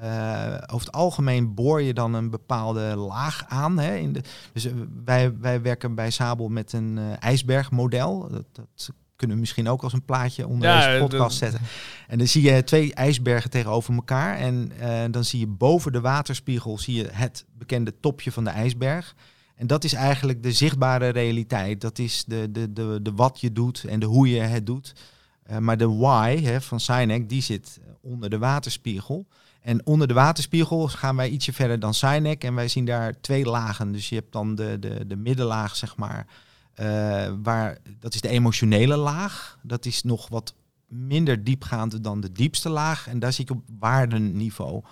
eh, 0.00 0.54
over 0.66 0.86
het 0.86 0.92
algemeen 0.92 1.54
boor 1.54 1.82
je 1.82 1.94
dan 1.94 2.14
een 2.14 2.30
bepaalde 2.30 2.96
laag 2.96 3.44
aan. 3.48 3.78
Hè, 3.78 3.94
in 3.94 4.12
de, 4.12 4.20
dus 4.52 4.64
eh, 4.64 4.72
wij, 5.04 5.38
wij 5.38 5.62
werken 5.62 5.94
bij 5.94 6.10
Sabel 6.10 6.48
met 6.48 6.72
een 6.72 6.98
eh, 6.98 7.04
ijsbergmodel. 7.18 8.28
Dat, 8.30 8.44
dat 8.52 8.90
kunnen 9.16 9.36
we 9.36 9.42
misschien 9.42 9.68
ook 9.68 9.82
als 9.82 9.92
een 9.92 10.04
plaatje 10.04 10.46
onder 10.46 10.68
Ja, 10.68 10.86
deze 10.86 11.00
podcast 11.00 11.38
zetten. 11.38 11.60
En 12.08 12.18
dan 12.18 12.26
zie 12.26 12.42
je 12.42 12.64
twee 12.64 12.94
ijsbergen 12.94 13.50
tegenover 13.50 13.94
elkaar. 13.94 14.36
En 14.36 14.72
eh, 14.78 15.02
dan 15.10 15.24
zie 15.24 15.40
je 15.40 15.46
boven 15.46 15.92
de 15.92 16.00
waterspiegel 16.00 16.78
zie 16.78 16.94
je 16.94 17.08
het 17.12 17.44
bekende 17.58 17.94
topje 18.00 18.32
van 18.32 18.44
de 18.44 18.50
ijsberg. 18.50 19.14
En 19.54 19.66
dat 19.66 19.84
is 19.84 19.92
eigenlijk 19.92 20.42
de 20.42 20.52
zichtbare 20.52 21.08
realiteit. 21.08 21.80
Dat 21.80 21.98
is 21.98 22.24
de, 22.26 22.48
de, 22.50 22.72
de, 22.72 22.98
de 23.02 23.12
wat 23.12 23.40
je 23.40 23.52
doet 23.52 23.84
en 23.84 24.00
de 24.00 24.06
hoe 24.06 24.30
je 24.30 24.40
het 24.40 24.66
doet. 24.66 24.94
Eh, 25.42 25.58
maar 25.58 25.76
de 25.76 25.88
why 25.88 26.40
hè, 26.42 26.60
van 26.60 26.80
Sinek, 26.80 27.28
die 27.28 27.42
zit 27.42 27.80
onder 28.00 28.30
de 28.30 28.38
waterspiegel. 28.38 29.26
En 29.60 29.86
onder 29.86 30.08
de 30.08 30.14
waterspiegel 30.14 30.88
gaan 30.88 31.16
wij 31.16 31.28
ietsje 31.28 31.52
verder 31.52 31.80
dan 31.80 31.94
Sinek. 31.94 32.44
En 32.44 32.54
wij 32.54 32.68
zien 32.68 32.84
daar 32.84 33.20
twee 33.20 33.44
lagen. 33.44 33.92
Dus 33.92 34.08
je 34.08 34.14
hebt 34.14 34.32
dan 34.32 34.54
de, 34.54 34.76
de, 34.80 35.06
de 35.06 35.16
middenlaag, 35.16 35.76
zeg 35.76 35.96
maar. 35.96 36.26
Eh, 36.74 37.32
waar, 37.42 37.78
dat 37.98 38.14
is 38.14 38.20
de 38.20 38.28
emotionele 38.28 38.96
laag. 38.96 39.58
Dat 39.62 39.84
is 39.86 40.02
nog 40.02 40.28
wat 40.28 40.54
minder 40.88 41.44
diepgaand 41.44 42.04
dan 42.04 42.20
de 42.20 42.32
diepste 42.32 42.68
laag. 42.68 43.08
En 43.08 43.18
daar 43.18 43.32
zit 43.32 43.48
je 43.48 43.54
op 43.54 43.62
waardenniveau. 43.78 44.82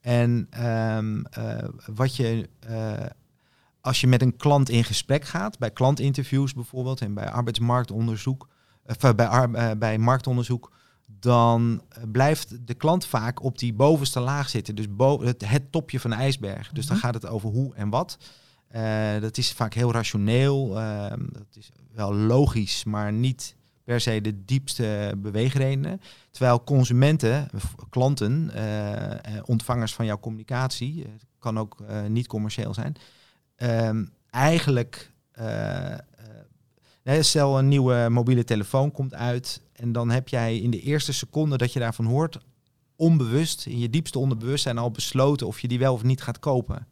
En 0.00 0.46
ehm, 0.50 1.22
eh, 1.30 1.68
wat 1.94 2.16
je, 2.16 2.48
eh, 2.60 2.92
als 3.80 4.00
je 4.00 4.06
met 4.06 4.22
een 4.22 4.36
klant 4.36 4.68
in 4.68 4.84
gesprek 4.84 5.24
gaat, 5.24 5.58
bij 5.58 5.70
klantinterviews 5.70 6.54
bijvoorbeeld 6.54 7.00
en 7.00 7.14
bij 7.14 7.30
arbeidsmarktonderzoek, 7.30 8.48
of 8.86 9.14
bij, 9.14 9.26
ar- 9.26 9.78
bij 9.78 9.98
marktonderzoek, 9.98 10.72
dan 11.20 11.82
blijft 12.12 12.66
de 12.66 12.74
klant 12.74 13.06
vaak 13.06 13.42
op 13.42 13.58
die 13.58 13.74
bovenste 13.74 14.20
laag 14.20 14.48
zitten. 14.48 14.74
Dus 14.74 14.86
bo 14.94 15.22
het, 15.22 15.48
het 15.48 15.72
topje 15.72 16.00
van 16.00 16.10
de 16.10 16.16
ijsberg. 16.16 16.72
Dus 16.72 16.86
dan 16.86 16.96
Mhm. 16.96 17.04
gaat 17.04 17.14
het 17.14 17.26
over 17.26 17.50
hoe 17.50 17.74
en 17.74 17.88
wat. 17.88 18.18
Eh, 18.68 19.20
dat 19.20 19.36
is 19.38 19.52
vaak 19.52 19.74
heel 19.74 19.92
rationeel. 19.92 20.78
ehm, 20.78 21.26
dat 21.32 21.46
is 21.52 21.70
wel 21.92 22.14
logisch, 22.14 22.84
maar 22.84 23.12
niet 23.12 23.56
per 23.88 24.00
se 24.00 24.20
de 24.20 24.44
diepste 24.44 25.14
beweegredenen. 25.16 26.00
Terwijl 26.30 26.64
consumenten, 26.64 27.48
klanten, 27.90 28.50
eh, 28.54 29.12
eh, 29.12 29.42
ontvangers 29.44 29.94
van 29.94 30.04
jouw 30.06 30.18
communicatie, 30.18 31.04
eh, 31.04 31.10
kan 31.38 31.58
ook 31.58 31.76
niet 32.08 32.26
commercieel 32.26 32.74
zijn, 32.74 32.96
ehm, 33.56 34.04
eigenlijk, 34.30 35.12
stel 37.20 37.58
een 37.58 37.68
nieuwe 37.68 38.06
mobiele 38.10 38.44
telefoon 38.44 38.90
komt 38.90 39.14
uit 39.14 39.60
en 39.72 39.92
dan 39.92 40.10
heb 40.10 40.28
jij 40.28 40.58
in 40.58 40.70
de 40.70 40.80
eerste 40.80 41.12
seconde 41.12 41.56
dat 41.56 41.72
je 41.72 41.78
daarvan 41.78 42.04
hoort, 42.04 42.38
onbewust, 42.96 43.66
in 43.66 43.78
je 43.78 43.90
diepste 43.90 44.18
onderbewustzijn 44.18 44.78
al 44.78 44.90
besloten 44.90 45.46
of 45.46 45.60
je 45.60 45.68
die 45.68 45.78
wel 45.78 45.92
of 45.92 46.02
niet 46.02 46.22
gaat 46.22 46.38
kopen. 46.38 46.86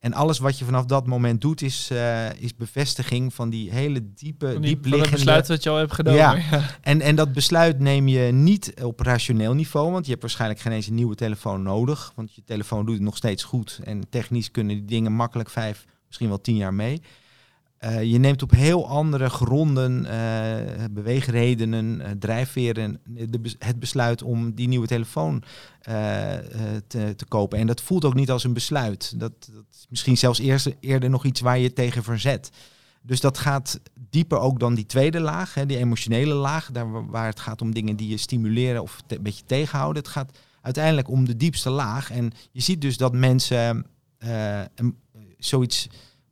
En 0.00 0.12
alles 0.12 0.38
wat 0.38 0.58
je 0.58 0.64
vanaf 0.64 0.84
dat 0.84 1.06
moment 1.06 1.40
doet, 1.40 1.62
is, 1.62 1.90
uh, 1.92 2.32
is 2.32 2.54
bevestiging 2.56 3.34
van 3.34 3.50
die 3.50 3.70
hele 3.70 4.12
diepe, 4.14 4.60
die, 4.60 4.80
diep 4.80 4.98
van 4.98 5.10
besluit 5.10 5.48
wat 5.48 5.62
je 5.62 5.70
al 5.70 5.76
hebt 5.76 5.92
genomen. 5.92 6.18
Ja. 6.18 6.38
Ja. 6.50 6.78
En, 6.80 7.00
en 7.00 7.16
dat 7.16 7.32
besluit 7.32 7.78
neem 7.78 8.08
je 8.08 8.32
niet 8.32 8.74
op 8.82 9.00
rationeel 9.00 9.54
niveau, 9.54 9.92
want 9.92 10.04
je 10.04 10.10
hebt 10.10 10.22
waarschijnlijk 10.22 10.60
geen 10.60 10.72
eens 10.72 10.86
een 10.86 10.94
nieuwe 10.94 11.14
telefoon 11.14 11.62
nodig. 11.62 12.12
Want 12.16 12.34
je 12.34 12.42
telefoon 12.44 12.86
doet 12.86 12.94
het 12.94 13.04
nog 13.04 13.16
steeds 13.16 13.44
goed. 13.44 13.80
En 13.84 14.08
technisch 14.08 14.50
kunnen 14.50 14.76
die 14.76 14.84
dingen 14.84 15.12
makkelijk 15.12 15.50
vijf, 15.50 15.84
misschien 16.06 16.28
wel 16.28 16.40
tien 16.40 16.56
jaar 16.56 16.74
mee. 16.74 17.02
Eh, 17.80 18.02
je 18.02 18.18
neemt 18.18 18.42
op 18.42 18.50
heel 18.50 18.88
andere 18.88 19.28
gronden, 19.30 20.06
eh, 20.06 20.84
beweegredenen, 20.90 22.00
eh, 22.00 22.10
drijfveren, 22.18 23.00
de 23.08 23.54
het 23.58 23.78
besluit 23.78 24.22
om 24.22 24.54
die 24.54 24.68
nieuwe 24.68 24.86
telefoon 24.86 25.42
te, 26.86 27.14
te 27.16 27.24
kopen. 27.28 27.58
En 27.58 27.66
dat 27.66 27.80
voelt 27.80 28.04
ook 28.04 28.14
niet 28.14 28.30
als 28.30 28.44
een 28.44 28.52
besluit. 28.52 29.20
Dat, 29.20 29.32
dat 29.52 29.64
is 29.72 29.86
misschien 29.88 30.18
zelfs 30.18 30.40
eerder 30.80 31.10
nog 31.10 31.24
iets 31.24 31.40
waar 31.40 31.58
je 31.58 31.72
tegen 31.72 32.02
verzet. 32.02 32.50
Dus 33.02 33.20
dat 33.20 33.38
gaat 33.38 33.80
dieper 34.10 34.38
ook 34.38 34.60
dan 34.60 34.74
die 34.74 34.86
tweede 34.86 35.20
laag, 35.20 35.54
hè, 35.54 35.66
die 35.66 35.78
emotionele 35.78 36.34
laag, 36.34 36.70
daar 36.72 36.90
wa- 36.90 37.06
waar 37.06 37.26
het 37.26 37.40
gaat 37.40 37.62
om 37.62 37.74
dingen 37.74 37.96
die 37.96 38.08
je 38.08 38.16
stimuleren 38.16 38.82
of 38.82 39.02
een 39.06 39.22
beetje 39.22 39.44
tegenhouden. 39.46 40.02
Het 40.02 40.12
gaat 40.12 40.38
uiteindelijk 40.62 41.08
om 41.08 41.24
de 41.24 41.36
diepste 41.36 41.70
laag. 41.70 42.10
En 42.10 42.32
je 42.52 42.60
ziet 42.60 42.80
dus 42.80 42.96
dat 42.96 43.12
mensen 43.12 43.86
zoiets 45.38 45.88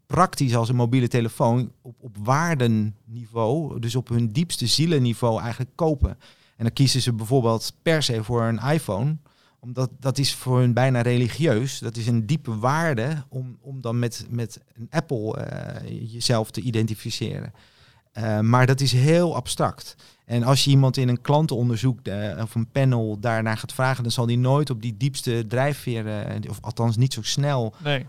praktisch 0.09 0.57
als 0.57 0.68
een 0.68 0.77
mobiele 0.77 1.09
telefoon 1.09 1.73
op, 1.83 1.94
op 2.01 2.16
waardenniveau, 2.23 3.81
dus 3.81 3.94
op 3.94 4.09
hun 4.09 4.33
diepste 4.33 4.66
zielenniveau 4.66 5.40
eigenlijk 5.40 5.71
kopen. 5.75 6.11
En 6.57 6.64
dan 6.64 6.73
kiezen 6.73 7.01
ze 7.01 7.12
bijvoorbeeld 7.12 7.73
per 7.83 8.03
se 8.03 8.25
voor 8.25 8.42
een 8.42 8.59
iPhone, 8.59 9.16
omdat 9.59 9.90
dat 10.01 10.18
is 10.18 10.35
voor 10.35 10.59
hun 10.59 10.73
bijna 10.73 11.01
religieus. 11.01 11.79
Dat 11.79 11.97
is 11.97 12.07
een 12.07 12.27
diepe 12.27 12.59
waarde 12.59 13.25
om, 13.29 13.59
om 13.61 13.81
dan 13.81 13.99
met, 13.99 14.27
met 14.31 14.61
een 14.75 14.87
Apple 14.90 15.37
eh, 15.37 16.12
jezelf 16.12 16.51
te 16.51 16.61
identificeren. 16.61 17.53
Eh, 18.18 18.40
maar 18.40 18.66
dat 18.66 18.81
is 18.81 18.92
heel 18.92 19.35
abstract. 19.37 19.96
En 20.24 20.42
als 20.42 20.64
je 20.64 20.70
iemand 20.70 20.96
in 20.96 21.09
een 21.09 21.20
klantenonderzoek 21.20 22.00
eh, 22.07 22.42
of 22.42 22.54
een 22.54 22.70
panel 22.70 23.18
daarnaar 23.20 23.57
gaat 23.57 23.72
vragen, 23.72 24.02
dan 24.02 24.12
zal 24.12 24.26
die 24.26 24.38
nooit 24.38 24.70
op 24.70 24.83
die 24.83 24.96
diepste 24.96 25.44
drijfveren, 25.48 26.42
eh, 26.42 26.50
of 26.50 26.59
althans 26.61 26.96
niet 26.96 27.12
zo 27.12 27.22
snel 27.22 27.74
Nee. 27.85 28.07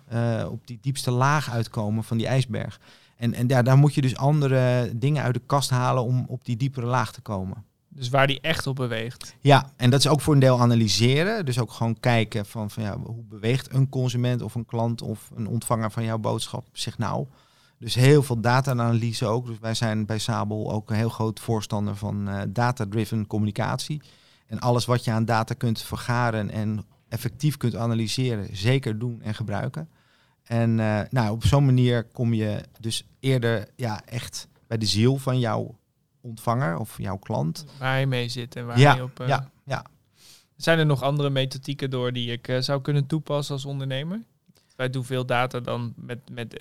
op 0.49 0.67
die 0.67 0.77
diepste 0.81 1.11
laag 1.11 1.51
uitkomen 1.51 2.03
van 2.03 2.17
die 2.17 2.27
ijsberg. 2.27 2.79
En, 3.17 3.33
en 3.33 3.47
ja, 3.47 3.61
daar 3.61 3.77
moet 3.77 3.93
je 3.93 4.01
dus 4.01 4.15
andere 4.15 4.91
dingen 4.95 5.23
uit 5.23 5.33
de 5.33 5.41
kast 5.45 5.69
halen 5.69 6.03
om 6.03 6.25
op 6.27 6.45
die 6.45 6.57
diepere 6.57 6.85
laag 6.85 7.11
te 7.11 7.21
komen. 7.21 7.63
Dus 7.89 8.09
waar 8.09 8.27
die 8.27 8.41
echt 8.41 8.67
op 8.67 8.75
beweegt. 8.75 9.35
Ja, 9.39 9.71
en 9.75 9.89
dat 9.89 9.99
is 9.99 10.07
ook 10.07 10.21
voor 10.21 10.33
een 10.33 10.39
deel 10.39 10.61
analyseren. 10.61 11.45
Dus 11.45 11.59
ook 11.59 11.71
gewoon 11.71 11.99
kijken 11.99 12.45
van, 12.45 12.69
van 12.69 12.83
ja, 12.83 12.97
hoe 12.97 13.23
beweegt 13.29 13.73
een 13.73 13.89
consument 13.89 14.41
of 14.41 14.55
een 14.55 14.65
klant 14.65 15.01
of 15.01 15.29
een 15.35 15.47
ontvanger 15.47 15.91
van 15.91 16.03
jouw 16.03 16.17
boodschap 16.17 16.67
zich 16.71 16.97
nou. 16.97 17.25
Dus 17.79 17.95
heel 17.95 18.23
veel 18.23 18.41
data-analyse 18.41 19.25
ook. 19.25 19.45
Dus 19.45 19.59
wij 19.59 19.73
zijn 19.73 20.05
bij 20.05 20.19
Sabel 20.19 20.71
ook 20.71 20.89
een 20.89 20.95
heel 20.95 21.09
groot 21.09 21.39
voorstander 21.39 21.95
van 21.95 22.29
eh, 22.29 22.41
data-driven 22.47 23.27
communicatie. 23.27 24.01
En 24.47 24.59
alles 24.59 24.85
wat 24.85 25.03
je 25.03 25.11
aan 25.11 25.25
data 25.25 25.53
kunt 25.53 25.81
vergaren 25.81 26.49
en 26.49 26.85
effectief 27.09 27.57
kunt 27.57 27.75
analyseren, 27.75 28.57
zeker 28.57 28.99
doen 28.99 29.21
en 29.21 29.33
gebruiken. 29.35 29.89
En 30.43 30.79
eh, 30.79 31.01
nou, 31.09 31.31
op 31.31 31.45
zo'n 31.45 31.65
manier 31.65 32.03
kom 32.03 32.33
je 32.33 32.61
dus 32.79 33.03
eerder 33.19 33.67
ja, 33.75 34.01
echt 34.05 34.47
bij 34.67 34.77
de 34.77 34.85
ziel 34.85 35.17
van 35.17 35.39
jouw 35.39 35.77
ontvanger 36.21 36.77
of 36.77 36.97
jouw 36.97 37.17
klant. 37.17 37.65
Waar 37.79 37.99
je 37.99 38.07
mee 38.07 38.29
zit 38.29 38.55
en 38.55 38.65
waar 38.65 38.79
Ja, 38.79 38.95
je 38.95 39.03
op... 39.03 39.19
eh, 39.19 39.27
ja, 39.27 39.49
ja. 39.65 39.85
Zijn 40.55 40.79
er 40.79 40.85
nog 40.85 41.01
andere 41.01 41.29
methodieken 41.29 41.89
door 41.89 42.13
die 42.13 42.31
ik 42.31 42.57
zou 42.59 42.81
kunnen 42.81 43.05
toepassen 43.05 43.53
als 43.53 43.65
ondernemer? 43.65 44.21
Wij 44.75 44.89
doen 44.89 45.05
veel 45.05 45.25
data 45.25 45.59
dan 45.59 45.93
met, 45.95 46.19
met, 46.31 46.53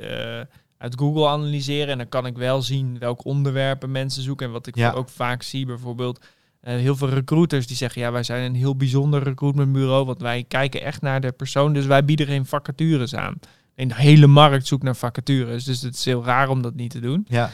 uit 0.79 0.99
Google 0.99 1.29
analyseren. 1.29 1.89
En 1.89 1.99
dan 1.99 2.09
kan 2.09 2.27
ik 2.27 2.37
wel 2.37 2.63
zien 2.63 2.99
welke 2.99 3.25
onderwerpen 3.25 3.91
mensen 3.91 4.23
zoeken. 4.23 4.47
En 4.47 4.53
wat 4.53 4.67
ik 4.67 4.77
Ja. 4.77 4.91
ook 4.93 5.09
vaak 5.09 5.43
zie, 5.43 5.67
bijvoorbeeld 5.67 6.21
eh, 6.61 6.75
heel 6.75 6.97
veel 6.97 7.09
recruiters 7.09 7.67
die 7.67 7.77
zeggen... 7.77 8.01
ja, 8.03 8.13
wij 8.13 8.23
zijn 8.23 8.45
een 8.45 8.55
heel 8.55 8.77
bijzonder 8.77 9.23
recruitmentbureau... 9.23 10.05
want 10.07 10.21
wij 10.21 10.45
kijken 10.49 10.83
echt 10.83 11.03
naar 11.03 11.21
de 11.21 11.33
persoon. 11.33 11.73
Dus 11.73 11.87
wij 11.87 12.05
bieden 12.05 12.27
geen 12.27 12.47
vacatures 12.47 13.15
aan. 13.15 13.35
En 13.75 13.89
de 13.89 13.95
hele 13.95 14.27
markt 14.27 14.67
zoekt 14.67 14.83
naar 14.83 14.97
vacatures. 14.97 15.65
Dus 15.65 15.83
het 15.83 15.95
is 15.95 16.05
heel 16.05 16.25
raar 16.25 16.49
om 16.49 16.63
dat 16.63 16.75
niet 16.75 16.91
te 16.91 17.01
doen. 17.01 17.27
Ja. 17.29 17.51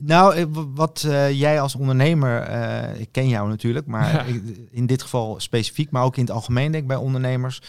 Nou, 0.00 0.34
eh, 0.34 0.44
wat 0.74 1.02
eh, 1.02 1.30
jij 1.30 1.60
als 1.60 1.74
ondernemer, 1.74 2.40
eh, 2.42 3.00
ik 3.00 3.08
ken 3.12 3.28
jou 3.28 3.48
natuurlijk, 3.48 3.86
maar 3.86 4.12
Ja. 4.12 4.22
ik- 4.22 4.58
in 4.70 4.86
dit 4.86 5.02
geval 5.02 5.40
specifiek, 5.40 5.90
maar 5.90 6.02
ook 6.04 6.16
in 6.16 6.22
het 6.22 6.30
algemeen 6.32 6.70
denk 6.72 6.82
ik 6.82 6.88
bij 6.88 6.96
ondernemers, 6.96 7.62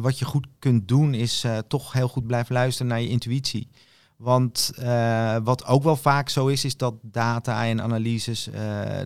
wat 0.00 0.18
je 0.18 0.24
goed 0.24 0.46
kunt 0.58 0.88
doen 0.88 1.14
is 1.14 1.44
toch 1.68 1.92
heel 1.92 2.08
goed 2.08 2.26
blijven 2.26 2.54
luisteren 2.54 2.86
naar 2.90 3.00
je 3.00 3.08
intuïtie. 3.08 3.68
Want 4.16 4.70
wat 5.42 5.66
ook 5.66 5.82
wel 5.82 5.96
vaak 5.96 6.28
zo 6.28 6.46
is, 6.46 6.64
is 6.64 6.76
dat 6.76 6.94
data 7.02 7.66
en 7.66 7.82
analyses, 7.82 8.48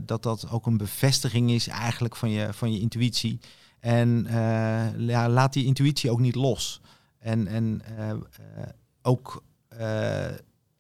dat 0.03 0.23
dat 0.23 0.51
ook 0.51 0.67
een 0.67 0.77
bevestiging 0.77 1.51
is 1.51 1.69
eigenlijk 1.69 2.17
van 2.17 2.31
je, 2.31 2.49
van 2.53 2.73
je 2.73 2.81
intuïtie. 2.81 3.41
En 3.81 4.27
ja, 4.99 5.29
laat 5.29 5.53
die 5.53 5.65
intuïtie 5.65 6.11
ook 6.11 6.21
niet 6.21 6.35
los. 6.35 6.81
En, 7.19 7.47
en 7.47 7.83
ook 9.03 9.43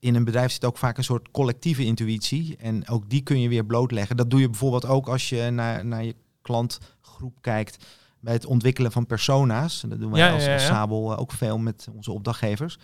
in 0.06 0.14
een 0.14 0.24
bedrijf 0.24 0.52
zit 0.52 0.64
ook 0.64 0.78
vaak 0.78 0.98
een 0.98 1.04
soort 1.04 1.30
collectieve 1.30 1.84
intuïtie. 1.84 2.56
En 2.56 2.88
ook 2.88 3.10
die 3.10 3.22
kun 3.22 3.40
je 3.40 3.48
weer 3.48 3.64
blootleggen. 3.64 4.16
Dat 4.16 4.30
doe 4.30 4.40
je 4.40 4.50
bijvoorbeeld 4.50 4.86
ook 4.86 5.08
als 5.08 5.28
je 5.28 5.50
naar, 5.50 5.86
naar 5.86 6.04
je 6.04 6.14
klantgroep 6.42 7.38
kijkt 7.40 7.84
bij 8.20 8.32
het 8.32 8.46
ontwikkelen 8.46 8.92
van 8.92 9.06
persona's. 9.06 9.84
Dat 9.88 10.00
doen 10.00 10.10
wij 10.10 10.20
Ja, 10.20 10.32
als, 10.32 10.44
ja, 10.44 10.52
als 10.52 10.62
ja. 10.62 10.68
Sabel 10.68 11.12
eh, 11.12 11.20
ook 11.20 11.32
veel 11.32 11.58
met 11.58 11.88
onze 11.94 12.12
opdrachtgevers. 12.12 12.78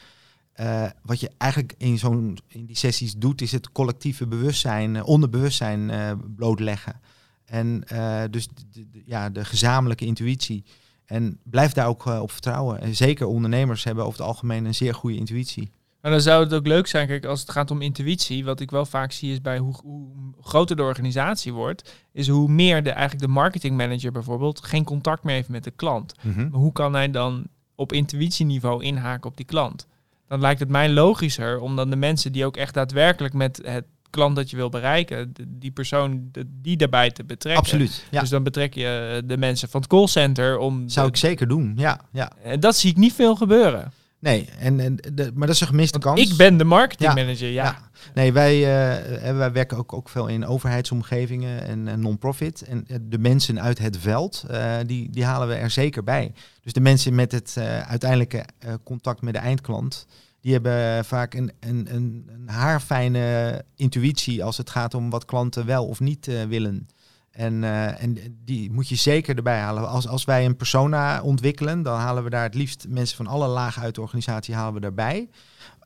Eh, 0.52 0.86
wat 1.02 1.20
je 1.20 1.30
eigenlijk 1.38 1.74
in, 1.78 1.98
zo'n, 1.98 2.38
in 2.48 2.66
die 2.66 2.76
sessies 2.76 3.14
doet, 3.14 3.40
is 3.40 3.52
het 3.52 3.72
collectieve 3.72 4.26
bewustzijn, 4.26 4.96
eh, 4.96 5.06
onderbewustzijn 5.06 5.90
blootleggen. 6.36 7.00
En 7.44 7.84
dus 8.30 8.48
de, 8.48 9.02
ja, 9.04 9.30
de 9.30 9.44
gezamenlijke 9.44 10.04
intuïtie. 10.04 10.64
En 11.04 11.38
blijf 11.42 11.72
daar 11.72 11.86
ook 11.86 12.06
op 12.06 12.30
vertrouwen. 12.30 12.80
En 12.80 12.96
zeker 12.96 13.26
ondernemers 13.26 13.84
hebben 13.84 14.04
over 14.04 14.18
het 14.18 14.28
algemeen 14.28 14.64
een 14.64 14.74
zeer 14.74 14.94
goede 14.94 15.16
intuïtie. 15.16 15.70
Maar 16.02 16.10
dan 16.10 16.20
zou 16.20 16.44
het 16.44 16.54
ook 16.54 16.66
leuk 16.66 16.86
zijn, 16.86 17.06
kijk, 17.06 17.24
als 17.24 17.40
het 17.40 17.50
gaat 17.50 17.70
om 17.70 17.82
intuïtie, 17.82 18.44
wat 18.44 18.60
ik 18.60 18.70
wel 18.70 18.86
vaak 18.86 19.12
zie 19.12 19.32
is 19.32 19.40
bij 19.40 19.58
hoe, 19.58 19.74
hoe 19.82 20.06
groter 20.40 20.76
de 20.76 20.82
organisatie 20.82 21.52
wordt, 21.52 21.92
is 22.12 22.28
hoe 22.28 22.48
meer 22.48 22.82
de, 22.82 22.90
eigenlijk 22.90 23.26
de 23.26 23.32
marketingmanager 23.32 24.12
bijvoorbeeld 24.12 24.64
geen 24.64 24.84
contact 24.84 25.22
meer 25.22 25.34
heeft 25.34 25.48
met 25.48 25.64
de 25.64 25.70
klant. 25.70 26.14
Maar 26.22 26.60
hoe 26.60 26.72
kan 26.72 26.94
hij 26.94 27.10
dan 27.10 27.46
op 27.74 27.92
intuïtieniveau 27.92 28.84
inhaken 28.84 29.30
op 29.30 29.36
die 29.36 29.46
klant? 29.46 29.86
Dan 30.28 30.40
lijkt 30.40 30.60
het 30.60 30.68
mij 30.68 30.88
logischer 30.90 31.60
om 31.60 31.76
dan 31.76 31.90
de 31.90 31.96
mensen 31.96 32.32
die 32.32 32.44
ook 32.44 32.56
echt 32.56 32.74
daadwerkelijk 32.74 33.34
met 33.34 33.60
het 33.64 33.84
klant 34.10 34.36
dat 34.36 34.50
je 34.50 34.56
wil 34.56 34.68
bereiken, 34.68 35.32
die 35.48 35.70
persoon, 35.70 36.30
die 36.62 36.76
daarbij 36.76 37.10
te 37.10 37.24
betrekken. 37.24 37.62
Absoluut. 37.62 38.04
Ja. 38.10 38.20
Dus 38.20 38.28
dan 38.28 38.42
betrek 38.42 38.74
je 38.74 39.22
de 39.24 39.36
mensen 39.36 39.68
van 39.68 39.80
het 39.80 39.90
callcenter 39.90 40.58
om... 40.58 40.88
Zou 40.88 41.06
de- 41.06 41.12
ik 41.12 41.18
zeker 41.18 41.48
doen. 41.48 41.72
Ja, 41.76 42.00
ja. 42.12 42.32
Eh, 42.42 42.58
Dat 42.60 42.76
zie 42.76 42.90
ik 42.90 42.96
niet 42.96 43.12
veel 43.12 43.36
gebeuren. 43.36 43.92
Nee, 44.22 44.48
en, 44.58 44.80
en 44.80 44.96
de, 44.96 45.30
maar 45.34 45.46
dat 45.46 45.54
is 45.54 45.60
een 45.60 45.66
gemiste 45.66 45.98
Want 45.98 46.16
kans. 46.16 46.30
ik 46.30 46.36
ben 46.36 46.56
de 46.56 46.64
marketingmanager, 46.64 47.48
ja. 47.48 47.64
Ja. 47.64 47.90
Nee, 48.14 48.32
wij, 48.32 48.52
eh, 48.52 49.28
eh, 49.28 49.36
wij 49.36 49.52
werken 49.52 49.78
ook, 49.78 49.92
ook 49.92 50.08
veel 50.08 50.26
in 50.26 50.46
overheidsomgevingen 50.46 51.62
en 51.62 51.88
eh, 51.88 51.94
non-profit. 51.94 52.62
En 52.62 52.86
de 53.02 53.18
mensen 53.18 53.62
uit 53.62 53.78
het 53.78 53.96
veld, 53.96 54.44
die, 54.86 55.10
die 55.10 55.24
halen 55.24 55.48
we 55.48 55.54
er 55.54 55.70
zeker 55.70 56.04
bij. 56.04 56.32
Dus 56.62 56.72
de 56.72 56.80
mensen 56.80 57.14
met 57.14 57.32
het 57.32 57.56
uiteindelijke 57.86 58.44
contact 58.84 59.22
met 59.22 59.34
de 59.34 59.40
eindklant, 59.40 60.06
die 60.40 60.52
hebben 60.52 61.04
vaak 61.04 61.34
een, 61.34 61.52
een, 61.60 61.94
een, 61.94 62.28
een 62.32 62.48
haarfijne 62.48 63.64
intuïtie 63.76 64.44
als 64.44 64.56
het 64.56 64.70
gaat 64.70 64.94
om 64.94 65.10
wat 65.10 65.24
klanten 65.24 65.66
wel 65.66 65.86
of 65.86 66.00
niet 66.00 66.26
willen. 66.48 66.88
En, 67.32 67.64
eh, 67.64 68.02
en 68.02 68.40
die 68.44 68.72
moet 68.72 68.88
je 68.88 68.94
zeker 68.94 69.36
erbij 69.36 69.58
halen. 69.58 69.88
Als, 69.88 70.08
als 70.08 70.24
wij 70.24 70.44
een 70.44 70.56
persona 70.56 71.22
ontwikkelen, 71.22 71.82
dan 71.82 71.98
halen 71.98 72.24
we 72.24 72.30
daar 72.30 72.42
het 72.42 72.54
liefst 72.54 72.86
mensen 72.88 73.16
van 73.16 73.26
alle 73.26 73.46
lagen 73.46 73.82
uit 73.82 73.94
de 73.94 74.00
organisatie 74.00 74.54
halen 74.54 74.74
we 74.74 74.80
daarbij. 74.80 75.28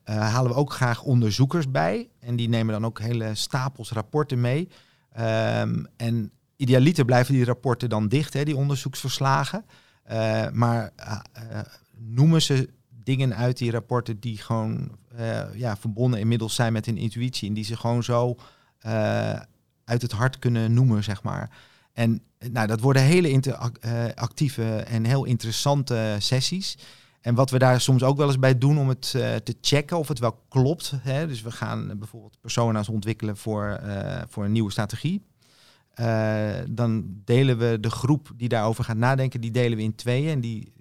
Eh, 0.03 0.19
halen 0.19 0.51
we 0.51 0.57
ook 0.57 0.73
graag 0.73 1.03
onderzoekers 1.03 1.71
bij. 1.71 2.09
En 2.19 2.35
die 2.35 2.49
nemen 2.49 2.73
dan 2.73 2.85
ook 2.85 2.99
hele 2.99 3.35
stapels 3.35 3.91
rapporten 3.91 4.41
mee. 4.41 4.69
Ehm, 5.13 5.83
en 5.97 6.31
idealiter 6.55 7.05
blijven 7.05 7.33
die 7.33 7.45
rapporten 7.45 7.89
dan 7.89 8.07
dicht, 8.07 8.33
hè, 8.33 8.43
die 8.43 8.55
onderzoeksverslagen. 8.55 9.65
Eh, 10.03 10.49
maar 10.51 10.91
noemen 11.97 12.41
ze 12.41 12.69
dingen 13.03 13.35
uit 13.35 13.57
die 13.57 13.71
rapporten 13.71 14.19
die 14.19 14.37
gewoon 14.37 14.97
ja, 15.53 15.77
verbonden 15.77 16.19
inmiddels 16.19 16.55
zijn 16.55 16.73
met 16.73 16.85
hun 16.85 16.97
intuïtie. 16.97 17.47
En 17.47 17.53
die 17.53 17.63
ze 17.63 17.77
gewoon 17.77 18.03
zo 18.03 18.35
uit 19.87 20.01
het 20.01 20.11
hart 20.11 20.39
kunnen 20.39 20.73
noemen, 20.73 21.03
zeg 21.03 21.23
maar. 21.23 21.49
En 21.93 22.21
eh, 22.37 22.49
nou, 22.49 22.67
dat 22.67 22.79
worden 22.79 23.01
hele 23.01 23.29
interac- 23.29 23.77
eh, 23.77 24.93
en 24.93 25.05
heel 25.05 25.25
interessante 25.25 26.15
sessies. 26.19 26.77
En 27.21 27.35
wat 27.35 27.49
we 27.49 27.59
daar 27.59 27.81
soms 27.81 28.03
ook 28.03 28.17
wel 28.17 28.27
eens 28.27 28.39
bij 28.39 28.57
doen 28.57 28.77
om 28.77 28.89
het 28.89 29.13
eh, 29.15 29.35
te 29.35 29.55
checken 29.61 29.97
of 29.97 30.07
het 30.07 30.19
wel 30.19 30.43
klopt. 30.49 30.93
Hè? 31.01 31.27
Dus 31.27 31.41
we 31.41 31.51
gaan 31.51 31.97
bijvoorbeeld 31.97 32.37
persona's 32.41 32.89
ontwikkelen 32.89 33.37
voor, 33.37 33.81
voor 34.29 34.45
een 34.45 34.51
nieuwe 34.51 34.71
strategie. 34.71 35.25
Dan 36.69 37.05
delen 37.25 37.57
we 37.57 37.77
de 37.79 37.89
groep 37.89 38.31
die 38.35 38.49
daarover 38.49 38.83
gaat 38.83 38.97
nadenken, 38.97 39.41
die 39.41 39.51
delen 39.51 39.77
we 39.77 39.83
in 39.83 39.95
tweeën. 39.95 40.29
En 40.29 40.41
die 40.41 40.73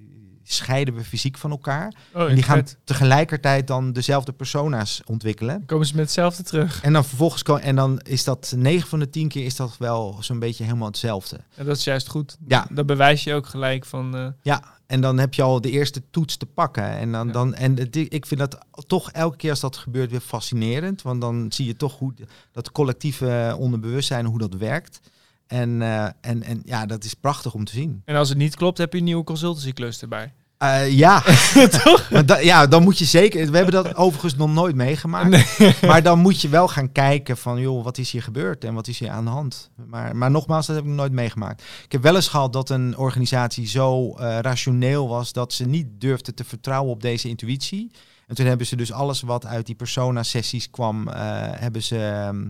scheiden 0.52 0.94
we 0.94 1.04
fysiek 1.04 1.38
van 1.38 1.50
elkaar. 1.50 1.94
Oh, 2.14 2.28
en 2.28 2.34
die 2.34 2.44
gaan 2.44 2.56
vet. 2.56 2.76
tegelijkertijd 2.84 3.66
dan 3.66 3.92
dezelfde 3.92 4.32
persona's 4.32 5.02
ontwikkelen. 5.06 5.54
Dan 5.56 5.66
komen 5.66 5.86
ze 5.86 5.94
met 5.94 6.04
hetzelfde 6.04 6.42
terug. 6.42 6.82
En 6.82 6.92
dan 6.92 7.04
vervolgens 7.04 7.42
en 7.42 7.76
dan 7.76 7.98
is 8.00 8.24
dat 8.24 8.52
9 8.56 8.88
van 8.88 8.98
de 8.98 9.10
10 9.10 9.28
keer 9.28 9.44
is 9.44 9.56
dat 9.56 9.76
wel 9.78 10.16
zo'n 10.20 10.38
beetje 10.38 10.64
helemaal 10.64 10.86
hetzelfde. 10.88 11.40
En 11.54 11.66
dat 11.66 11.76
is 11.76 11.84
juist 11.84 12.08
goed. 12.08 12.36
Ja. 12.46 12.66
Dat 12.70 12.86
bewijs 12.86 13.24
je 13.24 13.34
ook 13.34 13.46
gelijk 13.46 13.84
van... 13.84 14.16
eh, 14.16 14.26
Ja, 14.42 14.62
en 14.86 15.00
dan 15.00 15.18
heb 15.18 15.34
je 15.34 15.42
al 15.42 15.60
de 15.60 15.70
eerste 15.70 16.02
toets 16.10 16.36
te 16.36 16.46
pakken. 16.46 16.84
En, 16.90 17.12
dan, 17.12 17.26
Ja. 17.26 17.32
dan, 17.32 17.54
en 17.54 17.92
ik 17.92 18.26
vind 18.26 18.40
dat 18.40 18.58
toch 18.86 19.10
elke 19.10 19.36
keer 19.36 19.50
als 19.50 19.60
dat 19.60 19.76
gebeurt 19.76 20.10
weer 20.10 20.20
fascinerend. 20.20 21.02
Want 21.02 21.20
dan 21.20 21.46
zie 21.52 21.66
je 21.66 21.76
toch 21.76 21.98
hoe 21.98 22.14
dat 22.52 22.72
collectieve 22.72 23.56
onderbewustzijn, 23.58 24.26
hoe 24.26 24.38
dat 24.38 24.54
werkt. 24.54 25.00
En, 25.46 25.82
eh, 25.82 26.04
en, 26.20 26.42
en 26.42 26.62
ja, 26.64 26.86
dat 26.86 27.04
is 27.04 27.14
prachtig 27.14 27.54
om 27.54 27.64
te 27.64 27.72
zien. 27.72 28.02
en 28.04 28.16
als 28.16 28.28
het 28.28 28.38
niet 28.38 28.56
klopt, 28.56 28.78
heb 28.78 28.92
je 28.92 28.98
een 28.98 29.04
nieuwe 29.04 29.24
consultancyklus 29.24 30.00
erbij. 30.02 30.32
Eh, 30.58 30.90
ja, 30.92 31.22
da- 32.26 32.38
ja, 32.38 32.66
dan 32.66 32.82
moet 32.82 32.98
je 32.98 33.04
zeker. 33.04 33.50
We 33.50 33.56
hebben 33.56 33.74
dat 33.84 33.94
overigens 33.96 34.36
nog 34.36 34.50
nooit 34.52 34.74
meegemaakt. 34.74 35.58
Maar 35.86 36.02
dan 36.02 36.18
moet 36.18 36.40
je 36.40 36.48
wel 36.48 36.68
gaan 36.68 36.92
kijken 36.92 37.36
van, 37.36 37.60
joh, 37.60 37.84
wat 37.84 37.98
is 37.98 38.10
hier 38.10 38.22
gebeurd 38.22 38.64
en 38.64 38.74
wat 38.74 38.86
is 38.88 38.98
hier 38.98 39.10
aan 39.10 39.24
de 39.24 39.30
hand. 39.30 39.70
Maar, 39.86 40.16
maar 40.16 40.30
nogmaals, 40.30 40.66
dat 40.66 40.76
heb 40.76 40.84
ik 40.84 40.90
nog 40.90 40.98
nooit 41.00 41.12
meegemaakt. 41.12 41.62
Ik 41.84 41.92
heb 41.92 42.02
wel 42.02 42.14
eens 42.14 42.28
gehad 42.28 42.52
dat 42.52 42.70
een 42.70 42.96
organisatie 42.96 43.66
zo 43.68 44.10
eh, 44.14 44.38
rationeel 44.40 45.08
was 45.08 45.32
dat 45.32 45.52
ze 45.52 45.64
niet 45.66 45.86
durfde 45.98 46.34
te 46.34 46.44
vertrouwen 46.44 46.92
op 46.92 47.02
deze 47.02 47.28
intuïtie. 47.28 47.90
En 48.26 48.34
toen 48.34 48.46
hebben 48.46 48.66
ze 48.66 48.76
dus 48.76 48.92
alles 48.92 49.20
wat 49.20 49.46
uit 49.46 49.66
die 49.66 49.74
persona-sessies 49.74 50.70
kwam, 50.70 51.08
hebben 51.08 51.82
ze 51.82 51.98
ehm, 51.98 52.48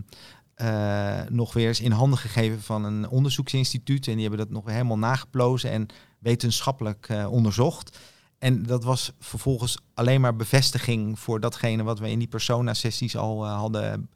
eh, 0.57 1.19
nog 1.29 1.53
weer 1.53 1.67
eens 1.67 1.81
in 1.81 1.91
handen 1.91 2.19
gegeven 2.19 2.61
van 2.61 2.83
een 2.83 3.09
onderzoeksinstituut. 3.09 4.07
En 4.07 4.13
die 4.13 4.21
hebben 4.21 4.39
dat 4.39 4.49
nog 4.49 4.65
helemaal 4.65 4.97
nageplozen 4.97 5.71
en 5.71 5.87
wetenschappelijk 6.19 7.09
eh, 7.09 7.31
onderzocht. 7.31 7.97
En 8.39 8.63
dat 8.63 8.83
was 8.83 9.11
vervolgens 9.19 9.77
alleen 9.93 10.21
maar 10.21 10.35
bevestiging 10.35 11.19
voor 11.19 11.39
datgene 11.39 11.83
wat 11.83 11.99
we 11.99 12.09
in 12.09 12.19
die 12.19 12.27
persona-sessies 12.27 13.17
al 13.17 13.45
eh, 13.45 13.55
hadden 13.57 14.09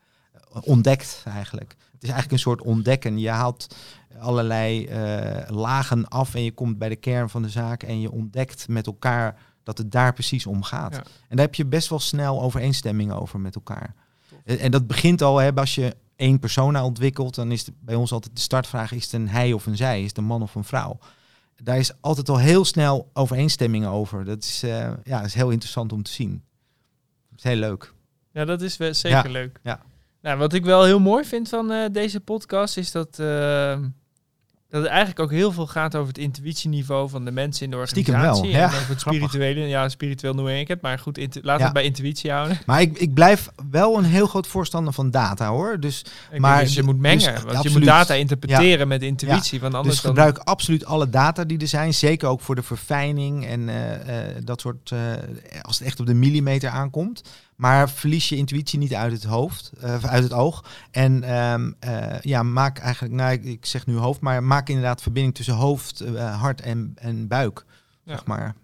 ontdekt 0.61 1.23
eigenlijk. 1.25 1.69
Het 1.91 2.03
is 2.03 2.09
eigenlijk 2.09 2.31
een 2.31 2.39
soort 2.39 2.61
ontdekken. 2.61 3.19
Je 3.19 3.29
haalt 3.29 3.75
allerlei 4.19 4.89
lagen 5.47 6.07
af 6.07 6.35
en 6.35 6.43
je 6.43 6.51
komt 6.51 6.77
bij 6.77 6.89
de 6.89 6.95
kern 6.95 7.29
van 7.29 7.41
de 7.41 7.49
zaak 7.49 7.83
en 7.83 8.01
je 8.01 8.11
ontdekt 8.11 8.67
met 8.67 8.85
elkaar 8.85 9.39
dat 9.63 9.77
het 9.77 9.91
daar 9.91 10.13
precies 10.13 10.45
om 10.45 10.63
gaat. 10.63 10.93
Ja. 10.95 11.03
En 11.27 11.35
daar 11.35 11.45
heb 11.45 11.55
je 11.55 11.65
best 11.65 11.89
wel 11.89 11.99
snel 11.99 12.41
overeenstemming 12.41 13.11
over 13.11 13.39
met 13.39 13.55
elkaar. 13.55 13.95
En, 14.43 14.59
en 14.59 14.71
dat 14.71 14.87
begint 14.87 15.21
al, 15.21 15.37
hè, 15.37 15.53
als 15.53 15.75
je 15.75 15.95
één 16.21 16.39
persona 16.39 16.85
ontwikkelt, 16.85 17.35
dan 17.35 17.51
is 17.51 17.65
het 17.65 17.75
bij 17.79 17.95
ons 17.95 18.11
altijd 18.11 18.35
de 18.35 18.41
startvraag, 18.41 18.91
is 18.91 19.03
het 19.03 19.13
een 19.13 19.29
hij 19.29 19.53
of 19.53 19.65
een 19.65 19.77
zij? 19.77 20.01
Is 20.01 20.07
het 20.07 20.17
een 20.17 20.23
man 20.23 20.41
of 20.41 20.55
een 20.55 20.63
vrouw? 20.63 20.97
Daar 21.63 21.77
is 21.77 21.91
altijd 22.01 22.29
al 22.29 22.37
heel 22.39 22.65
snel 22.65 23.09
overeenstemming 23.13 23.85
over. 23.85 24.25
Dat 24.25 24.43
is, 24.43 24.63
eh, 24.63 24.91
ja, 25.03 25.23
is 25.23 25.33
heel 25.33 25.49
interessant 25.49 25.93
om 25.93 26.03
te 26.03 26.11
zien. 26.11 26.43
Dat 27.29 27.37
is 27.37 27.43
heel 27.43 27.55
leuk. 27.59 27.93
Ja, 28.31 28.45
dat 28.45 28.61
is 28.61 28.77
wel 28.77 28.93
zeker 28.93 29.25
Ja, 29.25 29.31
leuk. 29.31 29.59
ja. 29.63 29.81
Nou, 30.21 30.37
wat 30.37 30.53
ik 30.53 30.65
wel 30.65 30.83
heel 30.83 30.99
mooi 30.99 31.25
vind 31.25 31.49
van 31.49 31.71
eh, 31.71 31.85
deze 31.91 32.19
podcast 32.19 32.77
is 32.77 32.91
dat, 32.91 33.19
eh, 33.19 33.79
dat 34.71 34.81
het 34.81 34.89
eigenlijk 34.89 35.19
ook 35.19 35.31
heel 35.31 35.51
veel 35.51 35.67
gaat 35.67 35.95
over 35.95 36.07
het 36.07 36.17
intuïtieniveau 36.17 37.09
van 37.09 37.25
de 37.25 37.31
mensen 37.31 37.65
in 37.65 37.71
de 37.71 37.85
Stiekem 37.87 38.13
organisatie. 38.13 38.51
wel, 38.51 38.61
ja. 38.61 38.67
En 38.69 38.75
over 38.77 38.89
het 38.89 38.99
spirituele. 38.99 39.67
Ja, 39.67 39.89
spiritueel 39.89 40.33
noem 40.33 40.47
ik 40.47 40.67
het. 40.67 40.81
Maar 40.81 40.99
goed, 40.99 41.17
laten 41.17 41.41
we 41.43 41.49
Ja. 41.57 41.63
het 41.63 41.73
bij 41.73 41.83
intuïtie 41.83 42.31
houden. 42.31 42.59
Maar 42.65 42.81
ik, 42.81 42.97
ik 42.97 43.13
blijf 43.13 43.49
wel 43.71 43.97
een 43.97 44.03
heel 44.03 44.27
groot 44.27 44.47
voorstander 44.47 44.93
van 44.93 45.11
data 45.11 45.47
hoor. 45.49 45.79
Dus 45.79 46.05
Ik 46.31 46.39
Maar 46.39 46.63
dus 46.63 46.73
je 46.73 46.83
moet 46.83 46.99
mengen. 46.99 47.33
dus, 47.33 47.43
want 47.43 47.63
je 47.63 47.69
moet 47.69 47.85
data 47.85 48.13
interpreteren 48.13 48.87
met 48.87 49.01
intuïtie. 49.01 49.59
Want 49.59 49.73
anders 49.73 49.93
Dus 49.95 50.03
dan... 50.03 50.11
gebruik 50.11 50.37
absoluut 50.37 50.85
alle 50.85 51.09
data 51.09 51.43
die 51.43 51.59
er 51.59 51.67
zijn. 51.67 51.93
Zeker 51.93 52.27
ook 52.27 52.41
voor 52.41 52.55
de 52.55 52.63
verfijning 52.63 53.45
en 53.45 53.69
eh, 53.69 54.29
eh, 54.29 54.35
dat 54.43 54.61
soort. 54.61 54.91
eh, 54.91 54.99
als 55.61 55.77
het 55.79 55.87
echt 55.87 55.99
op 55.99 56.05
de 56.05 56.13
millimeter 56.13 56.69
aankomt. 56.69 57.21
Maar 57.61 57.89
verlies 57.89 58.29
je 58.29 58.35
intuïtie 58.35 58.79
niet 58.79 58.93
uit 58.93 59.11
het 59.11 59.23
hoofd, 59.23 59.71
eh, 59.81 60.03
uit 60.03 60.23
het 60.23 60.33
oog. 60.33 60.65
En 60.91 61.23
ehm, 61.23 61.71
eh, 61.79 62.19
ja, 62.21 62.43
maak 62.43 62.77
eigenlijk, 62.77 63.13
nou, 63.13 63.31
ik, 63.31 63.43
ik 63.43 63.65
zeg 63.65 63.85
nu 63.85 63.95
hoofd, 63.95 64.19
maar 64.19 64.43
maak 64.43 64.69
inderdaad 64.69 65.01
verbinding 65.01 65.35
tussen 65.35 65.53
hoofd, 65.53 65.99
eh, 65.99 66.41
hart 66.41 66.61
en, 66.61 66.91
en 66.95 67.27
buik. 67.27 67.65
Ja. 68.03 68.13
Zeg 68.13 68.25
maar. 68.25 68.55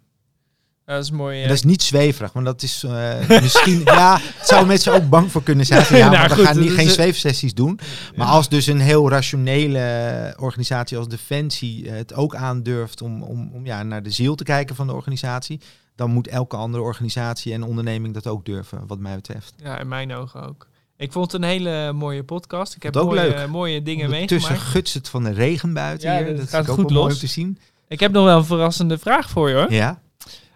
Ja, 0.86 0.93
dat 0.93 1.04
is 1.04 1.12
mooi. 1.12 1.41
Dat 1.41 1.52
is 1.52 1.64
niet 1.64 1.82
zweverig, 1.82 2.34
want 2.34 2.45
dat 2.45 2.62
is 2.62 2.86
misschien. 3.28 3.82
ja, 4.00 4.20
het 4.22 4.48
zou 4.48 4.66
mensen 4.66 4.93
ook 4.93 5.10
bang 5.10 5.32
voor 5.32 5.43
kunnen 5.43 5.66
zijn. 5.66 5.86
van, 5.86 5.98
Ja, 5.98 6.10
Nou, 6.10 6.28
maar 6.28 6.38
we 6.38 6.45
gaan 6.45 6.60
niet, 6.60 6.72
geen 6.72 6.89
zweefsessies 6.89 7.54
doen. 7.54 7.80
Maar 8.16 8.28
als 8.28 8.50
dus 8.50 8.68
een 8.68 8.80
heel 8.80 9.10
rationele 9.10 10.34
organisatie 10.39 10.98
als 10.98 11.08
Defensie 11.08 11.89
het 11.89 12.14
ook 12.14 12.36
aandurft 12.36 13.02
om, 13.02 13.24
om, 13.24 13.52
om 13.54 13.66
ja, 13.66 13.84
naar 13.84 14.04
de 14.04 14.12
ziel 14.12 14.36
te 14.36 14.43
kijken 14.43 14.76
van 14.76 14.88
de 14.88 14.93
organisatie, 14.93 15.60
dan 15.98 16.10
moet 16.12 16.28
elke 16.28 16.56
andere 16.56 16.84
organisatie 16.84 17.54
en 17.54 17.64
onderneming 17.64 18.14
dat 18.14 18.28
ook 18.28 18.45
durven, 18.45 18.82
wat 18.88 19.00
mij 19.00 19.16
betreft. 19.16 19.54
Ja, 19.64 19.80
in 19.80 19.88
mijn 19.88 20.14
ogen 20.14 20.48
ook. 20.48 20.68
Ik 20.98 21.12
vond 21.12 21.32
het 21.32 21.41
een 21.41 21.48
hele 21.48 21.93
mooie 21.93 22.24
podcast. 22.24 22.76
Ik 22.76 22.84
heb 22.84 22.95
ook 22.95 23.06
mooie, 23.14 23.22
leuk. 23.30 23.48
mooie 23.48 23.82
dingen 23.82 24.10
meegemaakt. 24.10 24.60
gutst 24.60 24.93
het 24.93 25.10
van 25.10 25.24
de 25.24 25.32
regen 25.32 25.74
buiten 25.74 26.12
Ja, 26.12 26.18
hier. 26.18 26.28
dat 26.28 26.38
Dat 26.38 26.50
gaat 26.50 26.64
is 26.64 26.70
ook 26.70 26.76
goed 26.76 26.89
mooi 26.89 27.04
los. 27.04 27.14
om 27.14 27.20
te 27.20 27.28
zien. 27.28 27.58
Ik 27.88 28.00
heb 28.00 28.12
nog 28.12 28.24
wel 28.26 28.38
een 28.38 28.45
verrassende 28.45 28.98
vraag 28.98 29.30
voor 29.30 29.50
je 29.50 29.56
hoor. 29.56 29.72
Ja. 29.72 30.00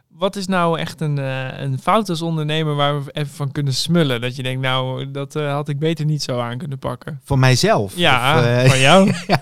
Wat 0.08 0.36
is 0.36 0.48
nou 0.48 0.80
echt 0.80 1.02
een, 1.02 1.18
eh, 1.20 1.60
een 1.60 1.80
fout 1.80 2.10
als 2.10 2.22
ondernemer 2.22 2.76
waar 2.76 3.04
we 3.04 3.12
even 3.12 3.34
van 3.34 3.52
kunnen 3.52 3.74
smullen? 3.74 4.22
Dat 4.22 4.36
je 4.36 4.44
denkt, 4.44 4.62
nou, 4.62 5.12
dat 5.12 5.36
eh, 5.36 5.52
had 5.54 5.70
ik 5.70 5.80
beter 5.80 6.06
niet 6.06 6.24
zo 6.24 6.40
aan 6.40 6.58
kunnen 6.58 6.80
pakken. 6.80 7.20
Van 7.24 7.40
mijzelf. 7.40 7.96
Ja, 7.96 8.40
Of, 8.40 8.46
eh, 8.46 8.70
van 8.70 8.80
jou. 8.80 9.12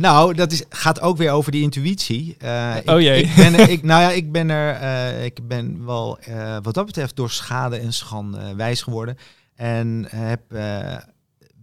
Nou, 0.00 0.34
dat 0.34 0.52
is, 0.52 0.62
gaat 0.68 1.00
ook 1.00 1.16
weer 1.16 1.30
over 1.30 1.52
die 1.52 1.62
intuïtie. 1.62 2.36
Eh, 2.38 2.76
ik, 2.76 2.90
Oh 2.90 3.00
jee. 3.00 3.22
Ik 3.22 3.34
ben, 3.36 3.54
er- 3.54 3.68
ik, 3.70 3.82
nou 3.82 4.02
ja, 4.02 4.10
ik 4.22 4.32
ben 4.32 4.50
er, 4.50 4.74
eh, 4.74 5.24
ik 5.24 5.48
ben 5.48 5.84
wel 5.86 6.18
eh, 6.18 6.56
wat 6.62 6.74
dat 6.74 6.86
betreft 6.86 7.16
door 7.16 7.30
schade 7.30 7.76
en 7.78 7.92
schande 7.92 8.38
eh, 8.38 8.50
wijs 8.54 8.82
geworden. 8.82 9.16
En 9.54 10.06
heb 10.08 10.40
eh, 10.52 10.96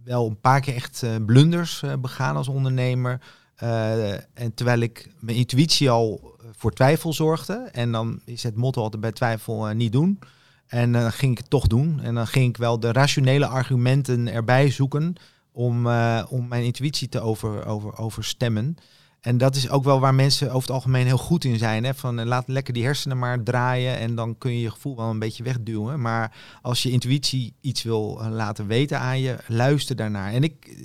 wel 0.04 0.26
een 0.26 0.40
paar 0.40 0.60
keer 0.60 0.74
echt 0.74 1.02
eh, 1.02 1.10
blunders 1.26 1.82
eh, 1.82 1.92
begaan 2.00 2.36
als 2.36 2.48
ondernemer. 2.48 3.20
Eh, 3.56 4.12
en 4.12 4.54
terwijl 4.54 4.80
ik 4.80 5.08
mijn 5.20 5.36
intuïtie 5.36 5.90
al 5.90 6.36
voor 6.56 6.72
twijfel 6.72 7.12
zorgde. 7.12 7.68
En 7.72 7.92
dan 7.92 8.20
is 8.24 8.42
het 8.42 8.56
motto 8.56 8.82
altijd 8.82 9.02
bij 9.02 9.12
twijfel 9.12 9.68
eh, 9.68 9.74
niet 9.74 9.92
doen. 9.92 10.18
En 10.66 10.92
dan 10.92 11.12
ging 11.12 11.32
ik 11.32 11.38
het 11.38 11.50
toch 11.50 11.66
doen. 11.66 12.00
En 12.02 12.14
dan 12.14 12.26
ging 12.26 12.48
ik 12.48 12.56
wel 12.56 12.80
de 12.80 12.92
rationele 12.92 13.46
argumenten 13.46 14.32
erbij 14.32 14.70
zoeken 14.70 15.14
om, 15.58 15.86
eh, 15.86 16.24
om 16.28 16.48
mijn 16.48 16.64
intuïtie 16.64 17.08
te 17.08 17.20
over, 17.20 17.66
over, 17.66 17.96
overstemmen. 17.96 18.76
En 19.20 19.38
dat 19.38 19.56
is 19.56 19.70
ook 19.70 19.84
wel 19.84 20.00
waar 20.00 20.14
mensen 20.14 20.46
over 20.46 20.60
het 20.60 20.70
algemeen 20.70 21.06
heel 21.06 21.18
goed 21.18 21.44
in 21.44 21.58
zijn. 21.58 21.84
Hè? 21.84 21.94
Van 21.94 22.18
eh, 22.18 22.26
laat 22.26 22.48
lekker 22.48 22.74
die 22.74 22.84
hersenen 22.84 23.18
maar 23.18 23.42
draaien 23.42 23.98
en 23.98 24.14
dan 24.14 24.38
kun 24.38 24.52
je 24.52 24.60
je 24.60 24.70
gevoel 24.70 24.96
wel 24.96 25.10
een 25.10 25.18
beetje 25.18 25.42
wegduwen. 25.42 26.00
Maar 26.00 26.36
als 26.62 26.82
je 26.82 26.90
intuïtie 26.90 27.54
iets 27.60 27.82
wil 27.82 28.20
eh, 28.20 28.30
laten 28.30 28.66
weten 28.66 29.00
aan 29.00 29.20
je, 29.20 29.38
luister 29.46 29.96
daarnaar. 29.96 30.32
En 30.32 30.42
ik, 30.42 30.76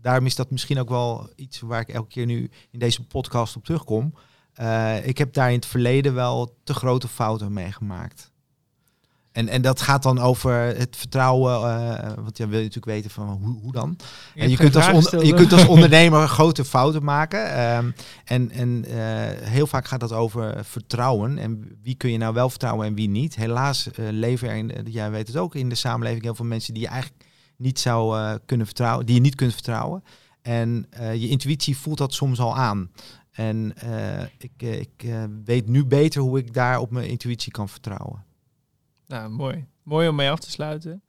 daarom 0.00 0.26
is 0.26 0.34
dat 0.36 0.50
misschien 0.50 0.78
ook 0.78 0.88
wel 0.88 1.30
iets 1.36 1.60
waar 1.60 1.80
ik 1.80 1.88
elke 1.88 2.08
keer 2.08 2.26
nu 2.26 2.50
in 2.70 2.78
deze 2.78 3.06
podcast 3.06 3.56
op 3.56 3.64
terugkom. 3.64 4.14
Ik 5.02 5.18
heb 5.18 5.32
daar 5.32 5.48
in 5.48 5.56
het 5.56 5.66
verleden 5.66 6.14
wel 6.14 6.56
te 6.64 6.74
grote 6.74 7.08
fouten 7.08 7.52
mee 7.52 7.72
gemaakt. 7.72 8.31
En, 9.32 9.48
en 9.48 9.62
dat 9.62 9.80
gaat 9.80 10.02
dan 10.02 10.18
over 10.18 10.52
het 10.52 10.96
vertrouwen, 10.96 11.54
eh, 11.54 12.12
want 12.22 12.38
ja, 12.38 12.46
wil 12.48 12.58
je 12.58 12.64
natuurlijk 12.64 12.92
weten 12.92 13.10
van 13.10 13.28
hoe, 13.28 13.60
hoe 13.60 13.72
dan. 13.72 13.96
En 14.34 14.50
je, 14.50 14.56
kunt 14.56 14.76
als 14.76 15.10
je 15.10 15.34
kunt 15.34 15.52
als 15.52 15.66
ondernemer 15.74 16.28
grote 16.28 16.64
fouten 16.64 17.04
maken. 17.04 17.54
ehm, 17.54 17.90
en 18.24 18.50
en 18.50 18.84
eh, 18.84 19.48
heel 19.48 19.66
vaak 19.66 19.86
gaat 19.86 20.00
dat 20.00 20.12
over 20.12 20.64
vertrouwen. 20.64 21.38
En 21.38 21.78
wie 21.82 21.94
kun 21.94 22.10
je 22.10 22.18
nou 22.18 22.34
wel 22.34 22.50
vertrouwen 22.50 22.86
en 22.86 22.94
wie 22.94 23.08
niet. 23.08 23.34
Helaas 23.34 23.90
eh, 23.90 24.04
leven 24.10 24.48
er, 24.48 24.56
in, 24.56 24.86
jij 24.90 25.10
weet 25.10 25.26
het 25.26 25.36
ook, 25.36 25.54
in 25.54 25.68
de 25.68 25.74
samenleving 25.74 26.22
heel 26.22 26.34
veel 26.34 26.44
mensen 26.44 26.74
die 26.74 26.82
je 26.82 26.88
eigenlijk 26.88 27.24
niet 27.56 27.78
zou 27.78 28.38
kunnen 28.46 28.66
vertrouwen, 28.66 29.06
die 29.06 29.14
je 29.14 29.20
niet 29.20 29.34
kunt 29.34 29.52
vertrouwen. 29.52 30.04
En 30.42 30.86
je 31.14 31.28
intuïtie 31.28 31.76
voelt 31.76 31.98
dat 31.98 32.14
soms 32.14 32.40
al 32.40 32.56
aan. 32.56 32.90
En 33.30 33.74
ik, 34.38 34.62
ik 34.62 35.14
weet 35.44 35.68
nu 35.68 35.84
beter 35.84 36.20
hoe 36.20 36.38
ik 36.38 36.54
daar 36.54 36.78
op 36.78 36.90
mijn 36.90 37.08
intuïtie 37.08 37.52
kan 37.52 37.68
vertrouwen. 37.68 38.24
Nou, 39.12 39.30
mooi. 39.30 39.64
Mooi 39.82 40.08
om 40.08 40.14
mee 40.14 40.30
af 40.30 40.38
te 40.38 40.50
sluiten. 40.50 41.02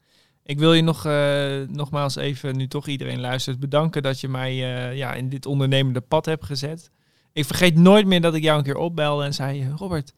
Ik 0.43 0.59
wil 0.59 0.73
je 0.73 0.81
nog, 0.81 1.05
eh, 1.05 1.61
nogmaals 1.67 2.15
even, 2.15 2.57
nu 2.57 2.67
toch 2.67 2.87
iedereen 2.87 3.19
luistert, 3.19 3.59
bedanken 3.59 4.03
dat 4.03 4.19
je 4.19 4.27
mij 4.27 4.51
eh, 4.51 4.97
ja, 4.97 5.13
in 5.13 5.29
dit 5.29 5.45
ondernemende 5.45 6.01
pad 6.01 6.25
hebt 6.25 6.45
gezet. 6.45 6.89
Ik 7.33 7.45
vergeet 7.45 7.75
nooit 7.75 8.05
meer 8.05 8.21
dat 8.21 8.33
ik 8.33 8.43
jou 8.43 8.57
een 8.57 8.63
keer 8.63 8.77
opbelde 8.77 9.23
en 9.23 9.33
zei, 9.33 9.73
Robert, 9.75 10.13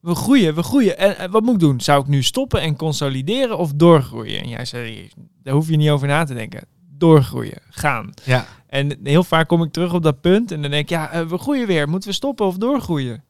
we 0.00 0.14
groeien, 0.14 0.54
we 0.54 0.62
groeien. 0.62 0.98
En, 0.98 1.18
en 1.18 1.30
wat 1.30 1.42
moet 1.42 1.54
ik 1.54 1.60
doen? 1.60 1.80
Zou 1.80 2.00
ik 2.00 2.06
nu 2.06 2.22
stoppen 2.22 2.60
en 2.60 2.76
consolideren 2.76 3.58
of 3.58 3.72
doorgroeien? 3.72 4.42
En 4.42 4.48
jij 4.48 4.64
zei, 4.64 5.10
daar 5.42 5.54
hoef 5.54 5.68
je 5.68 5.76
niet 5.76 5.90
over 5.90 6.08
na 6.08 6.24
te 6.24 6.34
denken. 6.34 6.66
Doorgroeien, 6.90 7.62
gaan. 7.70 8.12
Ja, 8.24 8.46
En 8.66 8.98
heel 9.02 9.24
vaak 9.24 9.48
kom 9.48 9.62
ik 9.62 9.72
terug 9.72 9.94
op 9.94 10.02
dat 10.02 10.20
punt 10.20 10.50
en 10.50 10.62
dan 10.62 10.70
denk 10.70 10.82
ik, 10.82 10.90
ja, 10.90 11.10
eh, 11.10 11.26
we 11.26 11.38
groeien 11.38 11.66
weer. 11.66 11.88
Moeten 11.88 12.08
we 12.08 12.14
stoppen 12.14 12.46
of 12.46 12.56
doorgroeien? 12.56 13.24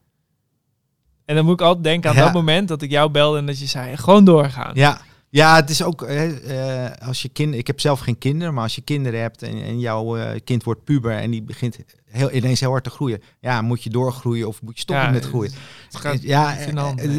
En 1.25 1.35
dan 1.35 1.45
moet 1.45 1.53
ik 1.53 1.65
altijd 1.65 1.83
denken 1.83 2.09
aan 2.09 2.15
Ja. 2.15 2.23
dat 2.23 2.33
moment 2.33 2.67
dat 2.67 2.81
ik 2.81 2.91
jou 2.91 3.09
belde 3.09 3.37
en 3.37 3.45
dat 3.45 3.59
je 3.59 3.65
zei, 3.65 3.97
gewoon 3.97 4.25
doorgaan. 4.25 4.71
ja 4.73 5.01
Ja, 5.29 5.55
het 5.55 5.69
is 5.69 5.83
ook 5.83 6.01
eh, 6.01 6.91
als 7.07 7.21
je 7.21 7.29
kind. 7.29 7.55
Ik 7.55 7.67
heb 7.67 7.79
zelf 7.79 7.99
geen 7.99 8.17
kinderen, 8.17 8.53
maar 8.53 8.63
als 8.63 8.75
je 8.75 8.81
kinderen 8.81 9.21
hebt 9.21 9.41
en, 9.41 9.63
en 9.63 9.79
jouw 9.79 10.17
uh, 10.17 10.29
kind 10.43 10.63
wordt 10.63 10.83
puber 10.83 11.11
en 11.11 11.31
die 11.31 11.43
begint 11.43 11.77
heel, 12.09 12.31
ineens 12.31 12.59
heel 12.59 12.69
hard 12.69 12.83
te 12.83 12.89
groeien, 12.89 13.21
ja, 13.39 13.61
moet 13.61 13.83
je 13.83 13.89
doorgroeien 13.89 14.47
of 14.47 14.61
moet 14.61 14.75
je 14.75 14.81
stoppen 14.81 15.11
met 15.11 15.25
groeien? 15.25 15.51
Het 15.85 15.95
gaat 15.95 16.21
ja, 16.21 16.67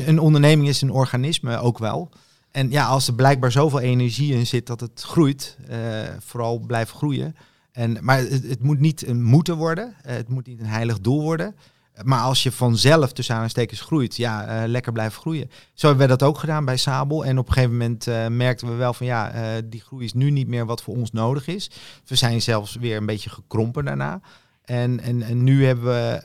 een 0.06 0.18
onderneming 0.18 0.68
is 0.68 0.82
een 0.82 0.90
organisme 0.90 1.58
ook 1.58 1.78
wel. 1.78 2.10
En 2.50 2.70
ja, 2.70 2.86
als 2.86 3.06
er 3.06 3.14
blijkbaar 3.14 3.52
zoveel 3.52 3.80
energie 3.80 4.34
in 4.34 4.46
zit 4.46 4.66
dat 4.66 4.80
het 4.80 5.02
groeit, 5.06 5.56
uh, 5.70 5.76
vooral 6.18 6.58
blijft 6.58 6.90
groeien. 6.90 7.36
En, 7.72 7.98
maar 8.00 8.18
het, 8.18 8.48
het 8.48 8.62
moet 8.62 8.80
niet 8.80 9.06
een 9.06 9.22
moeten 9.22 9.56
worden, 9.56 9.94
het 10.02 10.28
moet 10.28 10.46
niet 10.46 10.60
een 10.60 10.66
heilig 10.66 11.00
doel 11.00 11.22
worden. 11.22 11.54
Maar 12.02 12.20
als 12.20 12.42
je 12.42 12.52
vanzelf 12.52 13.12
tussen 13.12 13.34
aanstekens 13.34 13.80
groeit, 13.80 14.16
ja, 14.16 14.62
uh, 14.62 14.68
lekker 14.68 14.92
blijven 14.92 15.20
groeien. 15.20 15.50
Zo 15.74 15.86
hebben 15.86 16.08
we 16.08 16.16
dat 16.16 16.28
ook 16.28 16.38
gedaan 16.38 16.64
bij 16.64 16.76
Sabel. 16.76 17.24
En 17.24 17.38
op 17.38 17.46
een 17.46 17.52
gegeven 17.52 17.76
moment 17.76 18.06
uh, 18.06 18.26
merkten 18.26 18.68
we 18.68 18.74
wel 18.74 18.94
van 18.94 19.06
ja, 19.06 19.34
uh, 19.34 19.62
die 19.64 19.80
groei 19.80 20.04
is 20.04 20.12
nu 20.12 20.30
niet 20.30 20.48
meer 20.48 20.66
wat 20.66 20.82
voor 20.82 20.96
ons 20.96 21.10
nodig 21.10 21.46
is. 21.46 21.70
We 22.04 22.14
zijn 22.14 22.42
zelfs 22.42 22.74
weer 22.74 22.96
een 22.96 23.06
beetje 23.06 23.30
gekrompen 23.30 23.84
daarna. 23.84 24.20
En, 24.64 25.00
en, 25.00 25.22
en 25.22 25.44
nu 25.44 25.66
hebben 25.66 25.84
we 25.84 26.22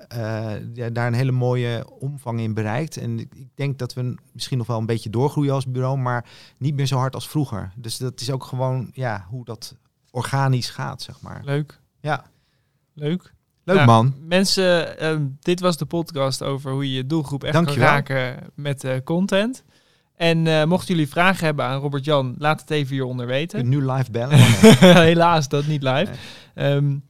ja, 0.74 0.90
daar 0.90 1.08
een 1.08 1.14
hele 1.14 1.32
mooie 1.32 1.86
omvang 2.00 2.40
in 2.40 2.54
bereikt. 2.54 2.98
En 2.98 3.20
ik 3.20 3.48
denk 3.56 3.80
dat 3.80 3.94
we 3.94 4.16
misschien 4.34 4.58
nog 4.58 4.68
wel 4.68 4.78
een 4.78 4.86
beetje 4.86 5.10
doorgroeien 5.10 5.54
als 5.54 5.72
bureau, 5.72 5.98
maar 5.98 6.26
niet 6.58 6.76
meer 6.76 6.86
zo 6.86 6.98
hard 6.98 7.16
als 7.16 7.30
vroeger. 7.30 7.72
Dus 7.76 7.98
dat 7.98 8.22
is 8.22 8.32
ook 8.32 8.44
gewoon 8.44 8.90
ja, 8.94 9.26
hoe 9.30 9.46
dat 9.46 9.76
organisch 10.12 10.70
gaat, 10.70 11.02
zeg 11.02 11.22
maar. 11.22 11.42
Leuk. 11.44 11.80
Ja. 12.00 12.26
Leuk. 12.94 13.34
Leuk 13.74 13.86
man. 13.86 14.14
Mensen, 14.28 14.96
uh, 15.02 15.16
dit 15.40 15.60
was 15.60 15.78
de 15.78 15.86
podcast 15.86 16.44
over 16.44 16.72
hoe 16.72 16.90
je 16.90 16.96
je 16.96 17.06
doelgroep 17.06 17.44
echt 17.44 17.64
kan 17.64 17.74
raken 17.74 18.36
met 18.56 18.84
uh, 18.84 18.92
content. 19.04 19.64
En 20.16 20.46
uh, 20.46 20.64
mochten 20.64 20.96
jullie 20.96 21.10
vragen 21.10 21.46
hebben 21.46 21.66
aan 21.66 21.80
Robert-Jan, 21.80 22.36
laat 22.38 22.62
het 22.62 22.70
even 22.70 22.94
hieronder 22.94 23.26
weten. 23.26 23.70
Nu 23.70 23.92
live 23.92 24.12
bellen. 24.12 24.38
Helaas, 25.10 25.48
dat 25.48 25.66
niet 25.66 25.84
live. 25.84 26.12
Um, 26.56 27.04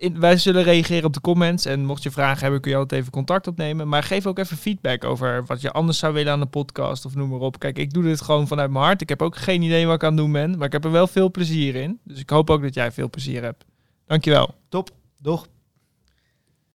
in, 0.00 0.20
wij 0.20 0.36
zullen 0.36 0.62
reageren 0.62 1.04
op 1.04 1.12
de 1.12 1.20
comments. 1.20 1.64
En 1.64 1.84
mocht 1.84 2.02
je 2.02 2.10
vragen 2.10 2.42
hebben, 2.42 2.60
kun 2.60 2.70
je 2.70 2.76
altijd 2.76 3.00
even 3.00 3.12
contact 3.12 3.46
opnemen. 3.46 3.88
Maar 3.88 4.02
geef 4.02 4.26
ook 4.26 4.38
even 4.38 4.56
feedback 4.56 5.04
over 5.04 5.44
wat 5.46 5.60
je 5.60 5.70
anders 5.70 5.98
zou 5.98 6.14
willen 6.14 6.32
aan 6.32 6.40
de 6.40 6.46
podcast 6.46 7.04
of 7.04 7.14
noem 7.14 7.28
maar 7.28 7.38
op. 7.38 7.58
Kijk, 7.58 7.78
ik 7.78 7.92
doe 7.92 8.02
dit 8.02 8.20
gewoon 8.20 8.46
vanuit 8.46 8.70
mijn 8.70 8.84
hart. 8.84 9.00
Ik 9.00 9.08
heb 9.08 9.22
ook 9.22 9.36
geen 9.36 9.62
idee 9.62 9.86
wat 9.86 9.94
ik 9.94 10.04
aan 10.04 10.12
het 10.12 10.18
doen 10.18 10.32
ben. 10.32 10.58
Maar 10.58 10.66
ik 10.66 10.72
heb 10.72 10.84
er 10.84 10.90
wel 10.90 11.06
veel 11.06 11.30
plezier 11.30 11.74
in. 11.74 11.98
Dus 12.04 12.18
ik 12.18 12.30
hoop 12.30 12.50
ook 12.50 12.62
dat 12.62 12.74
jij 12.74 12.92
veel 12.92 13.10
plezier 13.10 13.42
hebt. 13.42 13.64
Dankjewel. 14.06 14.54
Top. 14.68 14.90
Doch. 15.18 15.46